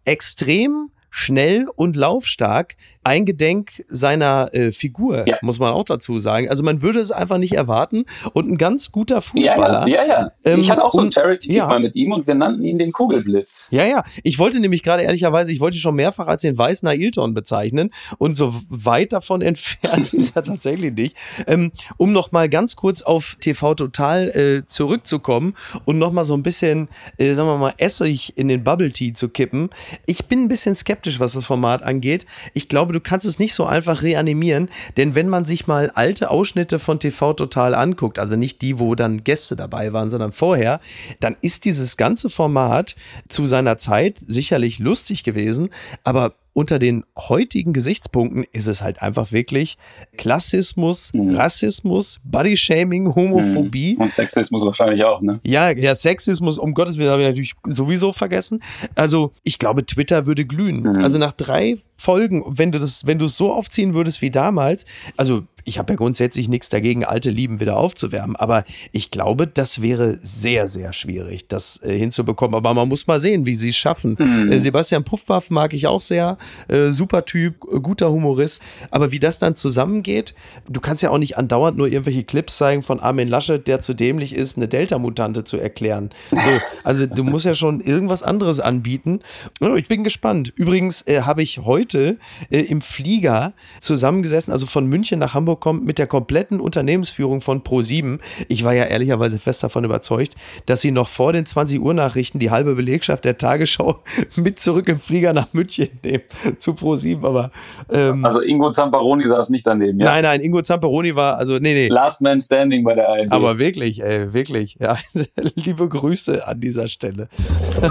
extrem 0.05 0.91
schnell 1.09 1.65
und 1.75 1.95
laufstark 1.95 2.75
eingedenk 3.05 3.85
seiner 3.87 4.49
äh, 4.53 4.71
Figur, 4.71 5.27
ja. 5.27 5.37
muss 5.41 5.59
man 5.59 5.73
auch 5.73 5.83
dazu 5.83 6.17
sagen. 6.17 6.49
Also 6.49 6.63
man 6.63 6.81
würde 6.81 6.99
es 6.99 7.11
einfach 7.11 7.37
nicht 7.37 7.53
erwarten 7.53 8.05
und 8.33 8.49
ein 8.49 8.57
ganz 8.57 8.91
guter 8.91 9.21
Fußballer. 9.21 9.87
Ja, 9.87 10.03
ja. 10.03 10.07
ja, 10.07 10.21
ja. 10.21 10.31
Ähm, 10.43 10.59
ich 10.59 10.71
hatte 10.71 10.83
auch 10.83 10.91
so 10.91 11.01
ein 11.01 11.11
Charity 11.11 11.53
ja. 11.53 11.67
mal 11.67 11.79
mit 11.79 11.95
ihm 11.95 12.11
und 12.11 12.25
wir 12.25 12.33
nannten 12.33 12.63
ihn 12.63 12.79
den 12.79 12.91
Kugelblitz. 12.91 13.67
Ja, 13.69 13.85
ja. 13.85 14.03
Ich 14.23 14.39
wollte 14.39 14.59
nämlich 14.59 14.81
gerade 14.81 15.03
ehrlicherweise, 15.03 15.51
ich 15.51 15.59
wollte 15.59 15.77
ihn 15.77 15.81
schon 15.81 15.95
mehrfach 15.95 16.27
als 16.27 16.41
den 16.41 16.57
weißen 16.57 16.87
Ailton 16.87 17.35
bezeichnen 17.35 17.91
und 18.17 18.35
so 18.35 18.55
weit 18.69 19.13
davon 19.13 19.41
entfernt 19.43 20.11
ist 20.13 20.35
er 20.35 20.43
tatsächlich 20.43 20.93
nicht. 20.93 21.15
Ähm, 21.45 21.71
um 21.97 22.11
noch 22.11 22.31
mal 22.31 22.49
ganz 22.49 22.75
kurz 22.75 23.03
auf 23.03 23.37
TV 23.39 23.75
Total 23.75 24.29
äh, 24.29 24.65
zurückzukommen 24.65 25.53
und 25.85 25.99
noch 25.99 26.11
mal 26.11 26.25
so 26.25 26.33
ein 26.33 26.41
bisschen, 26.41 26.89
äh, 27.17 27.33
sagen 27.33 27.47
wir 27.47 27.57
mal, 27.57 27.73
Essig 27.77 28.35
in 28.35 28.47
den 28.47 28.63
Bubble 28.63 28.91
Tea 28.91 29.13
zu 29.13 29.29
kippen. 29.29 29.69
Ich 30.07 30.25
bin 30.25 30.43
ein 30.43 30.47
bisschen 30.47 30.75
skeptisch, 30.75 31.19
was 31.19 31.33
das 31.33 31.45
Format 31.45 31.83
angeht. 31.83 32.25
Ich 32.53 32.67
glaube, 32.67 32.94
du 32.95 33.01
kannst 33.01 33.27
es 33.27 33.39
nicht 33.39 33.53
so 33.53 33.65
einfach 33.65 34.01
reanimieren, 34.01 34.69
denn 34.97 35.13
wenn 35.15 35.29
man 35.29 35.45
sich 35.45 35.67
mal 35.67 35.91
alte 35.93 36.31
Ausschnitte 36.31 36.79
von 36.79 36.99
TV 36.99 37.33
Total 37.33 37.75
anguckt, 37.75 38.17
also 38.17 38.35
nicht 38.35 38.61
die, 38.61 38.79
wo 38.79 38.95
dann 38.95 39.23
Gäste 39.23 39.55
dabei 39.55 39.93
waren, 39.93 40.09
sondern 40.09 40.31
vorher, 40.31 40.79
dann 41.19 41.35
ist 41.41 41.65
dieses 41.65 41.97
ganze 41.97 42.29
Format 42.29 42.95
zu 43.29 43.45
seiner 43.47 43.77
Zeit 43.77 44.17
sicherlich 44.19 44.79
lustig 44.79 45.23
gewesen, 45.23 45.69
aber 46.03 46.33
unter 46.55 46.79
den 46.79 47.03
heutigen 47.17 47.73
Gesichtspunkten 47.73 48.45
ist 48.53 48.67
es 48.67 48.81
halt 48.81 49.01
einfach 49.01 49.33
wirklich 49.33 49.77
Klassismus, 50.17 51.11
Mhm. 51.13 51.35
Rassismus, 51.35 52.19
Bodyshaming, 52.23 53.13
Homophobie. 53.13 53.97
Und 53.99 54.09
Sexismus 54.09 54.65
wahrscheinlich 54.65 55.03
auch, 55.03 55.21
ne? 55.21 55.41
Ja, 55.43 55.71
ja, 55.71 55.93
Sexismus, 55.93 56.57
um 56.57 56.73
Gottes 56.73 56.97
Willen, 56.97 57.11
habe 57.11 57.23
ich 57.23 57.27
natürlich 57.27 57.55
sowieso 57.67 58.13
vergessen. 58.13 58.63
Also, 58.95 59.33
ich 59.43 59.59
glaube, 59.59 59.85
Twitter 59.85 60.25
würde 60.27 60.45
glühen. 60.45 60.83
Mhm. 60.83 61.03
Also 61.03 61.17
nach 61.17 61.33
drei 61.33 61.77
Folgen, 61.97 62.43
wenn 62.47 62.71
du 62.71 62.79
das, 62.79 63.05
wenn 63.05 63.19
du 63.19 63.25
es 63.25 63.35
so 63.35 63.51
aufziehen 63.51 63.93
würdest 63.93 64.21
wie 64.21 64.31
damals, 64.31 64.85
also 65.17 65.43
ich 65.65 65.79
habe 65.79 65.93
ja 65.93 65.97
grundsätzlich 65.97 66.47
nichts 66.47 66.69
dagegen, 66.69 67.03
alte 67.03 67.31
Lieben 67.31 67.59
wieder 67.59 67.77
aufzuwärmen, 67.77 68.35
aber 68.35 68.63
ich 68.91 69.09
glaube, 69.09 69.47
das 69.47 69.81
wäre 69.81 70.19
sehr, 70.21 70.67
sehr 70.67 70.93
schwierig, 70.93 71.47
das 71.47 71.81
äh, 71.83 71.97
hinzubekommen. 71.97 72.55
Aber 72.55 72.73
man 72.73 72.87
muss 72.87 73.07
mal 73.07 73.19
sehen, 73.19 73.45
wie 73.45 73.55
sie 73.55 73.69
es 73.69 73.75
schaffen. 73.75 74.15
Mhm. 74.19 74.51
Äh, 74.51 74.59
Sebastian 74.59 75.03
Puffpaff 75.03 75.49
mag 75.49 75.73
ich 75.73 75.87
auch 75.87 76.01
sehr, 76.01 76.37
äh, 76.67 76.91
super 76.91 77.25
Typ, 77.25 77.55
äh, 77.63 77.79
guter 77.79 78.11
Humorist. 78.11 78.61
Aber 78.91 79.11
wie 79.11 79.19
das 79.19 79.39
dann 79.39 79.55
zusammengeht, 79.55 80.35
du 80.69 80.79
kannst 80.79 81.01
ja 81.01 81.09
auch 81.09 81.17
nicht 81.17 81.37
andauernd 81.37 81.77
nur 81.77 81.87
irgendwelche 81.87 82.23
Clips 82.23 82.57
zeigen 82.57 82.83
von 82.83 82.99
Armin 82.99 83.27
Laschet, 83.27 83.67
der 83.67 83.81
zu 83.81 83.95
dämlich 83.95 84.35
ist, 84.35 84.57
eine 84.57 84.67
Delta-Mutante 84.67 85.43
zu 85.43 85.57
erklären. 85.57 86.11
So, 86.29 86.37
also 86.83 87.05
du 87.07 87.23
musst 87.23 87.45
ja 87.45 87.55
schon 87.55 87.81
irgendwas 87.81 88.21
anderes 88.21 88.59
anbieten. 88.59 89.21
Ja, 89.59 89.75
Ich 89.75 89.87
bin 89.87 90.03
gespannt. 90.03 90.53
Übrigens 90.55 91.01
äh, 91.07 91.21
habe 91.21 91.41
ich 91.41 91.59
heute 91.59 92.17
äh, 92.51 92.59
im 92.59 92.81
Flieger 92.81 93.53
zusammengesessen, 93.81 94.53
also 94.53 94.67
von 94.67 94.85
München 94.85 95.17
nach 95.17 95.33
Hamburg 95.33 95.54
kommt, 95.55 95.85
mit 95.85 95.99
der 95.99 96.07
kompletten 96.07 96.59
Unternehmensführung 96.59 97.41
von 97.41 97.61
Pro7. 97.63 98.19
Ich 98.47 98.63
war 98.63 98.73
ja 98.73 98.85
ehrlicherweise 98.85 99.39
fest 99.39 99.63
davon 99.63 99.83
überzeugt, 99.83 100.35
dass 100.65 100.81
sie 100.81 100.91
noch 100.91 101.09
vor 101.09 101.33
den 101.33 101.45
20 101.45 101.81
Uhr 101.81 101.93
Nachrichten 101.93 102.39
die 102.39 102.51
halbe 102.51 102.75
Belegschaft 102.75 103.25
der 103.25 103.37
Tagesschau 103.37 103.99
mit 104.35 104.59
zurück 104.59 104.87
im 104.87 104.99
Flieger 104.99 105.33
nach 105.33 105.53
München 105.53 105.89
nehmen 106.03 106.23
zu 106.59 106.71
Pro7. 106.71 107.25
Aber 107.25 107.51
ähm, 107.91 108.25
Also 108.25 108.41
Ingo 108.41 108.71
Zamparoni 108.71 109.27
saß 109.27 109.49
nicht 109.49 109.65
daneben, 109.65 109.99
ja? 109.99 110.05
nein, 110.05 110.23
nein, 110.23 110.41
Ingo 110.41 110.61
Zamperoni 110.61 111.15
war, 111.15 111.37
also 111.37 111.53
nee, 111.53 111.73
nee. 111.73 111.87
Last 111.87 112.21
Man 112.21 112.39
Standing 112.39 112.83
bei 112.83 112.93
der 112.93 113.09
ARD. 113.09 113.31
Aber 113.31 113.57
wirklich, 113.57 114.01
ey, 114.01 114.33
wirklich. 114.33 114.77
Ja, 114.79 114.97
liebe 115.55 115.87
Grüße 115.87 116.47
an 116.47 116.59
dieser 116.59 116.87
Stelle. 116.87 117.27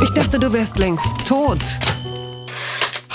Ich 0.03 0.11
dachte, 0.11 0.39
du 0.39 0.53
wärst 0.53 0.79
längst 0.79 1.07
tot. 1.27 1.59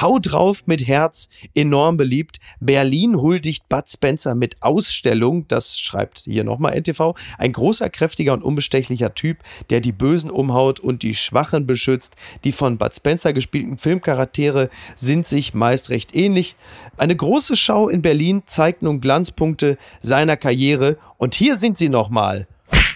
Hau 0.01 0.17
drauf 0.19 0.63
mit 0.65 0.88
Herz, 0.88 1.27
enorm 1.53 1.97
beliebt. 1.97 2.39
Berlin 2.62 3.17
huldigt 3.17 3.67
Bud 3.67 3.89
Spencer 3.89 4.33
mit 4.33 4.62
Ausstellung. 4.62 5.45
Das 5.49 5.77
schreibt 5.77 6.19
hier 6.19 6.45
nochmal 6.45 6.79
NTV. 6.79 7.15
Ein 7.38 7.51
großer, 7.51 7.89
kräftiger 7.89 8.33
und 8.33 8.43
unbestechlicher 8.43 9.13
Typ, 9.13 9.39
der 9.69 9.81
die 9.81 9.91
Bösen 9.91 10.31
umhaut 10.31 10.79
und 10.79 11.03
die 11.03 11.15
Schwachen 11.15 11.67
beschützt. 11.67 12.15
Die 12.45 12.53
von 12.53 12.77
Bud 12.77 12.95
Spencer 12.95 13.33
gespielten 13.33 13.77
Filmcharaktere 13.77 14.69
sind 14.95 15.27
sich 15.27 15.53
meist 15.53 15.89
recht 15.89 16.15
ähnlich. 16.15 16.55
Eine 16.97 17.15
große 17.15 17.57
Schau 17.57 17.89
in 17.89 18.01
Berlin 18.01 18.43
zeigt 18.45 18.81
nun 18.81 19.01
Glanzpunkte 19.01 19.77
seiner 20.01 20.38
Karriere. 20.38 20.97
Und 21.17 21.35
hier 21.35 21.57
sind 21.57 21.77
sie 21.77 21.89
nochmal. 21.89 22.47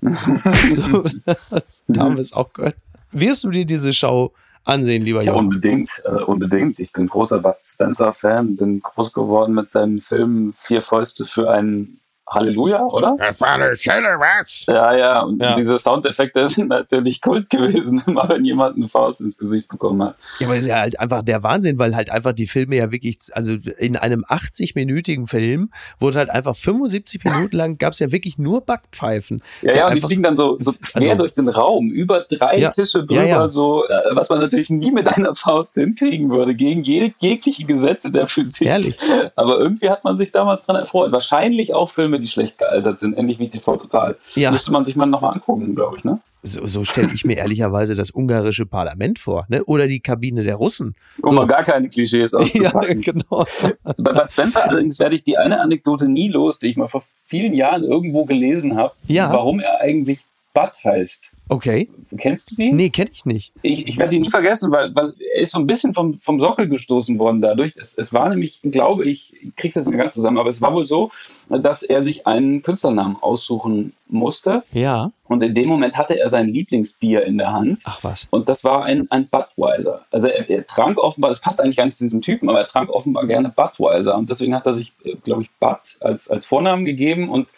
so, 0.00 1.04
das 1.24 1.84
haben 1.96 2.16
wir 2.16 2.20
es 2.20 2.32
auch 2.32 2.52
gehört. 2.52 2.76
Wirst 3.12 3.44
du 3.44 3.50
dir 3.50 3.64
diese 3.64 3.92
Schau 3.92 4.32
ansehen, 4.66 5.02
lieber 5.02 5.22
Ja, 5.22 5.32
Jochen? 5.32 5.46
unbedingt, 5.46 6.02
äh, 6.04 6.10
unbedingt. 6.10 6.78
Ich 6.78 6.92
bin 6.92 7.06
großer 7.06 7.38
Bud 7.38 7.56
Spencer-Fan, 7.64 8.56
bin 8.56 8.80
groß 8.80 9.12
geworden 9.12 9.54
mit 9.54 9.70
seinen 9.70 10.00
Filmen 10.00 10.52
Vier 10.54 10.82
Fäuste 10.82 11.24
für 11.24 11.50
ein 11.50 12.00
Halleluja, 12.28 12.82
oder? 12.84 13.14
Das 13.18 13.40
war 13.40 13.50
eine 13.50 13.74
Schelle, 13.76 14.18
was? 14.18 14.64
Ja, 14.66 14.94
ja, 14.96 15.20
und 15.22 15.40
Ja. 15.40 15.54
diese 15.54 15.78
Soundeffekte 15.78 16.48
sind 16.48 16.68
natürlich 16.68 17.20
Kult 17.20 17.48
gewesen, 17.50 18.02
immer 18.06 18.28
wenn 18.28 18.44
jemand 18.44 18.76
eine 18.76 18.88
Faust 18.88 19.20
ins 19.20 19.38
Gesicht 19.38 19.68
bekommen 19.68 20.02
hat. 20.02 20.16
Ja, 20.40 20.46
aber 20.48 20.56
es 20.56 20.62
ist 20.62 20.68
ja 20.68 20.80
halt 20.80 20.98
einfach 20.98 21.22
der 21.22 21.42
Wahnsinn, 21.42 21.78
weil 21.78 21.94
halt 21.94 22.10
einfach 22.10 22.32
die 22.32 22.46
Filme 22.46 22.76
ja 22.76 22.90
wirklich, 22.90 23.18
also 23.32 23.52
in 23.78 23.96
einem 23.96 24.24
80-minütigen 24.24 25.28
Film 25.28 25.70
wurde 26.00 26.18
halt 26.18 26.30
einfach 26.30 26.56
75 26.56 27.22
Minuten 27.24 27.56
lang 27.56 27.78
gab 27.78 27.92
es 27.92 28.00
ja 28.00 28.10
wirklich 28.10 28.38
nur 28.38 28.60
Backpfeifen. 28.60 29.42
Ja, 29.62 29.70
So 29.70 29.76
ja, 29.78 29.88
und 29.88 29.94
die 29.94 30.00
fliegen 30.00 30.22
dann 30.22 30.36
so, 30.36 30.56
so 30.60 30.72
quer 30.72 31.02
Also- 31.12 31.16
durch 31.18 31.34
den 31.34 31.48
Raum, 31.48 31.90
über 31.90 32.20
drei 32.28 32.58
Ja. 32.58 32.70
Tische 32.70 33.00
drüber, 33.04 33.22
Ja, 33.22 33.42
ja. 33.42 33.48
so, 33.48 33.84
äh, 33.86 33.90
was 34.12 34.28
man 34.30 34.40
natürlich 34.40 34.70
nie 34.70 34.90
mit 34.90 35.06
einer 35.08 35.34
Faust 35.34 35.76
hinkriegen 35.76 36.30
würde, 36.30 36.54
gegen 36.54 36.82
je, 36.82 37.12
jegliche 37.20 37.64
Gesetze 37.64 38.10
der 38.10 38.26
Physik. 38.26 38.66
Herrlich. 38.68 38.98
Aber 39.36 39.58
irgendwie 39.58 39.90
hat 39.90 40.04
man 40.04 40.16
sich 40.16 40.32
damals 40.32 40.66
dran 40.66 40.76
erfreut. 40.76 41.12
Wahrscheinlich 41.12 41.74
auch 41.74 41.88
Filme, 41.88 42.15
die 42.18 42.28
schlecht 42.28 42.58
gealtert 42.58 42.98
sind, 42.98 43.16
ähnlich 43.18 43.38
wie 43.38 43.48
TV 43.48 43.76
Total. 43.76 44.16
Ja. 44.34 44.50
Müsste 44.50 44.72
man 44.72 44.84
sich 44.84 44.96
mal 44.96 45.06
nochmal 45.06 45.34
angucken, 45.34 45.74
glaube 45.74 45.96
ich, 45.98 46.04
ne? 46.04 46.20
So, 46.42 46.66
so 46.66 46.84
stelle 46.84 47.08
ich 47.12 47.24
mir 47.24 47.36
ehrlicherweise 47.38 47.94
das 47.96 48.10
ungarische 48.10 48.66
Parlament 48.66 49.18
vor, 49.18 49.46
ne? 49.48 49.64
Oder 49.64 49.88
die 49.88 50.00
Kabine 50.00 50.42
der 50.44 50.54
Russen. 50.56 50.94
Um 51.22 51.34
mal 51.34 51.46
gar 51.46 51.64
keine 51.64 51.88
Klischees 51.88 52.32
Ja, 52.32 52.38
auszupacken. 52.38 53.00
genau. 53.00 53.44
Bei 53.96 54.12
Bud 54.12 54.30
Spencer 54.30 54.68
allerdings 54.68 54.98
werde 55.00 55.16
ich 55.16 55.24
die 55.24 55.36
eine 55.38 55.60
Anekdote 55.60 56.08
nie 56.08 56.28
los, 56.28 56.58
die 56.58 56.68
ich 56.68 56.76
mal 56.76 56.86
vor 56.86 57.02
vielen 57.24 57.52
Jahren 57.54 57.82
irgendwo 57.82 58.24
gelesen 58.24 58.76
habe, 58.76 58.94
Ja. 59.06 59.32
warum 59.32 59.58
er 59.60 59.80
eigentlich 59.80 60.24
Bud 60.56 60.70
heißt. 60.84 61.32
Okay. 61.50 61.90
Kennst 62.16 62.50
du 62.50 62.54
die? 62.56 62.72
Nee, 62.72 62.88
kenne 62.88 63.10
ich 63.12 63.26
nicht. 63.26 63.52
Ich, 63.60 63.86
ich 63.86 63.98
werde 63.98 64.12
die 64.12 64.20
nie 64.20 64.30
vergessen, 64.30 64.72
weil, 64.72 64.94
weil 64.94 65.12
er 65.34 65.42
ist 65.42 65.52
so 65.52 65.58
ein 65.58 65.66
bisschen 65.66 65.92
vom, 65.92 66.18
vom 66.18 66.40
Sockel 66.40 66.66
gestoßen 66.66 67.18
worden 67.18 67.42
dadurch. 67.42 67.74
Es, 67.76 67.96
es 67.96 68.14
war 68.14 68.30
nämlich, 68.30 68.62
glaube 68.62 69.04
ich, 69.04 69.34
ich 69.42 69.54
krieg's 69.54 69.74
jetzt 69.74 69.86
nicht 69.86 69.98
ganz 69.98 70.14
zusammen, 70.14 70.38
aber 70.38 70.48
es 70.48 70.62
war 70.62 70.72
wohl 70.72 70.86
so, 70.86 71.10
dass 71.50 71.82
er 71.82 72.02
sich 72.02 72.26
einen 72.26 72.62
Künstlernamen 72.62 73.16
aussuchen 73.20 73.92
musste. 74.08 74.62
Ja. 74.72 75.12
Und 75.24 75.42
in 75.42 75.54
dem 75.54 75.68
Moment 75.68 75.98
hatte 75.98 76.18
er 76.18 76.30
sein 76.30 76.48
Lieblingsbier 76.48 77.24
in 77.24 77.36
der 77.36 77.52
Hand. 77.52 77.82
Ach 77.84 78.02
was. 78.02 78.26
Und 78.30 78.48
das 78.48 78.64
war 78.64 78.84
ein, 78.84 79.10
ein 79.10 79.28
Budweiser. 79.28 80.06
Also 80.10 80.28
er, 80.28 80.48
er 80.48 80.66
trank 80.66 80.98
offenbar, 80.98 81.30
das 81.30 81.42
passt 81.42 81.60
eigentlich 81.60 81.76
gar 81.76 81.84
nicht 81.84 81.98
zu 81.98 82.04
diesem 82.04 82.22
Typen, 82.22 82.48
aber 82.48 82.60
er 82.60 82.66
trank 82.66 82.88
offenbar 82.88 83.26
gerne 83.26 83.50
Budweiser. 83.50 84.16
Und 84.16 84.30
deswegen 84.30 84.54
hat 84.54 84.64
er 84.64 84.72
sich, 84.72 84.94
glaube 85.22 85.42
ich, 85.42 85.50
Bud 85.60 85.78
als, 86.00 86.30
als 86.30 86.46
Vornamen 86.46 86.86
gegeben 86.86 87.28
und 87.28 87.50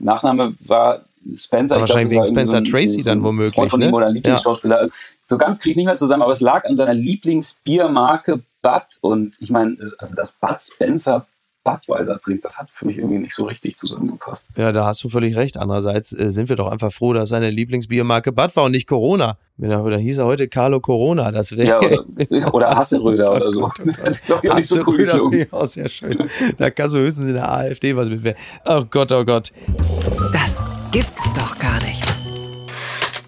Nachname 0.00 0.54
war 0.60 1.04
Spencer. 1.36 1.76
Aber 1.76 1.84
Ich 1.84 1.90
glaub, 1.90 1.96
wahrscheinlich 1.96 2.18
das 2.18 2.28
wegen 2.28 2.36
war 2.36 2.42
irgendwie 2.42 2.50
Spencer 2.50 2.70
Tracy 2.70 3.00
ein 3.00 3.04
dann 3.04 3.22
womöglich, 3.22 3.54
Freund 3.54 3.70
von 3.70 3.80
ihm 3.80 3.90
ne? 3.90 3.96
oder 3.96 4.06
ein 4.06 4.14
Lieblingsschauspieler. 4.14 4.78
Also 4.78 4.92
So 5.26 5.38
ganz 5.38 5.60
kriege 5.60 5.72
ich 5.72 5.76
nicht 5.76 5.86
mehr 5.86 5.96
zusammen, 5.96 6.22
aber 6.22 6.32
es 6.32 6.40
lag 6.40 6.64
an 6.64 6.76
seiner 6.76 6.94
Lieblingsbiermarke 6.94 8.42
Bud. 8.62 8.82
Und 9.00 9.36
ich 9.40 9.50
meine, 9.50 9.76
also 9.98 10.14
dass 10.14 10.32
Bud 10.32 10.60
Spencer 10.60 11.26
Budweiser 11.62 12.18
trinkt, 12.18 12.44
das 12.44 12.58
hat 12.58 12.70
für 12.70 12.86
mich 12.86 12.98
irgendwie 12.98 13.18
nicht 13.18 13.34
so 13.34 13.44
richtig 13.44 13.76
zusammengepasst. 13.76 14.48
Ja, 14.56 14.72
da 14.72 14.86
hast 14.86 15.04
du 15.04 15.08
völlig 15.08 15.36
recht. 15.36 15.58
Andererseits 15.58 16.12
äh, 16.12 16.30
sind 16.30 16.48
wir 16.48 16.56
doch 16.56 16.68
einfach 16.68 16.92
froh, 16.92 17.12
dass 17.12 17.28
seine 17.28 17.50
Lieblingsbiermarke 17.50 18.32
Bud 18.32 18.56
war 18.56 18.64
und 18.64 18.72
nicht 18.72 18.86
Corona. 18.86 19.36
Er, 19.60 19.84
oder 19.84 19.98
hieß 19.98 20.18
er 20.18 20.24
heute 20.24 20.48
Carlo 20.48 20.80
Corona. 20.80 21.30
Das 21.32 21.52
wäre 21.52 21.64
Ja, 21.64 21.78
oder, 21.78 22.54
oder 22.54 22.70
Hasseröder 22.70 23.34
oder 23.34 23.52
so. 23.52 23.70
Das 23.84 24.02
hätte, 24.02 24.20
glaube 24.24 24.46
ich, 24.46 24.50
auch 24.50 24.56
nicht 24.56 24.68
so 24.68 24.82
cool 24.86 25.46
auch 25.50 25.68
sehr 25.68 25.88
schön. 25.88 26.16
Da 26.56 26.70
kannst 26.70 26.94
du 26.94 27.00
höchstens 27.00 27.26
in 27.26 27.34
der 27.34 27.50
AfD 27.50 27.94
was 27.94 28.08
mit. 28.08 28.36
Oh 28.64 28.84
Gott, 28.90 29.12
oh 29.12 29.24
Gott. 29.24 29.52
Doch 31.40 31.58
gar 31.58 31.82
nicht. 31.84 32.19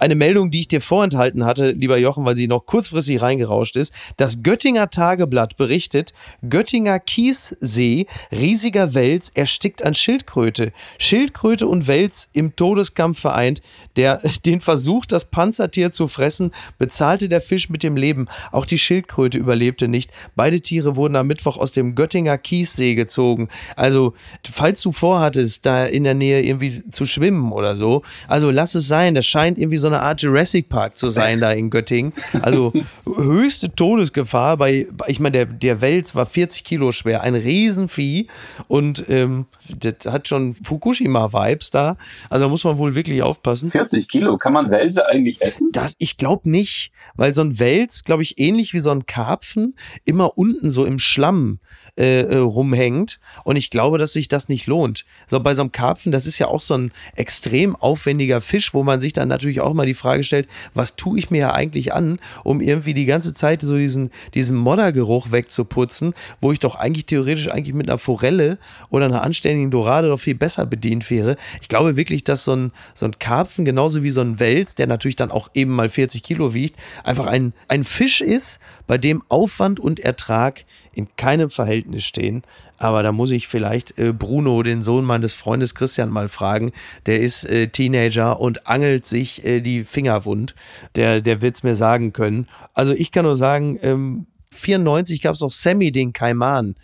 Eine 0.03 0.17
Meldung, 0.17 0.51
die 0.51 0.59
ich 0.59 0.67
dir 0.67 0.81
vorenthalten 0.81 1.45
hatte, 1.45 1.71
lieber 1.71 1.97
Jochen, 1.97 2.25
weil 2.25 2.35
sie 2.35 2.49
noch 2.49 2.67
kurzfristig 2.67 3.23
reingerauscht 3.23 3.77
ist. 3.77 3.95
Das 4.17 4.43
Göttinger 4.43 4.91
Tageblatt 4.91 5.57
berichtet, 5.57 6.13
Göttinger 6.51 6.99
Kiessee, 6.99 8.07
riesiger 8.33 8.95
Wels 8.95 9.31
erstickt 9.31 9.85
an 9.85 9.95
Schildkröte. 9.95 10.73
Schildkröte 10.99 11.69
und 11.69 11.87
Wels 11.87 12.29
im 12.33 12.57
Todeskampf 12.57 13.21
vereint. 13.21 13.63
Der, 13.95 14.21
den 14.45 14.59
Versuch, 14.59 15.07
das 15.07 15.27
Panzertier 15.27 15.93
zu 15.93 16.09
fressen, 16.09 16.51
bezahlte 16.79 17.29
der 17.29 17.41
Fisch 17.41 17.71
mit 17.71 17.85
dem 17.85 17.97
Leben. 17.97 18.27
Auch 18.51 18.67
die 18.67 18.79
Schildkröte 18.79 19.39
überlebte 19.39 19.87
nicht. 19.87 20.11
Beide 20.35 20.61
Tiere 20.61 20.97
wurden 20.97 21.15
am 21.15 21.29
Mittwoch 21.29 21.59
aus 21.59 21.71
dem 21.71 21.95
Göttinger 21.95 22.39
Kiessee 22.39 22.97
gezogen. 22.97 23.51
Also, 23.77 24.15
falls 24.51 24.83
du 24.83 24.91
vorhattest, 24.91 25.65
da 25.65 25.85
in 25.85 26.03
der 26.03 26.15
Nähe 26.15 26.43
irgendwie 26.43 26.91
zu 26.91 27.05
schwimmen 27.05 27.53
oder 27.53 27.77
so, 27.77 28.03
also 28.27 28.51
lass 28.51 28.75
es 28.75 28.89
sein. 28.89 29.15
Das 29.15 29.27
scheint 29.27 29.59
irgendwie 29.59 29.77
so 29.77 29.92
eine 29.93 30.03
Art 30.03 30.23
Jurassic 30.23 30.69
Park 30.69 30.99
zu 30.99 31.11
sein 31.11 31.41
da 31.41 31.53
in 31.53 31.71
Göttingen. 31.71 32.13
Also 32.43 32.73
höchste 33.05 33.75
Todesgefahr 33.75 34.57
bei, 34.57 34.87
ich 35.07 35.21
meine, 35.21 35.33
der, 35.33 35.47
der 35.47 35.81
Wels 35.81 36.15
war 36.15 36.27
40 36.27 36.65
Kilo 36.65 36.93
schwer, 36.93 37.23
ein 37.23 37.35
Riesenvieh 37.35 38.27
und 38.69 39.05
ähm, 39.09 39.47
das 39.69 40.13
hat 40.13 40.29
schon 40.29 40.55
Fukushima-Vibes 40.55 41.71
da. 41.71 41.97
Also 42.31 42.45
da 42.45 42.49
muss 42.49 42.65
man 42.65 42.79
wohl 42.79 42.95
wirklich 42.95 43.23
aufpassen. 43.23 43.71
40 43.71 44.09
Kilo, 44.09 44.37
kann 44.39 44.53
man 44.53 44.71
Wälse 44.71 45.07
eigentlich 45.07 45.41
essen? 45.43 45.71
Das, 45.73 45.95
ich 45.99 46.17
glaube 46.17 46.51
nicht, 46.51 46.93
weil 47.15 47.35
so 47.35 47.43
ein 47.43 47.59
Wels, 47.59 48.05
glaube 48.05 48.23
ich, 48.23 48.39
ähnlich 48.39 48.75
wie 48.75 48.81
so 48.81 48.91
ein 48.91 49.07
Karpfen, 49.07 49.75
immer 50.05 50.37
unten 50.39 50.71
so 50.71 50.85
im 50.85 50.99
Schlamm 50.99 51.61
äh, 51.99 52.23
äh, 52.23 52.37
rumhängt. 52.39 53.21
Und 53.45 53.57
ich 53.57 53.69
glaube, 53.69 53.99
dass 53.99 54.15
sich 54.15 54.29
das 54.29 54.49
nicht 54.49 54.67
lohnt. 54.67 55.05
So 55.29 55.41
bei 55.41 55.55
so 55.55 55.63
einem 55.63 55.73
Karpfen, 55.73 56.11
das 56.11 56.27
ist 56.27 56.39
ja 56.39 56.47
auch 56.47 56.63
so 56.63 56.75
ein 56.75 56.93
extrem 57.17 57.77
aufwendiger 57.77 58.41
Fisch, 58.41 58.73
wo 58.73 58.83
man 58.83 59.01
sich 59.01 59.13
dann 59.13 59.29
natürlich 59.29 59.61
auch 59.61 59.75
mal 59.75 59.82
mal 59.83 59.87
die 59.87 59.95
Frage 59.95 60.23
stellt, 60.23 60.49
was 60.75 60.97
tue 60.97 61.19
ich 61.19 61.31
mir 61.31 61.39
ja 61.39 61.53
eigentlich 61.53 61.93
an, 61.93 62.19
um 62.45 62.61
irgendwie 62.61 62.95
die 62.95 63.05
ganze 63.05 63.35
Zeit 63.35 63.63
so 63.63 63.77
diesen, 63.77 64.11
diesen 64.35 64.57
Moddergeruch 64.57 65.33
wegzuputzen, 65.33 66.15
wo 66.41 66.53
ich 66.53 66.61
doch 66.61 66.77
eigentlich 66.77 67.07
theoretisch 67.07 67.51
eigentlich 67.51 67.75
mit 67.75 67.89
einer 67.89 67.99
Forelle 67.99 68.59
oder 68.91 69.07
einer 69.07 69.23
anständigen 69.23 69.71
Dorade 69.71 70.09
doch 70.09 70.21
viel 70.21 70.37
besser 70.37 70.67
bedient 70.67 71.11
wäre. 71.11 71.37
Ich 71.61 71.69
glaube 71.69 71.97
wirklich, 71.97 72.23
dass 72.23 72.45
so 72.45 72.55
ein, 72.55 72.73
so 72.95 73.07
ein 73.07 73.19
Karpfen, 73.19 73.65
genauso 73.65 74.03
wie 74.03 74.11
so 74.11 74.21
ein 74.21 74.39
Wels, 74.39 74.75
der 74.77 74.87
natürlich 74.87 75.17
dann 75.17 75.31
auch 75.31 75.49
eben 75.55 75.73
mal 75.73 75.89
40 75.89 76.23
Kilo 76.23 76.55
wiegt, 76.55 76.79
einfach 77.03 77.27
ein, 77.27 77.53
ein 77.69 77.83
Fisch 77.83 78.21
ist, 78.21 78.61
bei 78.87 78.99
dem 78.99 79.23
Aufwand 79.29 79.81
und 79.81 80.01
Ertrag 80.01 80.65
in 80.95 81.09
keinem 81.17 81.51
Verhältnis 81.51 82.05
stehen. 82.05 82.43
Aber 82.79 83.03
da 83.03 83.13
muss 83.13 83.31
ich 83.31 83.47
vielleicht 83.47 83.99
äh, 83.99 84.13
Bruno, 84.13 84.63
den 84.63 84.83
Sohn 84.83 85.05
meines 85.05 85.35
Freundes 85.35 85.75
Christian, 85.75 86.11
mal 86.11 86.29
fragen. 86.29 86.73
Der 87.07 87.21
ist 87.21 87.45
äh, 87.45 87.69
Teenager 87.69 88.41
und 88.41 88.67
angelt 88.67 89.07
sich 89.07 89.45
äh, 89.45 89.61
die 89.61 89.85
Finger 89.85 90.25
wund. 90.25 90.55
Der, 90.97 91.21
der 91.21 91.43
wird 91.43 91.57
es 91.57 91.63
mir 91.63 91.77
sagen 91.77 92.13
können. 92.13 92.49
Also 92.75 92.93
ich 92.93 93.13
kann 93.13 93.25
nur 93.25 93.37
sagen, 93.37 93.79
ähm, 93.83 94.27
94 94.51 95.23
gab 95.23 95.35
es 95.35 95.41
noch 95.41 95.53
Sammy, 95.53 95.93
den 95.93 96.13
Kaiman. 96.13 96.75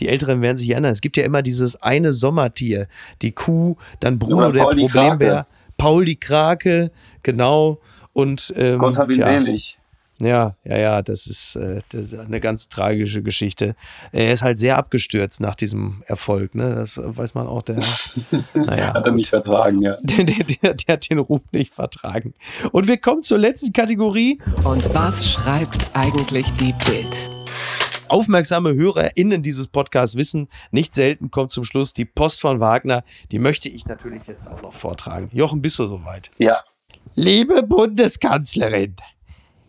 Die 0.00 0.08
Älteren 0.08 0.42
werden 0.42 0.56
sich 0.56 0.70
erinnern. 0.70 0.92
Es 0.92 1.00
gibt 1.00 1.16
ja 1.16 1.24
immer 1.24 1.42
dieses 1.42 1.76
eine 1.76 2.12
Sommertier. 2.12 2.88
Die 3.22 3.32
Kuh, 3.32 3.76
dann 4.00 4.18
Bruno, 4.18 4.50
der 4.52 4.62
Problembär. 4.62 5.46
Paul 5.76 6.04
die 6.04 6.16
Krake, 6.18 6.90
genau. 7.22 7.80
Und 8.12 8.52
ähm, 8.56 8.78
Gott 8.78 8.98
hab 8.98 9.10
ihn 9.10 9.16
tja, 9.16 9.28
selig. 9.28 9.78
Ja, 10.20 10.56
ja, 10.64 10.78
ja, 10.78 11.02
das 11.02 11.26
ist, 11.26 11.56
äh, 11.56 11.80
das 11.90 12.12
ist 12.12 12.14
eine 12.18 12.40
ganz 12.40 12.68
tragische 12.68 13.22
Geschichte. 13.22 13.76
Er 14.12 14.32
ist 14.32 14.42
halt 14.42 14.58
sehr 14.58 14.76
abgestürzt 14.76 15.40
nach 15.40 15.54
diesem 15.54 16.02
Erfolg, 16.06 16.54
ne? 16.54 16.74
Das 16.74 17.00
weiß 17.02 17.34
man 17.34 17.46
auch, 17.46 17.62
der, 17.62 17.76
naja, 18.54 18.94
Hat 18.94 19.06
er 19.06 19.12
nicht 19.12 19.30
vertragen, 19.30 19.80
ja. 19.82 19.96
der, 20.02 20.24
der, 20.24 20.44
der, 20.44 20.74
der 20.74 20.92
hat 20.94 21.08
den 21.08 21.18
Ruf 21.18 21.42
nicht 21.52 21.72
vertragen. 21.72 22.34
Und 22.72 22.88
wir 22.88 22.98
kommen 22.98 23.22
zur 23.22 23.38
letzten 23.38 23.72
Kategorie. 23.72 24.40
Und 24.64 24.92
was 24.94 25.30
schreibt 25.30 25.90
eigentlich 25.94 26.52
die 26.54 26.74
Bild? 26.84 27.30
Aufmerksame 28.08 28.74
HörerInnen 28.74 29.42
dieses 29.42 29.68
Podcasts 29.68 30.16
wissen, 30.16 30.48
nicht 30.70 30.94
selten 30.94 31.30
kommt 31.30 31.52
zum 31.52 31.64
Schluss 31.64 31.92
die 31.92 32.06
Post 32.06 32.40
von 32.40 32.58
Wagner. 32.58 33.04
Die 33.30 33.38
möchte 33.38 33.68
ich 33.68 33.86
natürlich 33.86 34.26
jetzt 34.26 34.48
auch 34.48 34.62
noch 34.62 34.72
vortragen. 34.72 35.28
Jochen, 35.32 35.60
bist 35.60 35.78
du 35.78 35.86
soweit? 35.86 36.30
Ja, 36.38 36.62
Liebe 37.20 37.64
Bundeskanzlerin, 37.64 38.94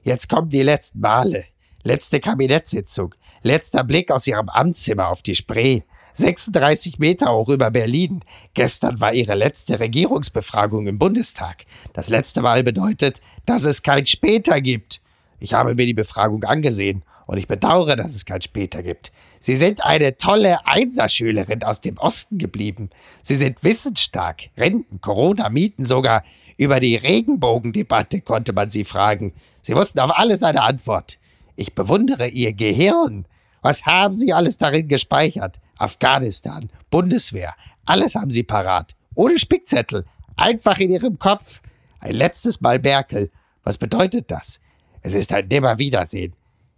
jetzt 0.10 0.28
kommen 0.28 0.50
die 0.50 0.64
letzten 0.64 1.00
Male. 1.00 1.46
Letzte 1.84 2.20
Kabinettssitzung. 2.20 3.16
Letzter 3.44 3.86
Blick 3.86 4.12
aus 4.12 4.28
Ihrem 4.28 4.50
Amtszimmer 4.50 5.08
auf 5.08 5.22
die 5.22 5.36
Spree. 5.36 5.84
36 6.14 7.00
Meter 7.00 7.32
hoch 7.32 7.48
über 7.48 7.72
Berlin. 7.72 8.22
Gestern 8.54 9.00
war 9.00 9.14
Ihre 9.14 9.36
letzte 9.36 9.80
Regierungsbefragung 9.80 10.88
im 10.88 11.00
Bundestag. 11.00 11.64
Das 11.94 12.10
letzte 12.10 12.42
Mal 12.42 12.64
bedeutet, 12.64 13.22
dass 13.46 13.64
es 13.64 13.84
kein 13.84 14.06
Später 14.06 14.60
gibt. 14.60 15.02
Ich 15.40 15.54
habe 15.54 15.76
mir 15.76 15.86
die 15.86 15.94
Befragung 15.94 16.44
angesehen 16.44 17.04
und 17.28 17.38
ich 17.38 17.48
bedauere, 17.48 17.96
dass 17.96 18.16
es 18.16 18.26
kein 18.26 18.42
Später 18.42 18.82
gibt. 18.82 19.12
Sie 19.40 19.56
sind 19.56 19.86
eine 19.86 20.18
tolle 20.18 20.66
Einserschülerin 20.66 21.64
aus 21.64 21.80
dem 21.80 21.98
Osten 21.98 22.40
geblieben. 22.40 22.90
Sie 23.22 23.36
sind 23.36 23.64
wissensstark. 23.64 24.50
Renten, 24.58 25.00
Corona, 25.00 25.50
Mieten, 25.50 25.86
sogar 25.86 26.24
über 26.58 26.80
die 26.82 26.98
Regenbogendebatte 26.98 28.22
konnte 28.22 28.52
man 28.52 28.70
sie 28.70 28.84
fragen. 28.84 29.34
Sie 29.70 29.76
wussten 29.76 30.00
auf 30.00 30.18
alles 30.18 30.42
eine 30.42 30.64
Antwort. 30.64 31.20
Ich 31.56 31.76
bewundere 31.76 32.28
Ihr 32.28 32.54
Gehirn. 32.54 33.28
Was 33.62 33.86
haben 33.86 34.16
Sie 34.16 34.34
alles 34.34 34.58
darin 34.58 34.88
gespeichert? 34.88 35.60
Afghanistan, 35.78 36.72
Bundeswehr, 36.90 37.54
alles 37.86 38.16
haben 38.16 38.32
Sie 38.32 38.42
parat. 38.42 38.96
Ohne 39.14 39.38
Spickzettel. 39.38 40.06
Einfach 40.36 40.80
in 40.80 40.90
Ihrem 40.90 41.20
Kopf. 41.20 41.62
Ein 42.00 42.16
letztes 42.16 42.62
Mal 42.62 42.80
Merkel. 42.80 43.30
Was 43.64 43.78
bedeutet 43.78 44.32
das? 44.32 44.60
Es 45.04 45.14
ist 45.14 45.32
ein 45.34 45.48
Nimmerwiedersehen. 45.48 46.34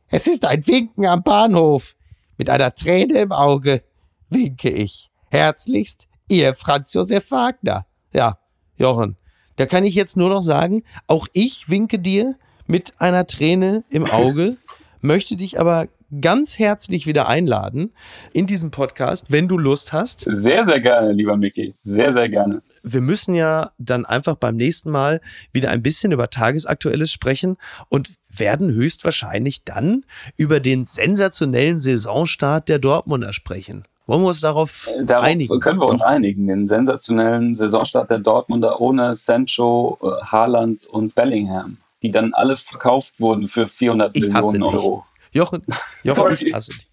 Es 0.09 0.27
ist 0.27 0.43
ein 0.43 0.67
Winken 0.67 1.05
am 1.05 1.23
Bahnhof. 1.23 1.95
Mit 2.35 2.49
einer 2.49 2.75
Träne 2.75 3.19
im 3.19 3.31
Auge 3.31 3.83
winke 4.29 4.69
ich. 4.69 5.09
Herzlichst, 5.29 6.09
Ihr 6.27 6.53
Franz 6.53 6.93
Josef 6.93 7.31
Wagner. 7.31 7.85
Ja, 8.11 8.37
Jochen, 8.75 9.15
da 9.55 9.65
kann 9.65 9.85
ich 9.85 9.95
jetzt 9.95 10.17
nur 10.17 10.27
noch 10.27 10.41
sagen, 10.41 10.83
auch 11.07 11.29
ich 11.31 11.69
winke 11.69 11.97
dir 11.97 12.35
mit 12.71 12.93
einer 12.99 13.27
Träne 13.27 13.83
im 13.89 14.05
Auge, 14.05 14.55
möchte 15.01 15.35
dich 15.35 15.59
aber 15.59 15.87
ganz 16.21 16.57
herzlich 16.57 17.05
wieder 17.05 17.27
einladen 17.27 17.91
in 18.33 18.47
diesem 18.47 18.71
Podcast, 18.71 19.25
wenn 19.29 19.47
du 19.47 19.57
Lust 19.57 19.93
hast. 19.93 20.25
sehr, 20.27 20.63
sehr 20.63 20.79
gerne, 20.79 21.11
lieber 21.11 21.37
Micky. 21.37 21.75
Sehr, 21.83 22.11
sehr 22.13 22.29
gerne. 22.29 22.61
Wir 22.83 23.01
müssen 23.01 23.35
ja 23.35 23.71
dann 23.77 24.05
einfach 24.05 24.35
beim 24.35 24.55
nächsten 24.55 24.89
Mal 24.89 25.21
wieder 25.53 25.69
ein 25.69 25.83
bisschen 25.83 26.11
über 26.11 26.29
Tagesaktuelles 26.29 27.11
sprechen 27.11 27.57
und 27.89 28.09
werden 28.35 28.71
höchstwahrscheinlich 28.71 29.63
dann 29.63 30.03
über 30.35 30.59
den 30.59 30.85
sensationellen 30.85 31.77
Saisonstart 31.77 32.69
der 32.69 32.79
Dortmunder 32.79 33.33
sprechen. 33.33 33.83
Wollen 34.07 34.21
wir 34.21 34.27
uns 34.29 34.41
darauf 34.41 34.89
Darauf 35.03 35.25
einigen? 35.25 35.59
können 35.59 35.79
wir 35.79 35.87
uns 35.87 36.01
einigen. 36.01 36.47
Den 36.47 36.67
sensationellen 36.67 37.53
Saisonstart 37.53 38.09
der 38.09 38.19
Dortmunder 38.19 38.81
ohne 38.81 39.15
Sancho, 39.15 39.97
äh, 40.01 40.25
Haaland 40.25 40.85
und 40.87 41.13
Bellingham, 41.15 41.77
die 42.01 42.11
dann 42.11 42.33
alle 42.33 42.57
verkauft 42.57 43.19
wurden 43.19 43.47
für 43.47 43.67
400 43.67 44.15
Ich 44.15 44.27
Millionen. 44.27 44.63
Euro. 44.63 45.05
Jochen, 45.31 45.63
Jochen 46.03 46.15
Sorry. 46.15 46.33
ich 46.45 46.53
hasse 46.53 46.71
dich. 46.71 46.87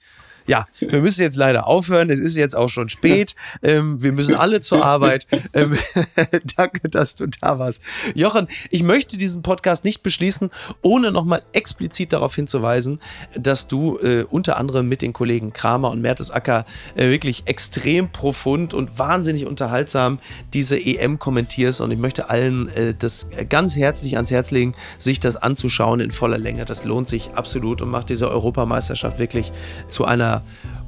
Ja, 0.49 0.67
wir 0.81 1.03
müssen 1.03 1.21
jetzt 1.21 1.37
leider 1.37 1.67
aufhören. 1.67 2.09
Es 2.09 2.21
ist 2.21 2.35
jetzt 2.35 2.57
auch 2.57 2.71
schon 2.71 2.89
spät. 2.89 3.35
Ähm, 3.63 4.03
wir 4.03 4.13
müssen 4.13 4.35
alle 4.35 4.63
zur 4.63 4.83
Arbeit. 4.83 5.27
Ähm, 5.53 5.77
danke, 6.57 6.89
dass 6.89 7.17
du 7.17 7.27
da 7.27 7.59
warst. 7.59 7.83
Jochen, 8.15 8.49
ich 8.71 8.83
möchte 8.83 9.19
diesen 9.19 9.43
Podcast 9.43 9.85
nicht 9.85 10.03
beschließen, 10.03 10.51
ohne 10.81 11.13
nochmal 11.13 11.43
explizit 11.53 12.15
darauf 12.15 12.35
hinzuweisen, 12.35 12.99
dass 13.37 13.69
du 13.69 13.99
äh, 13.99 14.23
unter 14.23 14.57
anderem 14.57 14.89
mit 14.89 15.03
den 15.03 15.13
Kollegen 15.13 15.53
Kramer 15.53 15.91
und 15.91 16.01
Mertesacker 16.01 16.65
äh, 16.95 17.11
wirklich 17.11 17.43
extrem 17.45 18.11
profund 18.11 18.73
und 18.73 18.99
wahnsinnig 18.99 19.45
unterhaltsam 19.45 20.19
diese 20.55 20.81
EM 20.81 21.19
kommentierst. 21.19 21.83
Und 21.83 21.91
ich 21.91 21.99
möchte 21.99 22.31
allen 22.31 22.71
äh, 22.71 22.95
das 22.99 23.27
ganz 23.51 23.77
herzlich 23.77 24.17
ans 24.17 24.31
Herz 24.31 24.51
legen, 24.51 24.75
sich 24.97 25.21
das 25.21 25.37
anzuschauen 25.37 26.01
in 26.01 26.11
voller 26.11 26.39
Länge. 26.39 26.65
Das 26.65 26.85
lohnt 26.85 27.07
sich 27.07 27.33
absolut 27.35 27.83
und 27.83 27.91
macht 27.91 28.09
diese 28.09 28.31
Europameisterschaft 28.31 29.19
wirklich 29.19 29.53
zu 29.89 30.07
einer 30.07 30.38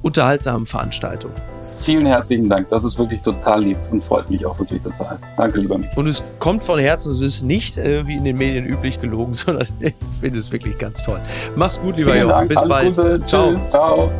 unterhaltsamen 0.02 0.66
Veranstaltung. 0.66 1.32
Vielen 1.82 2.06
herzlichen 2.06 2.48
Dank. 2.48 2.68
Das 2.68 2.84
ist 2.84 2.98
wirklich 2.98 3.20
total 3.22 3.62
lieb 3.64 3.76
und 3.90 4.02
freut 4.02 4.30
mich 4.30 4.44
auch 4.46 4.58
wirklich 4.58 4.82
total. 4.82 5.18
Danke, 5.36 5.58
lieber 5.58 5.78
Micky. 5.78 5.96
Und 5.96 6.08
es 6.08 6.22
kommt 6.38 6.64
von 6.64 6.78
Herzen, 6.78 7.10
es 7.10 7.20
ist 7.20 7.42
nicht 7.42 7.76
äh, 7.78 8.06
wie 8.06 8.16
in 8.16 8.24
den 8.24 8.36
Medien 8.36 8.66
üblich 8.66 9.00
gelogen, 9.00 9.34
sondern 9.34 9.66
ich 9.80 9.94
finde 10.20 10.38
es 10.38 10.50
wirklich 10.50 10.78
ganz 10.78 11.02
toll. 11.02 11.20
Mach's 11.56 11.80
gut, 11.80 11.96
lieber 11.96 12.12
Vielen 12.12 12.28
Jochen. 12.28 12.38
Dank. 12.38 12.48
Bis 12.48 12.58
Alles 12.58 12.70
bald. 12.70 12.96
Gute. 12.96 13.22
Ciao. 13.24 13.52
Tschüss. 13.52 13.68
Ciao. 13.68 14.10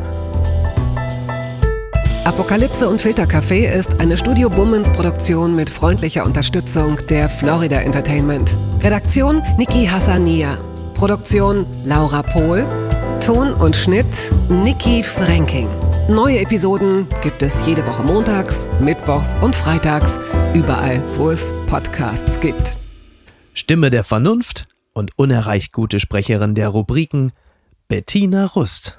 Apokalypse 2.23 2.87
und 2.87 3.01
Filtercafé 3.01 3.65
ist 3.73 3.99
eine 3.99 4.15
Studio 4.15 4.47
Bummens 4.47 4.91
Produktion 4.91 5.55
mit 5.55 5.71
freundlicher 5.71 6.23
Unterstützung 6.23 6.97
der 7.09 7.27
Florida 7.27 7.81
Entertainment. 7.81 8.55
Redaktion 8.81 9.41
Niki 9.57 9.87
Hassania. 9.87 10.55
Produktion 10.93 11.65
Laura 11.83 12.21
Pohl. 12.21 12.67
Ton 13.21 13.53
und 13.53 13.75
Schnitt 13.75 14.31
Niki 14.49 15.03
Franking. 15.03 15.67
Neue 16.09 16.39
Episoden 16.39 17.07
gibt 17.21 17.43
es 17.43 17.63
jede 17.67 17.85
Woche 17.85 18.01
montags, 18.01 18.67
mittwochs 18.79 19.35
und 19.41 19.55
freitags, 19.55 20.19
überall, 20.55 21.03
wo 21.17 21.29
es 21.29 21.53
Podcasts 21.67 22.39
gibt. 22.39 22.75
Stimme 23.53 23.91
der 23.91 24.03
Vernunft 24.03 24.67
und 24.93 25.11
unerreicht 25.19 25.71
gute 25.71 25.99
Sprecherin 25.99 26.55
der 26.55 26.69
Rubriken 26.69 27.31
Bettina 27.87 28.47
Rust. 28.47 28.97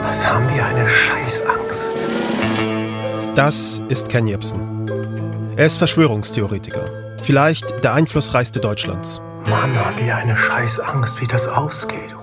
Was 0.00 0.28
haben 0.28 0.52
wir 0.52 0.66
eine 0.66 0.88
Scheißangst? 0.88 1.96
Das 3.36 3.80
ist 3.88 4.08
Ken 4.08 4.26
Jebsen. 4.26 4.88
Er 5.56 5.66
ist 5.66 5.78
Verschwörungstheoretiker. 5.78 7.03
Vielleicht 7.22 7.84
der 7.84 7.94
einflussreichste 7.94 8.60
Deutschlands. 8.60 9.20
Mann, 9.48 9.78
haben 9.78 9.98
wir 9.98 10.16
eine 10.16 10.36
Scheißangst, 10.36 11.20
wie 11.20 11.26
das 11.26 11.48
ausgeht. 11.48 12.14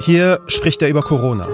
Hier 0.00 0.40
spricht 0.46 0.82
er 0.82 0.88
über 0.88 1.02
Corona. 1.02 1.48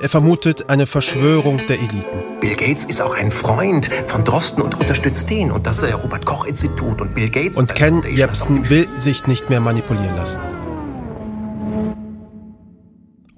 Er 0.00 0.08
vermutet 0.08 0.70
eine 0.70 0.86
Verschwörung 0.86 1.66
der 1.66 1.78
Eliten. 1.78 2.40
Bill 2.40 2.56
Gates 2.56 2.86
ist 2.86 3.02
auch 3.02 3.14
ein 3.14 3.30
Freund 3.30 3.90
von 4.06 4.24
Drosten 4.24 4.62
und 4.62 4.80
unterstützt 4.80 5.28
den 5.28 5.50
und 5.50 5.66
das 5.66 5.82
äh, 5.82 5.92
Robert-Koch-Institut 5.92 7.02
und 7.02 7.14
Bill 7.14 7.28
Gates. 7.28 7.58
Und 7.58 7.74
Ken 7.74 8.02
Jebsen 8.02 8.70
will 8.70 8.88
sich 8.96 9.26
nicht 9.26 9.50
mehr 9.50 9.60
manipulieren 9.60 10.16
lassen. 10.16 10.40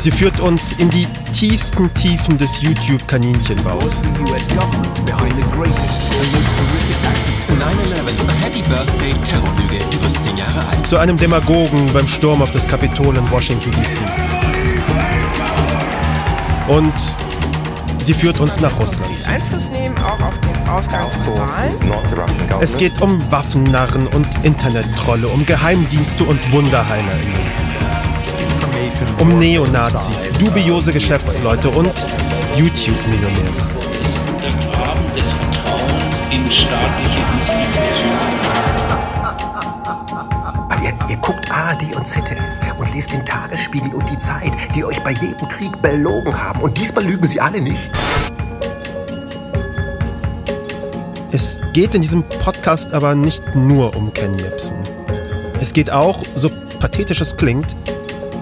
Sie 0.00 0.12
führt 0.12 0.38
uns 0.38 0.74
in 0.74 0.88
die 0.90 1.06
tiefsten 1.32 1.92
Tiefen 1.92 2.38
des 2.38 2.62
YouTube-Kaninchenbaus. 2.62 4.00
Zu 10.84 10.98
einem 10.98 11.18
Demagogen 11.18 11.92
beim 11.92 12.06
Sturm 12.06 12.42
auf 12.42 12.50
das 12.52 12.68
Kapitol 12.68 13.16
in 13.16 13.28
Washington, 13.32 13.72
D.C. 13.72 14.04
Und 16.68 16.94
sie 17.98 18.14
führt 18.14 18.38
uns 18.38 18.60
nach 18.60 18.78
Russland. 18.78 19.10
Einfluss 19.26 19.68
nehmen 19.70 19.98
auch 19.98 20.20
auf 20.20 20.38
den 20.40 20.68
Ausgang 20.68 21.10
von 21.24 21.38
Wahlen. 21.38 21.74
Es 22.60 22.76
geht 22.76 23.00
um 23.02 23.20
Waffennarren 23.32 24.06
und 24.06 24.28
Internettrolle, 24.44 25.26
um 25.26 25.44
Geheimdienste 25.44 26.22
und 26.22 26.52
WunderheilerInnen. 26.52 27.67
Um 29.18 29.38
Neonazis, 29.38 30.28
dubiose 30.38 30.92
Geschäftsleute 30.92 31.68
und 31.70 31.92
YouTube-Millionäre. 32.56 33.38
Untergraben 34.28 35.14
des 35.14 35.30
Vertrauens 35.30 36.20
in 36.30 36.50
staatliche 36.50 37.18
Institutionen. 37.38 38.38
Ihr, 40.82 41.10
ihr 41.10 41.16
guckt 41.16 41.50
ARD 41.50 41.94
und 41.96 42.06
ZDF 42.06 42.40
und 42.78 42.94
lest 42.94 43.12
den 43.12 43.24
Tagesspiegel 43.26 43.94
und 43.94 44.08
die 44.08 44.18
Zeit, 44.18 44.52
die 44.74 44.84
euch 44.84 45.02
bei 45.02 45.10
jedem 45.10 45.48
Krieg 45.48 45.82
belogen 45.82 46.36
haben. 46.36 46.60
Und 46.60 46.78
diesmal 46.78 47.04
lügen 47.04 47.26
sie 47.26 47.40
alle 47.40 47.60
nicht. 47.60 47.90
Es 51.30 51.60
geht 51.74 51.94
in 51.94 52.00
diesem 52.00 52.22
Podcast 52.22 52.92
aber 52.92 53.14
nicht 53.14 53.54
nur 53.54 53.94
um 53.94 54.12
Ken 54.12 54.38
Jebsen. 54.38 54.78
Es 55.60 55.72
geht 55.72 55.90
auch, 55.90 56.22
so 56.34 56.48
pathetisch 56.80 57.20
es 57.20 57.36
klingt, 57.36 57.76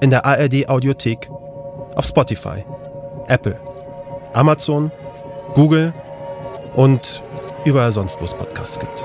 in 0.00 0.10
der 0.10 0.24
ARD 0.24 0.68
Audiothek, 0.68 1.30
auf 1.94 2.04
Spotify, 2.04 2.64
Apple, 3.28 3.58
Amazon, 4.34 4.90
Google 5.54 5.94
und 6.74 7.22
überall 7.64 7.92
sonst, 7.92 8.20
wo 8.20 8.24
es 8.24 8.34
Podcasts 8.34 8.78
gibt. 8.78 9.04